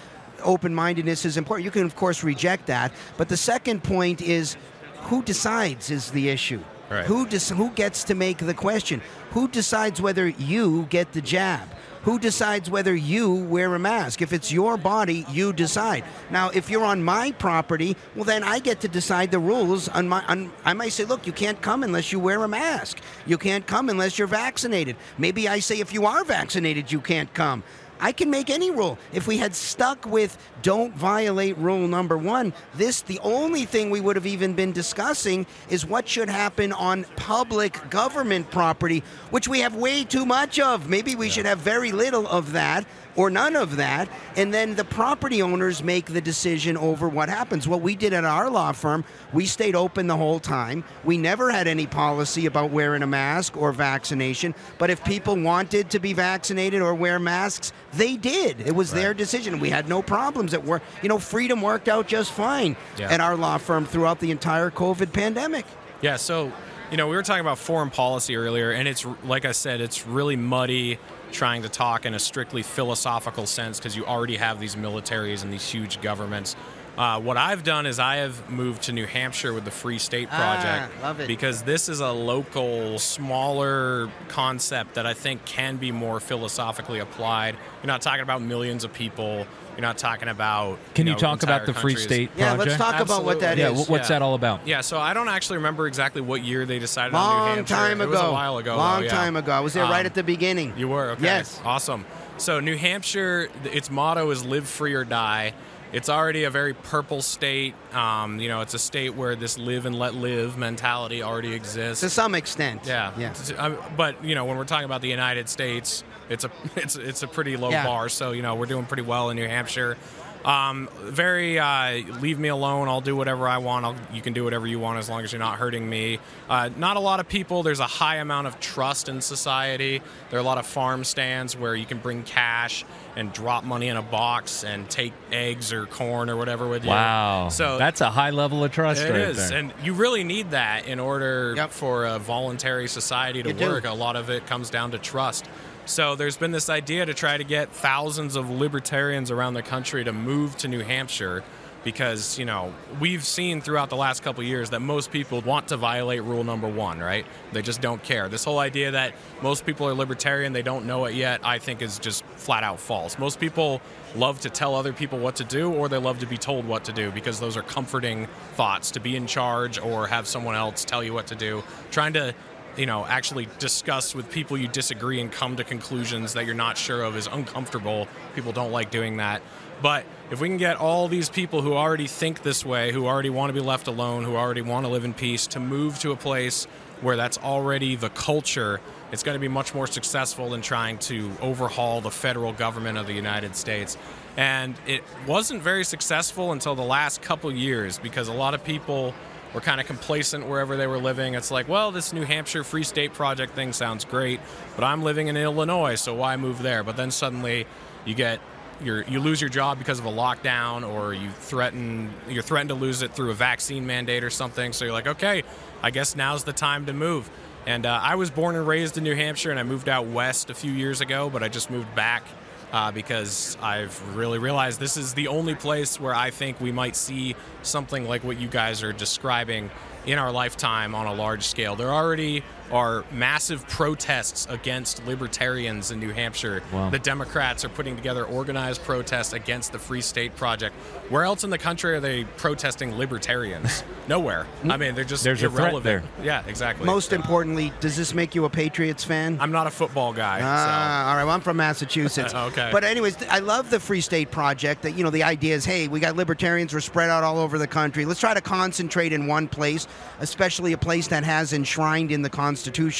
open 0.43 0.75
mindedness 0.75 1.25
is 1.25 1.37
important. 1.37 1.65
You 1.65 1.71
can, 1.71 1.83
of 1.83 1.95
course, 1.95 2.23
reject 2.23 2.67
that. 2.67 2.91
But 3.17 3.29
the 3.29 3.37
second 3.37 3.83
point 3.83 4.21
is 4.21 4.57
who 5.03 5.23
decides 5.23 5.89
is 5.89 6.11
the 6.11 6.29
issue. 6.29 6.61
Right. 6.89 7.05
Who, 7.05 7.25
des- 7.25 7.53
who 7.55 7.71
gets 7.71 8.03
to 8.05 8.15
make 8.15 8.37
the 8.37 8.53
question? 8.53 9.01
Who 9.31 9.47
decides 9.47 9.99
whether 10.01 10.27
you 10.27 10.83
get 10.91 11.13
the 11.13 11.21
jab? 11.21 11.67
Who 12.05 12.19
decides 12.19 12.69
whether 12.69 12.93
you 12.93 13.33
wear 13.33 13.73
a 13.73 13.79
mask? 13.79 14.21
If 14.21 14.31
it's 14.31 14.51
your 14.51 14.77
body, 14.77 15.25
you 15.31 15.51
decide. 15.51 16.03
Now, 16.29 16.51
if 16.51 16.69
you're 16.69 16.85
on 16.85 17.03
my 17.03 17.31
property, 17.31 17.97
well, 18.13 18.25
then 18.25 18.43
I 18.43 18.59
get 18.59 18.79
to 18.81 18.87
decide 18.87 19.31
the 19.31 19.39
rules. 19.39 19.89
On 19.89 20.07
my, 20.07 20.23
on, 20.27 20.53
I 20.63 20.73
might 20.73 20.93
say, 20.93 21.03
look, 21.03 21.25
you 21.25 21.33
can't 21.33 21.59
come 21.63 21.81
unless 21.81 22.11
you 22.11 22.19
wear 22.19 22.43
a 22.43 22.47
mask. 22.47 22.99
You 23.25 23.39
can't 23.39 23.65
come 23.65 23.89
unless 23.89 24.19
you're 24.19 24.27
vaccinated. 24.27 24.97
Maybe 25.17 25.49
I 25.49 25.57
say, 25.57 25.79
if 25.79 25.93
you 25.93 26.05
are 26.05 26.23
vaccinated, 26.23 26.91
you 26.91 27.01
can't 27.01 27.33
come. 27.33 27.63
I 28.05 28.11
can 28.11 28.29
make 28.29 28.51
any 28.51 28.69
rule. 28.69 28.99
If 29.13 29.25
we 29.25 29.39
had 29.39 29.55
stuck 29.55 30.05
with 30.05 30.37
don't 30.61 30.93
violate 30.93 31.57
rule 31.57 31.87
number 31.87 32.19
one, 32.19 32.53
this, 32.75 33.01
the 33.01 33.19
only 33.23 33.65
thing 33.65 33.89
we 33.89 33.99
would 33.99 34.15
have 34.15 34.27
even 34.27 34.53
been 34.53 34.71
discussing 34.71 35.47
is 35.71 35.87
what 35.87 36.07
should 36.07 36.29
happen 36.29 36.71
on 36.71 37.05
public 37.15 37.89
government 37.89 38.51
property, 38.51 39.01
which 39.31 39.47
we 39.47 39.61
have 39.61 39.73
way 39.73 40.03
too 40.03 40.23
much 40.23 40.59
of. 40.59 40.87
Maybe 40.87 41.15
we 41.15 41.29
should 41.29 41.47
have 41.47 41.57
very 41.57 41.91
little 41.91 42.27
of 42.27 42.51
that 42.51 42.85
or 43.15 43.29
none 43.29 43.55
of 43.55 43.77
that, 43.77 44.09
and 44.35 44.53
then 44.53 44.75
the 44.75 44.83
property 44.83 45.41
owners 45.41 45.83
make 45.83 46.07
the 46.07 46.21
decision 46.21 46.77
over 46.77 47.07
what 47.07 47.29
happens. 47.29 47.67
What 47.67 47.81
we 47.81 47.95
did 47.95 48.13
at 48.13 48.25
our 48.25 48.49
law 48.49 48.71
firm, 48.71 49.05
we 49.33 49.45
stayed 49.45 49.75
open 49.75 50.07
the 50.07 50.17
whole 50.17 50.39
time. 50.39 50.83
We 51.03 51.17
never 51.17 51.49
had 51.51 51.67
any 51.67 51.87
policy 51.87 52.45
about 52.45 52.71
wearing 52.71 53.03
a 53.03 53.07
mask 53.07 53.55
or 53.57 53.71
vaccination, 53.71 54.53
but 54.77 54.89
if 54.89 55.03
people 55.05 55.35
wanted 55.41 55.89
to 55.91 55.99
be 55.99 56.13
vaccinated 56.13 56.81
or 56.81 56.93
wear 56.93 57.19
masks, 57.19 57.71
they 57.93 58.17
did. 58.17 58.59
It 58.61 58.75
was 58.75 58.91
their 58.91 59.13
decision. 59.13 59.59
We 59.59 59.69
had 59.69 59.87
no 59.87 60.01
problems 60.01 60.53
at 60.53 60.63
work. 60.63 60.83
You 61.01 61.09
know, 61.09 61.19
freedom 61.19 61.61
worked 61.61 61.87
out 61.87 62.07
just 62.07 62.31
fine 62.31 62.75
Yeah. 62.97 63.09
at 63.11 63.21
our 63.21 63.35
law 63.35 63.57
firm 63.57 63.85
throughout 63.85 64.19
the 64.19 64.31
entire 64.31 64.69
COVID 64.71 65.13
pandemic. 65.13 65.65
Yeah, 66.01 66.17
so 66.17 66.51
you 66.91 66.97
know, 66.97 67.07
we 67.07 67.15
were 67.15 67.23
talking 67.23 67.41
about 67.41 67.57
foreign 67.57 67.89
policy 67.89 68.35
earlier, 68.35 68.69
and 68.71 68.87
it's 68.87 69.05
like 69.23 69.43
I 69.43 69.53
said, 69.53 69.81
it's 69.81 70.05
really 70.05 70.35
muddy 70.35 70.99
trying 71.35 71.61
to 71.63 71.69
talk 71.69 72.05
in 72.05 72.13
a 72.13 72.19
strictly 72.19 72.63
philosophical 72.63 73.45
sense 73.45 73.77
because 73.77 73.95
you 73.95 74.05
already 74.05 74.37
have 74.37 74.59
these 74.59 74.75
militaries 74.75 75.43
and 75.43 75.51
these 75.51 75.67
huge 75.69 76.01
governments. 76.01 76.55
Uh, 76.97 77.19
what 77.19 77.35
I've 77.35 77.63
done 77.65 77.85
is 77.85 77.99
I 77.99 78.15
have 78.17 78.49
moved 78.49 78.83
to 78.83 78.93
New 78.93 79.05
Hampshire 79.05 79.53
with 79.53 79.65
the 79.65 79.71
Free 79.71 79.99
State 79.99 80.29
Ah, 80.31 80.37
Project 80.37 81.01
love 81.03 81.19
it. 81.19 81.27
because 81.27 81.61
this 81.63 81.89
is 81.89 81.99
a 81.99 82.09
local, 82.11 82.97
smaller 82.99 84.09
concept 84.29 84.93
that 84.95 85.05
I 85.05 85.13
think 85.13 85.43
can 85.43 85.75
be 85.75 85.91
more 85.91 86.21
philosophically 86.21 86.99
applied. 86.99 87.57
You're 87.83 87.87
not 87.87 88.01
talking 88.01 88.21
about 88.23 88.41
millions 88.41 88.85
of 88.85 88.93
people. 88.93 89.45
You're 89.75 89.81
not 89.81 89.97
talking 89.97 90.29
about. 90.29 90.77
Can 90.93 91.05
you, 91.05 91.13
know, 91.13 91.19
talk 91.19 91.43
about 91.43 91.61
entire 91.61 91.65
the 91.65 91.73
Free 91.79 91.93
countries. 91.93 92.03
State 92.05 92.29
Yeah, 92.37 92.55
Project? 92.55 92.79
let's 92.79 92.91
talk 92.91 93.01
about 93.01 93.25
what 93.25 93.41
that 93.41 93.59
Absolutely. 93.59 93.81
is. 93.81 93.87
yeah, 93.87 93.91
what's 93.91 94.09
Yeah. 94.09 94.15
that 94.19 94.21
all 94.21 94.33
about? 94.35 94.61
Yeah, 94.65 94.81
so 94.81 94.99
I 94.99 95.13
don't 95.13 95.27
actually 95.27 95.57
remember 95.57 95.85
exactly 95.87 96.21
what 96.21 96.43
year 96.43 96.65
they 96.65 96.79
decided 96.79 97.13
on 97.13 97.21
New 97.21 97.39
Long 97.45 97.55
Hampshire. 97.55 97.73
time 97.75 98.01
It 98.01 98.05
ago. 98.05 98.11
was 98.13 98.21
a 98.21 98.31
while 98.31 98.57
ago. 98.57 98.77
Long 98.77 98.99
though, 99.01 99.05
yeah. 99.05 99.11
time 99.11 99.35
ago. 99.35 99.51
I 99.51 99.59
was 99.59 99.73
there 99.73 99.83
right 99.83 99.99
Um, 100.01 100.05
at 100.05 100.13
the 100.13 100.23
beginning. 100.23 100.73
You 100.77 100.87
were 100.87 101.11
okay. 101.11 101.23
Yes. 101.23 101.59
Awesome. 101.65 102.05
So 102.37 102.59
New 102.59 102.77
Hampshire, 102.77 103.49
its 103.65 103.89
motto 103.91 104.29
is 104.31 104.45
"Live 104.45 104.67
free 104.67 104.93
or 104.93 105.03
die." 105.03 105.53
It's 105.93 106.09
already 106.09 106.43
a 106.43 106.49
very 106.49 106.73
purple 106.73 107.21
state. 107.21 107.73
Um, 107.93 108.39
you 108.41 108.49
know, 108.49 108.59
it's 108.61 108.73
a 108.73 108.79
state 108.79 109.15
where 109.15 109.35
this 109.35 109.57
"live 109.57 109.85
and 109.85 109.97
let 109.97 110.13
live" 110.15 110.57
mentality 110.57 111.21
already 111.23 111.53
exists. 111.53 112.01
to 112.01 112.09
some 112.09 112.33
extent. 112.35 112.81
Yeah. 112.85 113.11
Yeah. 113.17 113.33
Um, 113.57 113.77
But 113.95 114.23
you 114.23 114.35
know, 114.35 114.45
when 114.45 114.57
we're 114.57 114.65
talking 114.65 114.85
about 114.85 115.01
the 115.01 115.07
United 115.09 115.47
States, 115.47 116.03
it's 116.29 116.43
a 116.45 116.51
it's 116.75 116.95
it's 116.95 117.23
a 117.23 117.27
pretty 117.27 117.57
low 117.57 117.69
Yeah. 117.69 117.85
bar. 117.85 118.09
So 118.09 118.31
you 118.31 118.41
know, 118.41 118.55
we're 118.55 118.65
doing 118.65 118.85
pretty 118.85 119.03
well 119.03 119.29
in 119.29 119.35
New 119.37 119.47
Hampshire. 119.47 119.97
Um, 120.43 120.89
very 121.01 121.57
uh, 121.57 122.03
leave 122.21 122.37
me 122.37 122.49
alone. 122.49 122.87
I'll 122.87 123.01
do 123.01 123.15
whatever 123.15 123.47
I 123.47 123.57
want. 123.57 123.83
I'll, 123.83 123.95
you 124.13 124.21
can 124.21 124.33
do 124.33 124.43
whatever 124.43 124.67
you 124.67 124.77
want 124.77 124.99
as 124.99 125.09
long 125.09 125.23
as 125.23 125.31
you're 125.33 125.39
not 125.39 125.57
hurting 125.57 125.89
me. 125.89 126.19
Uh, 126.47 126.69
not 126.77 126.97
a 126.97 126.99
lot 126.99 127.19
of 127.19 127.27
people. 127.27 127.63
There's 127.63 127.79
a 127.79 127.87
high 127.87 128.17
amount 128.17 128.45
of 128.45 128.59
trust 128.59 129.09
in 129.09 129.21
society. 129.21 130.03
There 130.29 130.37
are 130.37 130.43
a 130.43 130.45
lot 130.45 130.59
of 130.59 130.67
farm 130.67 131.03
stands 131.03 131.57
where 131.57 131.73
you 131.75 131.87
can 131.87 131.97
bring 131.97 132.21
cash 132.21 132.85
and 133.15 133.33
drop 133.33 133.63
money 133.63 133.87
in 133.87 133.97
a 133.97 134.03
box 134.03 134.63
and 134.63 134.87
take 134.87 135.13
eggs 135.31 135.73
or 135.73 135.87
corn 135.87 136.29
or 136.29 136.35
whatever 136.37 136.67
with 136.67 136.83
you. 136.83 136.91
Wow. 136.91 137.49
So 137.49 137.79
that's 137.79 138.01
a 138.01 138.11
high 138.11 138.29
level 138.29 138.63
of 138.63 138.71
trust 138.71 139.01
it 139.01 139.09
right 139.09 139.21
is, 139.21 139.49
there. 139.49 139.57
and 139.57 139.73
you 139.83 139.93
really 139.93 140.23
need 140.23 140.51
that 140.51 140.85
in 140.85 140.99
order 140.99 141.55
Yep. 141.57 141.71
for 141.71 142.05
a 142.05 142.19
voluntary 142.19 142.87
society 142.87 143.41
to 143.41 143.49
You 143.49 143.55
do. 143.55 143.65
work. 143.67 143.85
A 143.85 143.93
lot 143.93 144.15
of 144.15 144.29
it 144.29 144.45
comes 144.45 144.69
down 144.69 144.91
to 144.91 144.99
trust. 144.99 145.49
So 145.87 146.15
there's 146.15 146.35
been 146.35 146.51
this 146.51 146.67
idea 146.67 147.05
to 147.05 147.13
try 147.13 147.37
to 147.37 147.43
get 147.43 147.69
thousands 147.69 148.35
of 148.35 148.49
libertarians 148.49 149.29
around 149.29 149.53
the 149.53 149.61
country 149.61 150.03
to 150.03 150.11
move 150.11 150.57
to 150.57 150.67
New 150.67 150.81
Hampshire 150.81 151.43
because, 151.83 152.39
you 152.39 152.45
know, 152.45 152.73
we've 152.99 153.23
seen 153.23 153.61
throughout 153.61 153.91
the 153.91 153.95
last 153.95 154.23
couple 154.23 154.43
years 154.43 154.71
that 154.71 154.79
most 154.79 155.11
people 155.11 155.41
want 155.41 155.67
to 155.67 155.77
violate 155.77 156.23
rule 156.23 156.43
number 156.43 156.67
1, 156.67 156.97
right? 156.97 157.27
They 157.53 157.61
just 157.61 157.81
don't 157.81 158.01
care. 158.01 158.27
This 158.27 158.43
whole 158.43 158.57
idea 158.57 158.89
that 158.89 159.13
most 159.43 159.67
people 159.67 159.87
are 159.87 159.93
libertarian, 159.93 160.51
they 160.51 160.63
don't 160.63 160.87
know 160.87 161.05
it 161.05 161.13
yet, 161.13 161.41
I 161.43 161.59
think 161.59 161.83
is 161.83 161.99
just 161.99 162.25
flat 162.25 162.63
out 162.63 162.79
false. 162.79 163.19
Most 163.19 163.39
people 163.39 163.79
love 164.15 164.39
to 164.39 164.49
tell 164.49 164.73
other 164.73 164.91
people 164.91 165.19
what 165.19 165.35
to 165.35 165.43
do 165.43 165.71
or 165.71 165.87
they 165.87 165.99
love 165.99 166.17
to 166.19 166.25
be 166.25 166.37
told 166.37 166.65
what 166.65 166.83
to 166.85 166.91
do 166.91 167.11
because 167.11 167.39
those 167.39 167.55
are 167.55 167.61
comforting 167.61 168.27
thoughts 168.53 168.89
to 168.91 168.99
be 168.99 169.15
in 169.15 169.27
charge 169.27 169.77
or 169.77 170.07
have 170.07 170.25
someone 170.25 170.55
else 170.55 170.83
tell 170.83 171.03
you 171.03 171.13
what 171.13 171.27
to 171.27 171.35
do. 171.35 171.63
Trying 171.91 172.13
to 172.13 172.33
you 172.77 172.85
know, 172.85 173.05
actually 173.05 173.47
discuss 173.59 174.13
with 174.13 174.29
people 174.29 174.57
you 174.57 174.67
disagree 174.67 175.21
and 175.21 175.31
come 175.31 175.55
to 175.55 175.63
conclusions 175.63 176.33
that 176.33 176.45
you're 176.45 176.55
not 176.55 176.77
sure 176.77 177.03
of 177.03 177.15
is 177.15 177.27
uncomfortable. 177.27 178.07
People 178.35 178.51
don't 178.51 178.71
like 178.71 178.91
doing 178.91 179.17
that. 179.17 179.41
But 179.81 180.05
if 180.31 180.39
we 180.39 180.47
can 180.47 180.57
get 180.57 180.77
all 180.77 181.07
these 181.07 181.29
people 181.29 181.61
who 181.61 181.73
already 181.73 182.07
think 182.07 182.43
this 182.43 182.65
way, 182.65 182.91
who 182.91 183.07
already 183.07 183.29
want 183.29 183.49
to 183.49 183.53
be 183.53 183.65
left 183.65 183.87
alone, 183.87 184.23
who 184.23 184.35
already 184.35 184.61
want 184.61 184.85
to 184.85 184.91
live 184.91 185.03
in 185.03 185.13
peace, 185.13 185.47
to 185.47 185.59
move 185.59 185.99
to 185.99 186.11
a 186.11 186.15
place 186.15 186.65
where 187.01 187.17
that's 187.17 187.37
already 187.37 187.95
the 187.95 188.09
culture, 188.09 188.79
it's 189.11 189.21
going 189.21 189.35
to 189.35 189.39
be 189.39 189.47
much 189.47 189.75
more 189.75 189.85
successful 189.85 190.49
than 190.49 190.61
trying 190.61 190.97
to 190.97 191.31
overhaul 191.41 192.01
the 192.01 192.11
federal 192.11 192.53
government 192.53 192.97
of 192.97 193.05
the 193.05 193.13
United 193.13 193.55
States. 193.55 193.97
And 194.37 194.75
it 194.87 195.03
wasn't 195.27 195.61
very 195.61 195.83
successful 195.83 196.51
until 196.51 196.75
the 196.75 196.83
last 196.83 197.21
couple 197.21 197.51
years 197.51 197.99
because 197.99 198.27
a 198.27 198.33
lot 198.33 198.53
of 198.53 198.63
people 198.63 199.13
were 199.55 199.61
kind 199.61 199.79
of 199.79 199.87
complacent 199.87 200.45
wherever 200.45 200.75
they 200.75 200.85
were 200.85 200.97
living. 200.97 201.33
It's 201.33 201.49
like, 201.49 201.69
well, 201.69 201.93
this 201.93 202.11
New 202.11 202.23
Hampshire 202.23 202.65
Free 202.65 202.83
State 202.83 203.13
Project 203.13 203.55
thing 203.55 203.71
sounds 203.71 204.03
great, 204.03 204.41
but 204.75 204.83
I'm 204.83 205.01
living 205.01 205.29
in 205.29 205.37
Illinois, 205.37 205.95
so 205.95 206.13
why 206.13 206.35
move 206.35 206.61
there? 206.61 206.83
But 206.83 206.97
then 206.97 207.09
suddenly 207.09 207.65
you 208.03 208.13
get 208.13 208.41
you're 208.83 209.03
you 209.03 209.21
lose 209.21 209.39
your 209.39 209.49
job 209.49 209.79
because 209.79 209.97
of 209.97 210.05
a 210.05 210.11
lockdown, 210.11 210.87
or 210.87 211.13
you 211.13 211.29
threaten 211.29 212.13
you're 212.27 212.43
threatened 212.43 212.67
to 212.69 212.75
lose 212.75 213.01
it 213.01 213.13
through 213.13 213.31
a 213.31 213.33
vaccine 213.33 213.87
mandate 213.87 214.25
or 214.25 214.29
something. 214.29 214.73
So 214.73 214.83
you're 214.83 214.93
like, 214.93 215.07
okay, 215.07 215.43
I 215.81 215.89
guess 215.89 216.17
now's 216.17 216.43
the 216.43 216.53
time 216.53 216.85
to 216.87 216.93
move. 216.93 217.29
And 217.65 217.85
uh, 217.85 217.99
I 218.03 218.15
was 218.15 218.29
born 218.29 218.57
and 218.57 218.67
raised 218.67 218.97
in 218.97 219.05
New 219.05 219.15
Hampshire, 219.15 219.51
and 219.51 219.59
I 219.59 219.63
moved 219.63 219.87
out 219.87 220.05
west 220.07 220.49
a 220.49 220.53
few 220.53 220.71
years 220.71 220.99
ago, 220.99 221.29
but 221.29 221.41
I 221.41 221.47
just 221.47 221.71
moved 221.71 221.95
back 221.95 222.23
uh, 222.71 222.91
because 222.91 223.57
I've 223.61 224.15
really 224.15 224.39
realized 224.39 224.79
this 224.79 224.97
is 224.97 225.13
the 225.13 225.27
only 225.27 225.55
place 225.55 225.99
where 225.99 226.13
I 226.13 226.29
think 226.29 226.59
we 226.59 226.71
might 226.71 226.95
see 226.95 227.35
something 227.61 228.07
like 228.07 228.23
what 228.23 228.39
you 228.39 228.47
guys 228.47 228.83
are 228.83 228.93
describing 228.93 229.69
in 230.05 230.19
our 230.19 230.31
lifetime 230.31 230.93
on 230.93 231.07
a 231.07 231.13
large 231.13 231.43
scale. 231.43 231.75
There 231.75 231.91
already 231.91 232.43
are 232.71 233.03
massive 233.11 233.67
protests 233.67 234.47
against 234.49 235.05
libertarians 235.05 235.91
in 235.91 235.99
New 235.99 236.11
Hampshire. 236.11 236.63
Wow. 236.71 236.89
The 236.89 236.99
Democrats 236.99 237.63
are 237.63 237.69
putting 237.69 237.95
together 237.95 238.25
organized 238.25 238.83
protests 238.83 239.33
against 239.33 239.71
the 239.71 239.79
Free 239.79 240.01
State 240.01 240.35
Project. 240.35 240.75
Where 241.09 241.23
else 241.23 241.43
in 241.43 241.49
the 241.49 241.57
country 241.57 241.93
are 241.93 241.99
they 241.99 242.23
protesting 242.37 242.95
libertarians? 242.97 243.83
Nowhere. 244.07 244.47
I 244.67 244.77
mean, 244.77 244.95
they're 244.95 245.03
just 245.03 245.23
There's 245.23 245.43
a 245.43 245.49
threat 245.49 245.73
irrelevant. 245.73 246.05
there. 246.17 246.25
Yeah, 246.25 246.43
exactly. 246.47 246.85
Most 246.85 247.13
importantly, 247.13 247.71
does 247.79 247.95
this 247.95 248.13
make 248.13 248.33
you 248.35 248.45
a 248.45 248.49
Patriots 248.49 249.03
fan? 249.03 249.37
I'm 249.39 249.51
not 249.51 249.67
a 249.67 249.71
football 249.71 250.13
guy. 250.13 250.39
Ah, 250.43 251.09
all 251.09 251.15
right. 251.15 251.23
Well, 251.23 251.33
I'm 251.33 251.41
from 251.41 251.57
Massachusetts. 251.57 252.33
Okay. 252.45 252.69
But 252.71 252.83
anyways, 252.83 253.17
I 253.29 253.39
love 253.39 253.69
the 253.71 253.79
Free 253.79 254.01
State 254.01 254.29
Project. 254.29 254.83
That 254.83 254.91
you 254.91 255.03
know, 255.03 255.09
the 255.09 255.23
idea 255.23 255.55
is, 255.55 255.65
hey, 255.65 255.87
we 255.87 255.99
got 255.99 256.15
libertarians. 256.15 256.73
We're 256.73 256.79
spread 256.79 257.09
out 257.09 257.23
all 257.23 257.37
over 257.39 257.57
the 257.57 257.65
country. 257.67 258.05
Let's 258.05 258.19
try 258.19 258.33
to 258.33 258.41
concentrate 258.41 259.13
in 259.13 259.25
one 259.25 259.47
place, 259.47 259.87
especially 260.19 260.73
a 260.73 260.77
place 260.77 261.07
that 261.07 261.23
has 261.23 261.53
enshrined 261.53 262.11
in 262.11 262.21
the 262.21 262.29
Constitution 262.29 262.54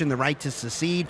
the 0.09 0.15
right 0.15 0.39
to 0.41 0.51
secede. 0.51 1.07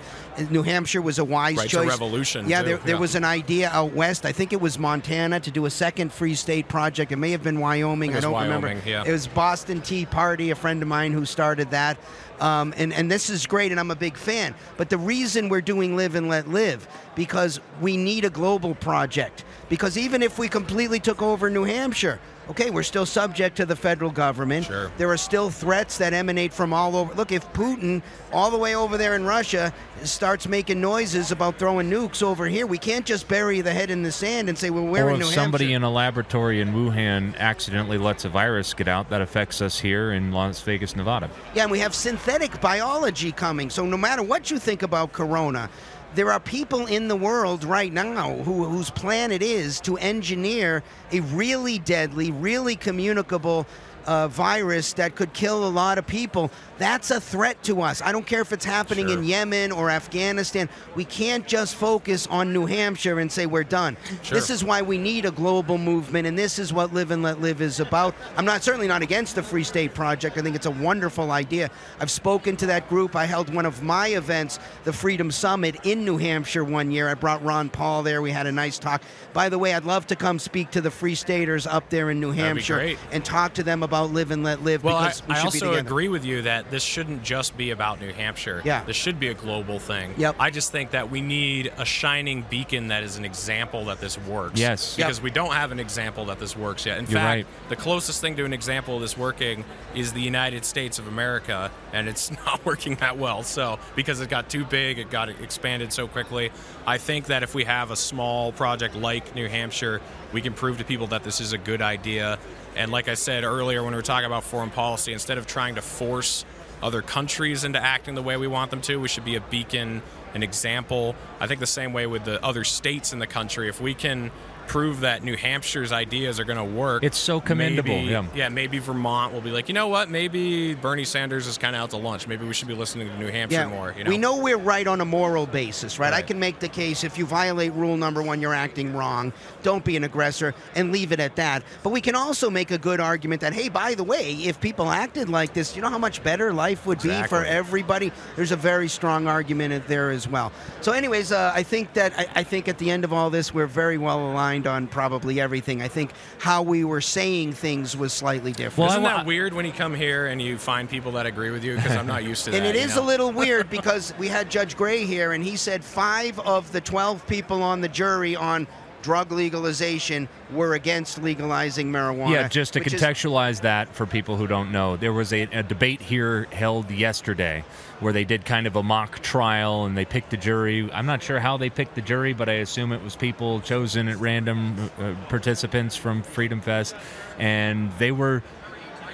New 0.50 0.62
Hampshire 0.62 1.02
was 1.02 1.18
a 1.18 1.24
wise 1.24 1.54
choice 1.54 1.58
Right 1.58 1.68
to 1.70 1.76
choice. 1.76 1.88
revolution, 1.88 2.48
Yeah, 2.48 2.62
there, 2.62 2.76
there 2.78 2.94
yeah. 2.94 3.00
was 3.00 3.14
an 3.14 3.24
idea 3.24 3.68
out 3.70 3.92
west. 3.92 4.24
I 4.26 4.32
think 4.32 4.52
it 4.52 4.60
was 4.60 4.78
Montana 4.78 5.40
to 5.40 5.50
do 5.50 5.66
a 5.66 5.70
second 5.70 6.12
Free 6.12 6.34
State 6.34 6.68
Project. 6.68 7.12
It 7.12 7.16
may 7.16 7.30
have 7.30 7.42
been 7.42 7.60
Wyoming. 7.60 8.14
I 8.14 8.18
I 8.18 8.20
don't 8.20 8.40
remember. 8.42 8.74
Yeah. 8.84 9.04
It 9.06 9.12
was 9.12 9.26
Boston 9.26 9.80
Tea 9.80 10.06
Party, 10.06 10.50
a 10.50 10.54
friend 10.54 10.82
of 10.82 10.88
mine 10.88 11.12
who 11.12 11.24
started 11.24 11.70
that. 11.70 11.98
Um, 12.40 12.74
and, 12.76 12.92
and 12.92 13.10
this 13.10 13.30
is 13.30 13.46
great, 13.46 13.70
and 13.70 13.80
I'm 13.80 13.90
a 13.90 13.96
big 13.96 14.16
fan. 14.16 14.54
But 14.76 14.90
the 14.90 14.98
reason 14.98 15.48
we're 15.48 15.62
doing 15.62 15.96
Live 15.96 16.14
and 16.14 16.28
Let 16.28 16.48
Live, 16.48 16.86
because 17.14 17.60
we 17.80 17.96
need 17.96 18.24
a 18.26 18.30
global 18.30 18.74
project. 18.74 19.44
Because 19.70 19.96
even 19.96 20.22
if 20.22 20.38
we 20.38 20.48
completely 20.48 21.00
took 21.00 21.22
over 21.22 21.48
New 21.48 21.64
Hampshire, 21.64 22.20
okay, 22.48 22.70
we're 22.70 22.82
still 22.82 23.06
subject 23.06 23.56
to 23.56 23.66
the 23.66 23.76
federal 23.76 24.10
government. 24.10 24.66
Sure. 24.66 24.90
There 24.98 25.10
are 25.10 25.16
still 25.16 25.50
threats 25.50 25.98
that 25.98 26.12
emanate 26.12 26.52
from 26.52 26.72
all 26.72 26.96
over. 26.96 27.14
Look, 27.14 27.32
if 27.32 27.46
Putin, 27.52 28.02
all 28.32 28.50
the 28.50 28.58
way 28.58 28.74
over 28.74 28.96
there 28.96 29.16
in 29.16 29.24
Russia, 29.24 29.72
starts 30.04 30.46
making 30.46 30.80
noises 30.80 31.32
about 31.32 31.58
throwing 31.58 31.90
nukes 31.90 32.22
over 32.22 32.46
here, 32.46 32.66
we 32.66 32.78
can't 32.78 33.06
just 33.06 33.28
bury 33.28 33.60
the 33.60 33.72
head 33.72 33.90
in 33.90 34.02
the 34.02 34.12
sand 34.12 34.48
and 34.48 34.56
say, 34.56 34.70
well, 34.70 34.84
we're 34.84 35.04
or 35.04 35.10
in 35.10 35.16
if 35.16 35.26
New 35.26 35.32
somebody 35.32 35.66
Hampshire. 35.66 35.76
in 35.76 35.82
a 35.82 35.90
laboratory 35.90 36.60
in 36.60 36.72
Wuhan 36.72 37.36
accidentally 37.38 37.98
lets 37.98 38.24
a 38.24 38.28
virus 38.28 38.74
get 38.74 38.88
out 38.88 39.10
that 39.10 39.20
affects 39.20 39.60
us 39.60 39.78
here 39.80 40.12
in 40.12 40.32
Las 40.32 40.60
Vegas, 40.60 40.94
Nevada. 40.96 41.30
Yeah, 41.54 41.62
and 41.62 41.70
we 41.70 41.78
have 41.80 41.94
synthetic 41.94 42.60
biology 42.60 43.32
coming. 43.32 43.70
So 43.70 43.84
no 43.86 43.96
matter 43.96 44.22
what 44.22 44.50
you 44.50 44.58
think 44.58 44.82
about 44.82 45.12
corona, 45.12 45.68
there 46.16 46.32
are 46.32 46.40
people 46.40 46.86
in 46.86 47.08
the 47.08 47.16
world 47.16 47.62
right 47.62 47.92
now 47.92 48.32
who, 48.38 48.64
whose 48.64 48.90
plan 48.90 49.30
it 49.30 49.42
is 49.42 49.80
to 49.82 49.98
engineer 49.98 50.82
a 51.12 51.20
really 51.20 51.78
deadly, 51.78 52.32
really 52.32 52.74
communicable 52.74 53.66
uh, 54.06 54.28
virus 54.28 54.92
that 54.94 55.14
could 55.16 55.32
kill 55.32 55.66
a 55.66 55.68
lot 55.68 55.98
of 55.98 56.06
people. 56.06 56.50
That's 56.78 57.10
a 57.10 57.20
threat 57.20 57.62
to 57.64 57.80
us. 57.80 58.02
I 58.02 58.12
don't 58.12 58.26
care 58.26 58.42
if 58.42 58.52
it's 58.52 58.64
happening 58.64 59.08
Sure. 59.08 59.18
in 59.18 59.24
Yemen 59.24 59.72
or 59.72 59.90
Afghanistan. 59.90 60.68
We 60.94 61.04
can't 61.04 61.46
just 61.46 61.74
focus 61.74 62.26
on 62.26 62.52
New 62.52 62.66
Hampshire 62.66 63.18
and 63.18 63.32
say 63.32 63.46
we're 63.46 63.64
done. 63.64 63.96
Sure. 64.22 64.36
This 64.38 64.50
is 64.50 64.62
why 64.62 64.82
we 64.82 64.98
need 64.98 65.24
a 65.24 65.30
global 65.30 65.78
movement, 65.78 66.26
and 66.26 66.38
this 66.38 66.58
is 66.58 66.72
what 66.72 66.92
Live 66.92 67.10
and 67.10 67.22
Let 67.22 67.40
Live 67.40 67.60
is 67.62 67.80
about. 67.80 68.14
I'm 68.36 68.44
not 68.44 68.62
certainly 68.62 68.86
not 68.88 69.00
against 69.02 69.34
the 69.36 69.42
Free 69.42 69.64
State 69.64 69.94
Project. 69.94 70.36
I 70.36 70.42
think 70.42 70.54
it's 70.54 70.66
a 70.66 70.70
wonderful 70.70 71.30
idea. 71.30 71.70
I've 71.98 72.10
spoken 72.10 72.56
to 72.58 72.66
that 72.66 72.88
group. 72.90 73.16
I 73.16 73.24
held 73.24 73.52
one 73.54 73.64
of 73.64 73.82
my 73.82 74.08
events, 74.08 74.58
the 74.84 74.92
Freedom 74.92 75.30
Summit, 75.30 75.76
in 75.84 76.04
New 76.04 76.18
Hampshire 76.18 76.64
one 76.64 76.90
year. 76.90 77.08
I 77.08 77.14
brought 77.14 77.42
Ron 77.42 77.70
Paul 77.70 78.02
there. 78.02 78.20
We 78.20 78.30
had 78.32 78.46
a 78.46 78.52
nice 78.52 78.78
talk. 78.78 79.02
By 79.32 79.48
the 79.48 79.58
way, 79.58 79.72
I'd 79.72 79.84
love 79.86 80.06
to 80.08 80.16
come 80.16 80.38
speak 80.38 80.70
to 80.72 80.82
the 80.82 80.90
Free 80.90 81.14
Staters 81.14 81.66
up 81.66 81.88
there 81.88 82.10
in 82.10 82.20
New 82.20 82.32
Hampshire 82.32 82.96
and 83.12 83.24
talk 83.24 83.54
to 83.54 83.62
them 83.62 83.82
about 83.82 83.95
Live 84.04 84.30
and 84.30 84.44
Let 84.44 84.62
Live 84.62 84.84
Well, 84.84 84.96
I, 84.96 85.08
because 85.08 85.26
we 85.26 85.34
I 85.34 85.36
should 85.38 85.42
be 85.42 85.46
also 85.46 85.58
together. 85.72 85.78
agree 85.78 86.08
with 86.08 86.24
you 86.24 86.42
that 86.42 86.70
this 86.70 86.82
shouldn't 86.82 87.22
just 87.22 87.56
be 87.56 87.70
about 87.70 88.00
New 88.00 88.12
Hampshire. 88.12 88.62
Yeah. 88.64 88.84
This 88.84 88.96
should 88.96 89.18
be 89.18 89.28
a 89.28 89.34
global 89.34 89.78
thing. 89.78 90.14
Yep. 90.16 90.36
I 90.38 90.50
just 90.50 90.72
think 90.72 90.90
that 90.90 91.10
we 91.10 91.20
need 91.20 91.72
a 91.78 91.84
shining 91.84 92.44
beacon 92.50 92.88
that 92.88 93.02
is 93.02 93.16
an 93.16 93.24
example 93.24 93.86
that 93.86 94.00
this 94.00 94.18
works. 94.18 94.60
Yes. 94.60 94.96
Because 94.96 95.18
Yep. 95.18 95.24
we 95.24 95.30
don't 95.30 95.52
have 95.54 95.72
an 95.72 95.80
example 95.80 96.26
that 96.26 96.38
this 96.38 96.56
works 96.56 96.84
yet. 96.86 96.98
In 96.98 97.04
You're 97.04 97.12
fact, 97.20 97.26
right. 97.46 97.68
the 97.68 97.76
closest 97.76 98.20
thing 98.20 98.36
to 98.36 98.44
an 98.44 98.52
example 98.52 98.96
of 98.96 99.00
this 99.00 99.16
working 99.16 99.64
is 99.94 100.12
the 100.12 100.20
United 100.20 100.64
States 100.64 100.98
of 100.98 101.06
America, 101.08 101.70
and 101.92 102.08
it's 102.08 102.30
not 102.46 102.64
working 102.64 102.96
that 102.96 103.16
well. 103.18 103.42
So, 103.42 103.78
because 103.94 104.20
it 104.20 104.28
got 104.28 104.48
too 104.50 104.64
big, 104.64 104.98
it 104.98 105.10
got 105.10 105.28
expanded 105.28 105.92
so 105.92 106.06
quickly. 106.06 106.50
I 106.86 106.98
think 106.98 107.26
that 107.26 107.42
if 107.42 107.54
we 107.54 107.64
have 107.64 107.90
a 107.90 107.96
small 107.96 108.52
project 108.52 108.94
like 108.96 109.34
New 109.34 109.48
Hampshire, 109.48 110.00
we 110.32 110.40
can 110.40 110.52
prove 110.52 110.78
to 110.78 110.84
people 110.84 111.06
that 111.08 111.24
this 111.24 111.40
is 111.40 111.52
a 111.52 111.58
good 111.58 111.80
idea. 111.82 112.38
And 112.76 112.92
like 112.92 113.08
I 113.08 113.14
said 113.14 113.42
earlier 113.42 113.82
when 113.82 113.92
we 113.92 113.96
were 113.96 114.02
talking 114.02 114.26
about 114.26 114.44
foreign 114.44 114.70
policy, 114.70 115.12
instead 115.12 115.38
of 115.38 115.46
trying 115.46 115.76
to 115.76 115.82
force 115.82 116.44
other 116.82 117.00
countries 117.00 117.64
into 117.64 117.82
acting 117.82 118.14
the 118.14 118.22
way 118.22 118.36
we 118.36 118.46
want 118.46 118.70
them 118.70 118.82
to, 118.82 118.96
we 118.96 119.08
should 119.08 119.24
be 119.24 119.36
a 119.36 119.40
beacon, 119.40 120.02
an 120.34 120.42
example. 120.42 121.14
I 121.40 121.46
think 121.46 121.60
the 121.60 121.66
same 121.66 121.94
way 121.94 122.06
with 122.06 122.24
the 122.24 122.44
other 122.44 122.64
states 122.64 123.14
in 123.14 123.18
the 123.18 123.26
country. 123.26 123.68
If 123.68 123.80
we 123.80 123.94
can 123.94 124.30
prove 124.66 125.00
that 125.00 125.22
New 125.22 125.36
Hampshire's 125.36 125.92
ideas 125.92 126.40
are 126.40 126.44
going 126.44 126.58
to 126.58 126.64
work, 126.64 127.02
It's 127.04 127.18
so 127.18 127.40
commendable, 127.40 127.94
maybe- 127.94 128.28
yeah. 128.34 128.48
maybe 128.48 128.78
Vermont 128.78 129.32
will 129.32 129.40
be 129.40 129.50
like, 129.50 129.68
you 129.68 129.74
know 129.74 129.88
what? 129.88 130.10
Maybe 130.10 130.74
Bernie 130.74 131.04
Sanders 131.04 131.46
is 131.46 131.58
kind 131.58 131.74
of 131.76 131.82
out 131.82 131.90
to 131.90 131.96
lunch. 131.96 132.26
Maybe 132.26 132.46
we 132.46 132.54
should 132.54 132.68
be 132.68 132.74
listening 132.74 133.08
to 133.08 133.18
New 133.18 133.28
Hampshire 133.30 133.68
more. 133.68 133.94
You 133.96 134.04
know? 134.04 134.10
We 134.10 134.18
know 134.18 134.38
we're 134.38 134.56
right 134.58 134.86
on 134.86 135.00
a 135.00 135.04
moral 135.04 135.46
basis, 135.46 135.98
right? 135.98 136.12
I 136.12 136.22
can 136.22 136.38
make 136.38 136.58
the 136.58 136.68
case 136.68 137.04
if 137.04 137.18
you 137.18 137.26
violate 137.26 137.72
rule 137.72 137.96
number 137.96 138.22
one, 138.22 138.40
you're 138.40 138.54
acting 138.54 138.94
wrong. 138.94 139.32
Don't 139.62 139.84
be 139.84 139.96
an 139.96 140.04
aggressor 140.04 140.54
and 140.74 140.92
leave 140.92 141.12
it 141.12 141.20
at 141.20 141.36
that. 141.36 141.62
But 141.82 141.90
we 141.90 142.00
can 142.00 142.14
also 142.14 142.50
make 142.50 142.70
a 142.70 142.78
good 142.78 143.00
argument 143.00 143.40
that, 143.42 143.52
hey, 143.52 143.68
by 143.68 143.94
the 143.94 144.04
way, 144.04 144.32
if 144.34 144.60
people 144.60 144.88
acted 144.88 145.28
like 145.28 145.52
this, 145.52 145.76
you 145.76 145.82
know 145.82 145.90
how 145.90 145.98
much 145.98 146.22
better 146.22 146.52
life 146.52 146.86
would 146.86 147.02
be 147.02 147.22
for 147.24 147.44
everybody? 147.44 148.12
There's 148.36 148.52
a 148.52 148.56
very 148.56 148.88
strong 148.88 149.26
argument 149.26 149.86
there 149.88 150.10
as 150.10 150.28
well. 150.28 150.52
So, 150.80 150.92
anyways, 150.92 151.32
uh, 151.32 151.52
I 151.54 151.62
think 151.62 151.92
that 151.94 152.12
I, 152.18 152.26
I 152.36 152.42
think 152.42 152.68
at 152.68 152.78
the 152.78 152.90
end 152.90 153.04
of 153.04 153.12
all 153.12 153.30
this, 153.30 153.52
we're 153.52 153.66
very 153.66 153.98
well 153.98 154.30
aligned 154.30 154.55
on 154.64 154.86
probably 154.86 155.40
everything. 155.40 155.82
I 155.82 155.88
think 155.88 156.12
how 156.38 156.62
we 156.62 156.84
were 156.84 157.00
saying 157.00 157.54
things 157.54 157.96
was 157.96 158.12
slightly 158.12 158.52
different. 158.52 158.78
Well, 158.78 158.90
Isn't 158.90 159.02
that 159.02 159.26
weird 159.26 159.54
when 159.54 159.66
you 159.66 159.72
come 159.72 159.92
here 159.92 160.28
and 160.28 160.40
you 160.40 160.56
find 160.56 160.88
people 160.88 161.10
that 161.12 161.26
agree 161.26 161.50
with 161.50 161.64
you? 161.64 161.74
Because 161.74 161.96
I'm 161.96 162.06
not 162.06 162.22
used 162.22 162.44
to 162.44 162.50
that. 162.52 162.58
And 162.58 162.66
it 162.66 162.76
is 162.76 162.90
you 162.94 163.00
know? 163.00 163.02
a 163.02 163.08
little 163.08 163.32
weird 163.42 163.68
because 163.70 164.14
we 164.18 164.28
had 164.28 164.48
Judge 164.48 164.76
Gray 164.76 165.04
here, 165.04 165.32
and 165.32 165.42
he 165.42 165.56
said 165.56 165.82
five 165.82 166.38
of 166.38 166.70
the 166.70 166.80
12 166.80 167.26
people 167.26 167.64
on 167.64 167.80
the 167.80 167.88
jury 167.88 168.36
on 168.36 168.68
drug 169.02 169.30
legalization 169.30 170.28
were 170.50 170.74
against 170.74 171.22
legalizing 171.22 171.92
marijuana. 171.92 172.30
Yeah, 172.32 172.48
just 172.48 172.72
to 172.74 172.80
which 172.80 172.92
is- 172.92 173.00
contextualize 173.00 173.60
that 173.62 173.88
for 173.94 174.04
people 174.04 174.36
who 174.36 174.46
don't 174.46 174.72
know, 174.72 174.96
there 174.96 175.12
was 175.12 175.32
a, 175.32 175.42
a 175.42 175.62
debate 175.62 176.00
here 176.00 176.44
held 176.50 176.90
yesterday 176.90 177.64
where 178.00 178.12
they 178.12 178.24
did 178.24 178.44
kind 178.44 178.66
of 178.66 178.76
a 178.76 178.82
mock 178.82 179.20
trial 179.20 179.86
and 179.86 179.96
they 179.96 180.04
picked 180.04 180.30
the 180.30 180.36
jury. 180.36 180.90
I'm 180.92 181.06
not 181.06 181.22
sure 181.22 181.40
how 181.40 181.56
they 181.56 181.70
picked 181.70 181.94
the 181.94 182.02
jury, 182.02 182.32
but 182.32 182.48
I 182.48 182.54
assume 182.54 182.92
it 182.92 183.02
was 183.02 183.16
people 183.16 183.60
chosen 183.60 184.08
at 184.08 184.18
random 184.18 184.90
uh, 184.98 185.14
participants 185.28 185.96
from 185.96 186.22
Freedom 186.22 186.60
Fest, 186.60 186.94
and 187.38 187.90
they 187.98 188.12
were 188.12 188.42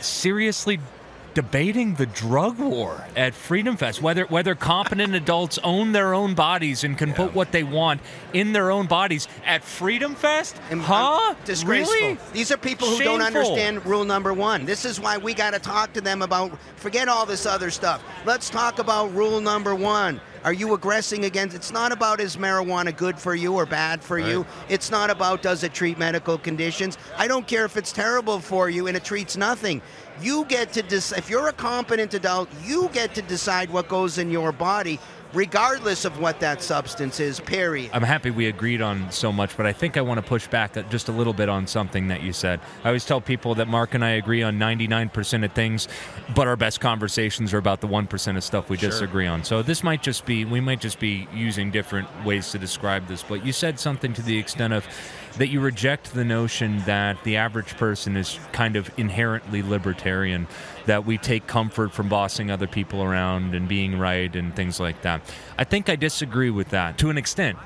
seriously 0.01 0.81
debating 1.35 1.95
the 1.95 2.07
drug 2.07 2.59
war 2.59 3.05
at 3.17 3.35
Freedom 3.35 3.77
Fest. 3.77 4.03
Whether 4.03 4.25
whether 4.27 4.55
competent 4.55 5.15
adults 5.15 5.59
own 5.65 5.93
their 5.93 6.15
own 6.15 6.35
bodies 6.35 6.85
and 6.85 6.97
can 6.97 7.13
put 7.13 7.35
what 7.35 7.53
they 7.53 7.63
want 7.63 8.01
in 8.33 8.53
their 8.53 8.71
own 8.71 8.87
bodies 8.87 9.29
at 9.45 9.63
Freedom 9.63 10.15
Fest, 10.15 10.57
And, 10.71 10.81
huh? 10.81 11.31
um, 11.31 11.37
disgraceful. 11.45 11.95
Really? 11.95 12.19
These 12.33 12.53
are 12.53 12.57
people 12.57 12.89
who 12.89 13.03
don't 13.03 13.23
understand 13.23 13.85
rule 13.87 14.05
number 14.05 14.33
one. 14.33 14.65
This 14.65 14.85
is 14.85 15.01
why 15.01 15.19
we 15.19 15.35
got 15.35 15.53
to 15.53 15.59
talk 15.59 15.93
to 15.95 16.01
them 16.01 16.23
about. 16.23 16.59
Forget 16.77 17.09
all 17.09 17.27
this 17.27 17.47
other 17.47 17.71
stuff. 17.71 18.03
Let's 18.25 18.51
talk 18.51 18.79
about 18.79 19.15
rule 19.15 19.41
number 19.41 19.75
one. 19.75 20.21
Are 20.45 20.53
you 20.53 20.75
aggressing 20.75 21.25
against? 21.25 21.55
It's 21.55 21.71
not 21.71 21.93
about 21.93 22.21
is 22.21 22.37
marijuana 22.37 22.97
good 22.97 23.17
for 23.17 23.33
you 23.33 23.55
or 23.55 23.65
bad 23.65 24.03
for 24.03 24.19
you. 24.19 24.45
It's 24.69 24.91
not 24.91 25.09
about 25.09 25.41
does 25.41 25.63
it 25.63 25.73
treat 25.73 25.99
medical 25.99 26.37
conditions. 26.37 26.99
I 27.17 27.29
don't 27.29 27.47
care 27.47 27.65
if 27.65 27.77
it's 27.77 27.93
terrible 27.93 28.41
for 28.41 28.69
you 28.69 28.89
and 28.89 28.97
it 28.97 29.05
treats 29.05 29.37
nothing. 29.37 29.81
You 30.21 30.45
get 30.47 30.73
to 30.75 30.83
decide. 30.83 31.19
If 31.19 31.31
you're 31.31 31.49
a 31.49 31.53
competent 31.53 32.15
adult, 32.15 32.49
you 32.65 32.89
get 32.93 33.15
to 33.15 33.23
decide 33.23 33.71
what 33.71 33.89
goes 33.89 34.19
in 34.19 34.31
your 34.31 34.53
body, 34.53 34.99
regardless 35.33 36.05
of 36.05 36.21
what 36.21 36.39
that 36.41 36.63
substance 36.63 37.19
is. 37.19 37.41
Period. 37.41 37.91
I'm 37.93 38.03
happy 38.03 38.31
we 38.31 38.47
agreed 38.47 38.83
on 38.83 39.11
so 39.11 39.33
much, 39.33 39.57
but 39.57 39.67
I 39.67 39.73
think 39.73 39.97
I 39.97 40.01
want 40.03 40.19
to 40.19 40.23
push 40.23 40.47
back 40.47 40.77
uh, 40.77 40.83
just 40.91 41.09
a 41.09 41.13
little 41.13 41.33
bit 41.33 41.49
on 41.49 41.67
something 41.67 42.09
that 42.09 42.23
you 42.23 42.33
said. 42.33 42.61
I 42.85 42.89
always 42.89 43.05
tell 43.05 43.21
people 43.21 43.55
that 43.57 43.69
Marc 43.69 43.95
and 43.95 44.05
I 44.05 44.11
agree 44.11 44.43
on 44.43 44.59
99% 44.59 45.45
of 45.45 45.53
things, 45.53 45.89
but 46.35 46.47
our 46.47 46.57
best 46.57 46.81
conversations 46.81 47.53
are 47.55 47.59
about 47.59 47.81
the 47.81 47.89
1% 47.89 48.37
of 48.37 48.45
stuff 48.45 48.69
we 48.69 48.77
Sure. 48.77 48.91
disagree 48.91 49.27
on. 49.27 49.43
So 49.45 49.63
this 49.63 49.83
might 49.83 50.03
just 50.03 50.27
be, 50.27 50.45
we 50.45 50.61
might 50.61 50.81
just 50.81 50.99
be 51.01 51.27
using 51.35 51.71
different 51.71 52.09
ways 52.25 52.51
to 52.53 52.59
describe 52.59 53.09
this, 53.09 53.23
but 53.23 53.45
you 53.45 53.53
said 53.53 53.81
something 53.81 54.13
to 54.13 54.23
the 54.23 54.39
extent 54.39 54.73
of, 54.75 54.87
that 55.39 55.49
you 55.49 55.61
reject 55.61 56.15
the 56.15 56.25
notion 56.25 56.83
that 56.87 57.23
the 57.25 57.37
average 57.37 57.77
person 57.77 58.17
is 58.17 58.39
kind 58.53 58.77
of 58.77 58.91
inherently 58.99 59.63
libertarian, 59.63 60.47
that 60.87 61.07
we 61.07 61.19
take 61.19 61.47
comfort 61.47 61.93
from 61.93 62.09
bossing 62.09 62.51
other 62.51 62.67
people 62.67 63.03
around 63.03 63.55
and 63.55 63.69
being 63.69 63.99
right 63.99 64.35
and 64.37 64.55
things 64.55 64.79
like 64.79 65.03
that. 65.03 65.23
I 65.57 65.65
think 65.65 65.89
I 65.89 65.97
disagree 65.97 66.51
with 66.51 66.71
that 66.71 66.99
to 66.99 67.11
an 67.11 67.19
extent. 67.19 67.59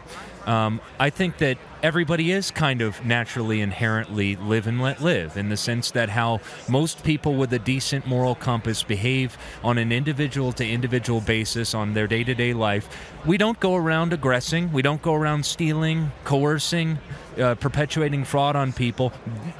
Um, 0.47 0.80
I 1.01 1.11
think 1.11 1.38
that 1.38 1.59
everybody 1.82 2.30
is 2.30 2.51
kind 2.53 2.80
of 2.80 3.05
naturally 3.05 3.61
inherently 3.61 4.36
live 4.36 4.66
and 4.66 4.80
let 4.80 5.03
live 5.03 5.36
in 5.36 5.49
the 5.49 5.57
sense 5.57 5.90
that 5.90 6.09
how 6.09 6.40
most 6.68 7.03
people 7.03 7.34
with 7.34 7.53
a 7.53 7.59
decent 7.59 8.07
moral 8.07 8.36
compass 8.36 8.82
behave 8.82 9.36
on 9.64 9.76
an 9.76 9.90
individual 9.90 10.53
to 10.53 10.66
individual 10.66 11.20
basis 11.20 11.74
on 11.74 11.94
their 11.94 12.07
day 12.07 12.22
to 12.22 12.34
day 12.34 12.53
life. 12.53 12.88
We 13.26 13.36
don't 13.36 13.59
go 13.59 13.74
around 13.74 14.12
aggressing, 14.12 14.72
we 14.72 14.82
don't 14.82 15.03
go 15.03 15.14
around 15.14 15.44
stealing, 15.44 16.12
coercing, 16.24 16.99
uh, 17.38 17.57
perpetuating 17.57 18.24
fraud 18.24 18.55
on 18.55 18.72
people. 18.72 19.12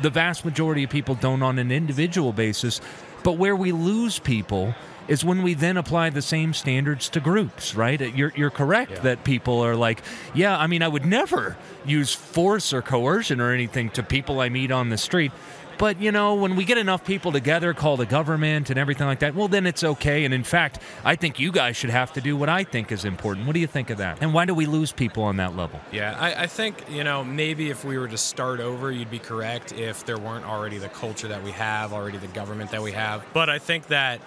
The 0.03 0.11
vast 0.11 0.45
majority 0.45 0.85
of 0.85 0.91
people 0.91 1.17
don't 1.17 1.43
on 1.43 1.59
an 1.59 1.73
individual 1.73 2.33
basis. 2.33 2.81
But 3.25 3.39
where 3.39 3.57
we 3.57 3.73
lose 3.73 4.21
people 4.21 4.73
is 5.09 5.25
when 5.25 5.43
we 5.43 5.55
then 5.55 5.77
apply 5.77 6.11
the 6.11 6.23
same 6.23 6.53
standards 6.53 7.09
to 7.11 7.21
groups, 7.21 7.75
right? 7.75 8.01
Uh, 8.01 8.07
you're, 8.07 8.33
you're 8.37 8.51
correct 8.51 8.93
yeah. 8.93 9.01
that 9.01 9.25
people 9.25 9.61
are 9.61 9.77
like, 9.77 10.03
yeah, 10.35 10.59
I 10.59 10.67
mean, 10.67 10.83
I 10.83 10.89
would 10.89 11.05
never 11.05 11.57
use 11.85 12.15
force 12.15 12.73
or 12.73 12.83
coercion 12.83 13.41
or 13.41 13.53
anything 13.53 13.91
to 13.91 14.03
people 14.03 14.41
I 14.41 14.49
meet 14.49 14.71
on 14.71 14.89
the 14.89 14.99
street. 14.99 15.33
But, 15.79 16.01
you 16.01 16.11
know, 16.11 16.37
when 16.37 16.57
we 16.57 16.65
get 16.65 16.79
enough 16.79 17.05
people 17.05 17.33
together, 17.33 17.75
call 17.75 17.99
the 17.99 18.07
government 18.07 18.71
and 18.71 18.79
everything 18.79 19.07
like 19.07 19.19
that, 19.19 19.35
well, 19.35 19.49
then 19.49 19.67
it's 19.67 19.85
okay. 19.85 20.25
And 20.25 20.33
in 20.33 20.43
fact, 20.43 20.81
I 21.05 21.17
think 21.17 21.39
you 21.39 21.53
guys 21.53 21.77
should 21.77 21.91
have 21.91 22.15
to 22.15 22.23
do 22.23 22.35
what 22.35 22.49
I 22.49 22.65
think 22.65 22.91
is 22.91 23.05
important. 23.05 23.47
What 23.47 23.53
do 23.53 23.61
you 23.61 23.67
think 23.67 23.91
of 23.91 23.99
that? 23.99 24.19
And 24.23 24.33
why 24.33 24.47
do 24.47 24.55
we 24.55 24.65
lose 24.65 24.91
people 24.91 25.23
on 25.25 25.37
that 25.37 25.55
level? 25.55 25.79
Yeah, 25.93 26.17
I, 26.19 26.45
I 26.45 26.47
think, 26.47 26.91
you 26.91 27.05
know, 27.05 27.23
maybe 27.23 27.69
if 27.69 27.85
we 27.85 27.99
were 27.99 28.09
to 28.09 28.17
start 28.17 28.61
over, 28.61 28.91
you'd 28.91 29.11
be 29.11 29.19
correct 29.19 29.73
if 29.73 30.07
there 30.07 30.19
weren't 30.19 30.47
already 30.47 30.79
the 30.79 30.89
culture 30.89 31.29
that 31.29 31.43
we 31.43 31.51
have, 31.51 31.93
already 31.93 32.17
the 32.17 32.27
government 32.29 32.71
that 32.71 32.83
we 32.83 32.93
have. 32.93 33.23
But 33.35 33.51
I 33.51 33.59
think 33.59 33.89
that 33.89 34.23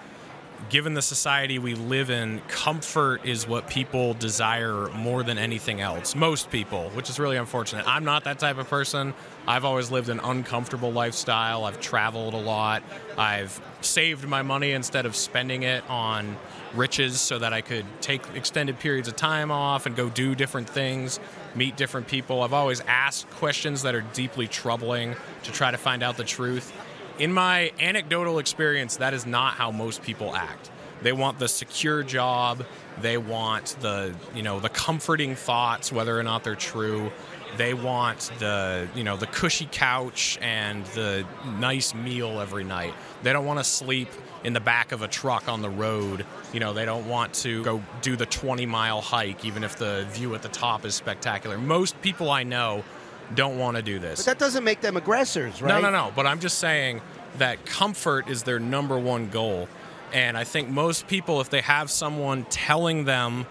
given 0.68 0.94
the 0.94 1.02
society 1.02 1.58
we 1.58 1.74
live 1.74 2.10
in, 2.10 2.40
comfort 2.48 3.24
is 3.24 3.48
what 3.48 3.68
people 3.68 4.14
desire 4.14 4.88
more 4.90 5.22
than 5.22 5.38
anything 5.38 5.80
else. 5.80 6.14
Most 6.14 6.50
people, 6.50 6.90
which 6.90 7.08
is 7.08 7.18
really 7.18 7.36
unfortunate. 7.36 7.86
I'm 7.88 8.04
not 8.04 8.24
that 8.24 8.38
type 8.38 8.58
of 8.58 8.68
person. 8.68 9.14
I've 9.46 9.64
always 9.64 9.90
lived 9.90 10.08
an 10.08 10.20
uncomfortable 10.20 10.92
lifestyle. 10.92 11.64
I've 11.64 11.80
traveled 11.80 12.34
a 12.34 12.40
lot. 12.40 12.82
I've 13.16 13.60
saved 13.80 14.28
my 14.28 14.42
money 14.42 14.72
instead 14.72 15.06
of 15.06 15.16
spending 15.16 15.62
it 15.62 15.82
on 15.88 16.36
riches 16.74 17.20
so 17.20 17.38
that 17.38 17.52
I 17.52 17.62
could 17.62 17.84
take 18.00 18.22
extended 18.34 18.78
periods 18.78 19.08
of 19.08 19.16
time 19.16 19.50
off 19.50 19.86
and 19.86 19.96
go 19.96 20.08
do 20.08 20.34
different 20.34 20.68
things, 20.68 21.18
meet 21.54 21.76
different 21.76 22.06
people. 22.06 22.42
I've 22.42 22.52
always 22.52 22.80
asked 22.82 23.28
questions 23.30 23.82
that 23.82 23.94
are 23.94 24.02
deeply 24.12 24.46
troubling 24.46 25.16
to 25.42 25.52
try 25.52 25.70
to 25.70 25.78
find 25.78 26.02
out 26.02 26.16
the 26.16 26.24
truth 26.24 26.72
in 27.20 27.32
my 27.32 27.70
anecdotal 27.78 28.38
experience, 28.38 28.96
that 28.96 29.14
is 29.14 29.26
not 29.26 29.52
how 29.52 29.70
most 29.70 30.02
people 30.02 30.34
act. 30.34 30.70
They 31.02 31.12
want 31.12 31.38
the 31.38 31.48
secure 31.48 32.02
job. 32.02 32.64
They 33.00 33.18
want 33.18 33.76
the, 33.80 34.14
you 34.34 34.42
know, 34.42 34.58
the 34.58 34.68
comforting 34.70 35.34
thoughts, 35.34 35.92
whether 35.92 36.18
or 36.18 36.22
not 36.22 36.44
they're 36.44 36.54
true. 36.54 37.12
They 37.56 37.74
want 37.74 38.30
the, 38.38 38.88
you 38.94 39.04
know, 39.04 39.16
the 39.16 39.26
cushy 39.26 39.68
couch 39.70 40.38
and 40.40 40.84
the 40.86 41.26
nice 41.58 41.94
meal 41.94 42.40
every 42.40 42.64
night. 42.64 42.94
They 43.22 43.32
don't 43.32 43.44
want 43.44 43.58
to 43.58 43.64
sleep 43.64 44.08
in 44.44 44.52
the 44.54 44.60
back 44.60 44.92
of 44.92 45.02
a 45.02 45.08
truck 45.08 45.48
on 45.48 45.60
the 45.60 45.68
road. 45.68 46.24
You 46.52 46.60
know, 46.60 46.72
they 46.72 46.86
don't 46.86 47.06
want 47.06 47.34
to 47.34 47.62
go 47.64 47.82
do 48.00 48.16
the 48.16 48.26
20 48.26 48.64
mile 48.66 49.00
hike, 49.02 49.44
even 49.44 49.62
if 49.62 49.76
the 49.76 50.06
view 50.10 50.34
at 50.34 50.42
the 50.42 50.48
top 50.48 50.86
is 50.86 50.94
spectacular. 50.94 51.58
Most 51.58 52.00
people 52.00 52.30
I 52.30 52.44
know 52.44 52.84
don't 53.34 53.58
want 53.58 53.76
to 53.76 53.82
do 53.82 53.98
this. 53.98 54.20
But 54.20 54.26
that 54.26 54.38
doesn't 54.38 54.64
make 54.64 54.80
them 54.80 54.96
aggressors, 54.96 55.60
right? 55.62 55.68
No, 55.68 55.80
no, 55.80 55.90
no. 55.90 56.12
But 56.14 56.26
I'm 56.26 56.40
just 56.40 56.58
saying 56.58 57.00
that 57.38 57.64
comfort 57.66 58.28
is 58.28 58.42
their 58.42 58.58
number 58.58 58.98
one 58.98 59.28
goal. 59.28 59.68
And 60.12 60.36
I 60.36 60.44
think 60.44 60.68
most 60.68 61.06
people, 61.06 61.40
if 61.40 61.50
they 61.50 61.60
have 61.60 61.90
someone 61.90 62.44
telling 62.50 63.04
them 63.04 63.46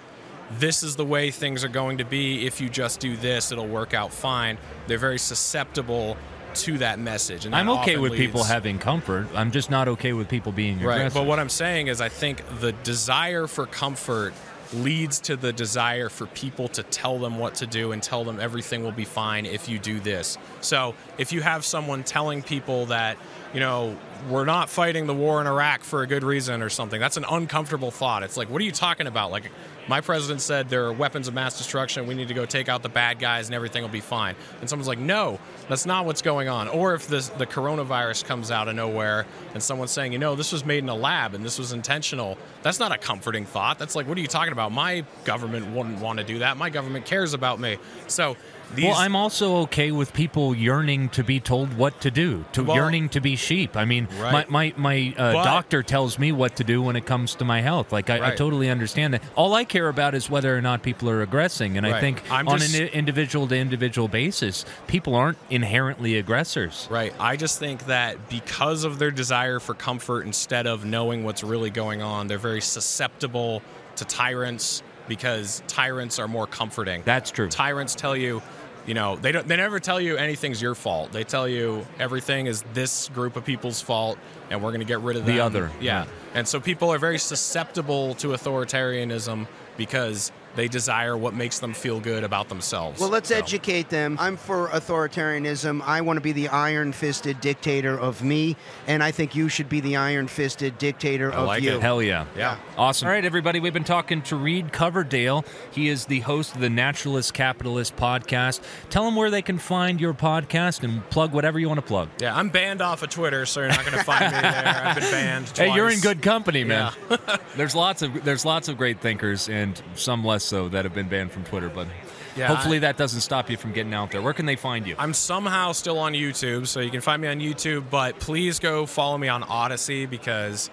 this 0.52 0.84
is 0.84 0.96
the 0.96 1.06
way 1.06 1.32
things 1.32 1.64
are 1.64 1.70
going 1.70 2.00
to 2.00 2.06
be, 2.06 2.46
if 2.46 2.60
you 2.60 2.70
just 2.70 3.00
do 3.00 3.16
this, 3.16 3.52
it'll 3.52 3.68
work 3.68 3.94
out 3.94 4.12
fine, 4.12 4.58
they're 4.88 4.98
very 4.98 5.20
susceptible 5.20 6.18
to 6.56 6.80
that 6.80 7.00
message. 7.00 7.46
And 7.46 7.54
that 7.54 7.60
I'm 7.60 7.70
okay 7.70 7.98
with 7.98 8.14
leads... 8.14 8.26
people 8.26 8.44
having 8.44 8.80
comfort. 8.80 9.28
I'm 9.36 9.52
just 9.52 9.70
not 9.70 9.88
okay 9.88 10.14
with 10.14 10.28
people 10.28 10.52
being 10.52 10.80
aggressive. 10.80 11.04
Right. 11.04 11.14
But 11.14 11.28
what 11.28 11.40
I'm 11.40 11.50
saying 11.50 11.88
is, 11.88 12.02
I 12.02 12.10
think 12.10 12.44
the 12.60 12.72
desire 12.84 13.48
for 13.48 13.68
comfort 13.68 14.34
leads 14.74 15.20
to 15.20 15.36
the 15.36 15.52
desire 15.52 16.10
for 16.10 16.28
people 16.28 16.68
to 16.70 16.84
tell 16.84 17.18
them 17.18 17.40
what 17.40 17.56
to 17.56 17.66
do 17.66 17.92
and 17.92 18.04
tell 18.04 18.24
them 18.24 18.40
everything 18.40 18.84
will 18.84 18.92
be 18.92 19.06
fine 19.06 19.46
if 19.46 19.68
you 19.68 19.80
do 19.80 20.00
this. 20.00 20.38
So 20.62 20.96
if 21.18 21.32
you 21.32 21.42
have 21.42 21.66
someone 21.66 22.04
telling 22.04 22.44
people 22.44 22.86
that, 22.88 23.18
you 23.54 23.60
know, 23.60 23.98
we're 24.30 24.46
not 24.46 24.70
fighting 24.70 25.08
the 25.08 25.14
war 25.14 25.42
in 25.42 25.48
Iraq 25.48 25.82
for 25.82 26.04
a 26.04 26.08
good 26.08 26.24
reason 26.24 26.62
or 26.62 26.70
something, 26.70 27.00
that's 27.00 27.18
an 27.18 27.26
uncomfortable 27.30 27.90
thought. 27.90 28.22
It's 28.22 28.38
like, 28.38 28.50
what 28.50 28.62
are 28.62 28.66
you 28.66 28.72
talking 28.72 29.08
about? 29.08 29.32
Like, 29.32 29.50
my 29.88 30.02
president 30.02 30.42
said 30.42 30.70
there 30.70 30.86
are 30.86 30.94
weapons 30.94 31.28
of 31.28 31.34
mass 31.34 31.58
destruction. 31.58 32.08
We 32.08 32.14
need 32.14 32.28
to 32.28 32.34
go 32.34 32.46
take 32.46 32.70
out 32.70 32.84
the 32.84 32.90
bad 32.90 33.20
guys 33.20 33.48
and 33.48 33.56
everything 33.56 33.82
will 33.82 33.90
be 33.90 34.02
fine. 34.02 34.36
And 34.62 34.70
someone's 34.70 34.88
like, 34.88 35.00
no, 35.00 35.40
that's 35.68 35.86
not 35.86 36.06
what's 36.06 36.22
going 36.22 36.48
on. 36.48 36.68
Or 36.68 36.94
if 36.94 37.08
this, 37.08 37.30
the 37.30 37.46
coronavirus 37.46 38.26
comes 38.26 38.52
out 38.52 38.68
of 38.68 38.76
nowhere 38.76 39.26
and 39.54 39.64
someone's 39.64 39.92
saying, 39.92 40.14
you 40.14 40.20
know, 40.20 40.36
this 40.36 40.52
was 40.52 40.66
made 40.66 40.84
in 40.84 40.90
a 40.90 40.96
lab 40.96 41.34
and 41.34 41.44
this 41.44 41.58
was 41.58 41.72
intentional, 41.72 42.38
that's 42.62 42.80
not 42.80 42.92
a 42.92 42.98
comforting 42.98 43.46
thought. 43.46 43.80
That's 43.80 43.96
like, 43.96 44.08
what 44.08 44.18
are 44.18 44.22
you 44.22 44.28
talking 44.28 44.52
about? 44.52 44.72
My 44.72 45.06
government 45.26 45.68
wouldn't 45.72 46.00
want 46.00 46.20
to 46.20 46.26
do 46.26 46.40
that. 46.40 46.58
My 46.58 46.70
government 46.70 47.06
cares 47.06 47.34
about 47.34 47.60
me. 47.60 47.78
So 48.08 48.36
these, 48.76 48.86
well, 48.86 48.96
I'm 48.96 49.16
also 49.16 49.58
okay 49.64 49.92
with 49.92 50.14
people 50.14 50.56
yearning 50.56 51.10
to 51.10 51.24
be 51.24 51.40
told 51.40 51.76
what 51.76 52.02
to 52.02 52.12
do, 52.12 52.46
to 52.54 52.64
well, 52.64 52.76
yearning 52.76 53.10
to 53.10 53.22
be 53.22 53.36
sheep. 53.36 53.76
I 53.76 53.86
mean, 53.86 54.08
right. 54.20 54.50
my 54.50 54.74
my, 54.74 54.74
my 54.78 55.16
uh, 55.18 55.34
but, 55.34 55.44
doctor 55.44 55.84
tells 55.84 56.20
me 56.20 56.32
what 56.32 56.56
to 56.58 56.64
do 56.64 56.82
when 56.82 56.96
it 56.96 57.06
comes 57.06 57.36
to 57.36 57.46
my 57.46 57.62
health. 57.62 57.92
Like 57.92 58.10
I, 58.10 58.20
right. 58.20 58.34
I, 58.34 58.36
totally 58.36 58.70
understand 58.70 59.14
that. 59.14 59.24
All 59.36 59.54
I 59.54 59.64
care 59.64 59.90
about 59.90 60.16
is 60.16 60.30
whether 60.30 60.56
or 60.56 60.62
not 60.62 60.84
people 60.84 61.10
are 61.10 61.22
aggressing, 61.22 61.78
and 61.78 61.86
right. 61.86 61.96
I 61.96 62.02
think 62.02 62.24
I'm 62.32 62.48
on 62.48 62.60
just, 62.60 62.76
an 62.76 62.88
individual 62.90 63.48
to 63.48 63.58
individual 63.58 64.08
basis, 64.08 64.66
people 64.88 65.16
aren't 65.16 65.38
inherently 65.50 66.18
aggressors. 66.18 66.88
Right. 66.92 67.14
I 67.20 67.36
just 67.36 67.60
think 67.60 67.86
that 67.88 68.30
because 68.30 68.84
of 68.84 69.00
their 69.00 69.12
desire 69.12 69.60
for 69.60 69.74
comfort 69.74 70.26
instead 70.26 70.68
of 70.68 70.86
knowing 70.86 71.24
what's 71.24 71.44
really 71.44 71.70
going 71.70 72.02
on, 72.02 72.28
they're 72.28 72.38
very 72.38 72.62
susceptible 72.62 73.62
to 73.96 74.06
tyrants 74.06 74.84
because 75.08 75.62
tyrants 75.68 76.20
are 76.20 76.28
more 76.28 76.48
comforting. 76.48 77.02
That's 77.04 77.32
true. 77.32 77.50
Tyrants 77.50 77.96
tell 77.96 78.16
you 78.16 78.42
you 78.86 78.94
know 78.94 79.16
they 79.18 79.32
don't 79.32 79.48
they 79.48 79.58
never 79.58 79.80
tell 79.80 80.00
you 80.00 80.18
anything's 80.18 80.62
your 80.62 80.76
fault 80.76 81.12
they 81.12 81.24
tell 81.24 81.48
you 81.48 81.86
everything 82.00 82.48
is 82.48 82.64
this 82.74 83.10
group 83.10 83.36
of 83.36 83.46
people's 83.46 83.82
fault 83.82 84.18
and 84.50 84.62
we're 84.62 84.72
going 84.72 84.80
to 84.80 84.86
get 84.86 85.02
rid 85.02 85.16
of 85.16 85.26
them. 85.26 85.36
the 85.36 85.42
other 85.42 85.72
yeah. 85.80 86.04
yeah 86.04 86.12
and 86.34 86.48
so 86.48 86.60
people 86.60 86.92
are 86.92 86.98
very 86.98 87.20
susceptible 87.20 88.16
to 88.16 88.30
authoritarianism 88.30 89.48
because 89.78 90.32
they 90.60 90.68
desire 90.68 91.16
what 91.16 91.34
makes 91.34 91.60
them 91.60 91.74
feel 91.74 92.02
good 92.02 92.26
about 92.26 92.50
themselves. 92.50 93.00
Well, 93.00 93.10
let's 93.10 93.30
so. 93.30 93.38
educate 93.38 93.88
them. 93.88 94.18
I'm 94.20 94.36
for 94.36 94.68
authoritarianism. 94.68 95.82
I 95.86 96.02
want 96.02 96.18
to 96.18 96.22
be 96.22 96.34
the 96.34 96.50
iron 96.50 96.92
fisted 96.92 97.40
dictator 97.40 97.98
of 97.98 98.22
me, 98.22 98.58
and 98.86 99.02
I 99.02 99.12
think 99.12 99.36
you 99.36 99.48
should 99.48 99.70
be 99.70 99.80
the 99.80 99.96
iron 99.96 100.28
fisted 100.28 100.78
dictator 100.78 101.32
I 101.32 101.36
of 101.38 101.48
like 101.48 101.64
you. 101.64 101.78
It. 101.78 101.82
Hell 101.82 102.02
yeah. 102.02 102.26
Yeah. 102.36 102.58
Awesome. 102.78 103.08
All 103.08 103.14
right, 103.14 103.24
everybody. 103.24 103.62
We've 103.62 103.74
been 103.74 103.86
talking 103.86 104.22
to 104.24 104.36
Reed 104.36 104.74
Coverdale. 104.74 105.46
He 105.72 105.88
is 105.88 106.08
the 106.08 106.20
host 106.20 106.56
of 106.56 106.62
the 106.62 106.70
Naturalist 106.70 107.34
Capitalist 107.34 107.96
podcast. 107.96 108.60
Tell 108.90 109.06
them 109.06 109.16
where 109.16 109.30
they 109.30 109.42
can 109.42 109.60
find 109.60 110.02
your 110.02 110.14
podcast 110.14 110.84
and 110.84 111.10
plug 111.10 111.32
whatever 111.32 111.58
you 111.58 111.70
want 111.70 111.80
to 111.80 111.86
plug. 111.86 112.10
Yeah, 112.20 112.36
I'm 112.36 112.50
banned 112.50 112.82
off 112.82 113.02
of 113.02 113.10
Twitter, 113.10 113.46
so 113.46 113.62
you're 113.62 113.70
not 113.70 113.86
going 113.86 113.98
to 113.98 114.04
find 114.04 114.26
me 114.26 114.42
there. 114.42 114.82
I've 114.86 114.96
been 115.00 115.10
banned. 115.10 115.48
Twice. 115.48 115.58
Hey, 115.58 115.74
you're 115.74 115.90
in 115.90 116.02
good 116.02 116.22
company, 116.22 116.66
man. 116.66 116.92
Yeah. 117.10 117.38
there's 117.56 117.76
lots 117.76 118.02
of 118.02 118.26
there's 118.26 118.44
lots 118.44 118.68
of 118.68 118.78
great 118.78 119.00
thinkers 119.00 119.48
and 119.48 119.82
some 119.96 120.26
less 120.26 120.49
so 120.50 120.68
that 120.70 120.84
have 120.84 120.94
been 120.94 121.08
banned 121.08 121.32
from 121.32 121.44
Twitter, 121.44 121.70
but 121.70 121.88
yeah, 122.36 122.48
hopefully 122.48 122.78
I, 122.78 122.80
that 122.82 122.98
doesn't 122.98 123.22
stop 123.22 123.50
you 123.50 123.58
from 123.58 123.72
getting 123.72 123.94
out 123.94 124.12
there. 124.12 124.22
Where 124.22 124.34
can 124.34 124.46
they 124.46 124.56
find 124.56 124.88
you? 124.88 124.96
I'm 124.98 125.14
somehow 125.14 125.72
still 125.72 126.00
on 126.00 126.14
YouTube, 126.14 126.68
so 126.68 126.80
you 126.80 126.90
can 126.90 127.02
find 127.02 127.22
me 127.22 127.28
on 127.28 127.40
YouTube, 127.40 127.86
but 127.90 128.20
please 128.20 128.60
go 128.60 128.86
follow 128.86 129.18
me 129.18 129.28
on 129.28 129.44
Odysee 129.44 130.10
because 130.10 130.70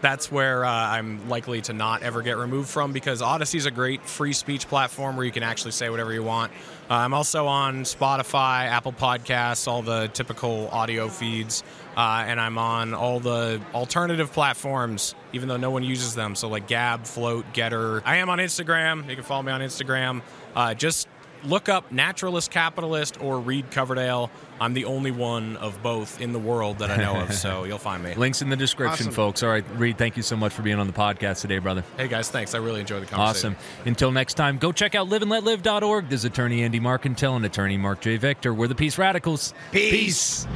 that's 0.00 0.30
where 0.30 0.64
uh, 0.64 0.70
I'm 0.70 1.28
likely 1.28 1.60
to 1.62 1.72
not 1.72 2.02
ever 2.02 2.22
get 2.22 2.36
removed 2.36 2.68
from 2.68 2.92
because 2.92 3.22
Odysee 3.22 3.58
is 3.58 3.66
a 3.66 3.70
great 3.70 4.02
free 4.02 4.32
speech 4.32 4.68
platform 4.68 5.16
where 5.16 5.24
you 5.24 5.32
can 5.32 5.42
actually 5.42 5.70
say 5.70 5.88
whatever 5.88 6.12
you 6.12 6.22
want. 6.22 6.52
Uh, 6.90 6.94
I'm 6.94 7.14
also 7.14 7.46
on 7.46 7.82
Spotify, 7.82 8.66
Apple 8.66 8.92
Podcasts, 8.92 9.66
all 9.66 9.82
the 9.82 10.08
typical 10.08 10.68
audio 10.68 11.08
feeds, 11.08 11.64
uh, 11.96 12.24
and 12.26 12.40
I'm 12.40 12.58
on 12.58 12.94
all 12.94 13.20
the 13.20 13.60
alternative 13.74 14.32
platforms, 14.32 15.14
even 15.32 15.48
though 15.48 15.56
no 15.56 15.70
one 15.70 15.82
uses 15.82 16.14
them. 16.14 16.34
So 16.34 16.48
like 16.48 16.68
Gab, 16.68 17.04
Flote, 17.04 17.44
Gettr. 17.54 18.02
I 18.04 18.16
am 18.16 18.28
on 18.28 18.38
Instagram. 18.38 19.08
You 19.08 19.16
can 19.16 19.24
follow 19.24 19.42
me 19.42 19.52
on 19.52 19.60
Instagram. 19.62 20.22
Uh, 20.54 20.74
just 20.74 21.08
look 21.46 21.68
up 21.68 21.90
Naturalist 21.92 22.50
Capitalist 22.50 23.20
or 23.22 23.40
Reed 23.40 23.70
Coverdale. 23.70 24.30
I'm 24.60 24.72
the 24.74 24.86
only 24.86 25.10
one 25.10 25.56
of 25.58 25.82
both 25.82 26.20
in 26.20 26.32
the 26.32 26.38
world 26.38 26.78
that 26.78 26.90
I 26.90 26.96
know 26.96 27.20
of, 27.20 27.34
so 27.34 27.64
you'll 27.68 27.78
find 27.78 28.02
me. 28.02 28.14
Links 28.14 28.40
in 28.42 28.48
the 28.48 28.56
description, 28.56 29.06
Awesome. 29.08 29.12
folks. 29.12 29.42
All 29.42 29.50
right, 29.50 29.64
Reed, 29.76 29.98
thank 29.98 30.16
you 30.16 30.22
so 30.22 30.36
much 30.36 30.52
for 30.52 30.62
being 30.62 30.78
on 30.78 30.86
the 30.86 30.92
podcast 30.92 31.42
today, 31.42 31.58
brother. 31.58 31.84
Hey 31.96 32.08
guys, 32.08 32.30
thanks. 32.30 32.54
I 32.54 32.58
really 32.58 32.80
enjoyed 32.80 33.02
the 33.02 33.06
conversation. 33.06 33.52
Awesome. 33.54 33.86
Until 33.86 34.12
next 34.12 34.34
time, 34.34 34.58
go 34.58 34.72
check 34.72 34.94
out 34.94 35.08
liveandletlive.org. 35.08 36.08
This 36.08 36.20
is 36.20 36.24
attorney 36.24 36.62
Andy 36.62 36.80
Markentel 36.80 37.36
and 37.36 37.44
attorney 37.44 37.76
Marc 37.76 38.00
J. 38.00 38.16
Victor. 38.16 38.54
We're 38.54 38.68
the 38.68 38.74
Peace 38.74 38.98
Radicals. 38.98 39.52
Peace. 39.72 40.46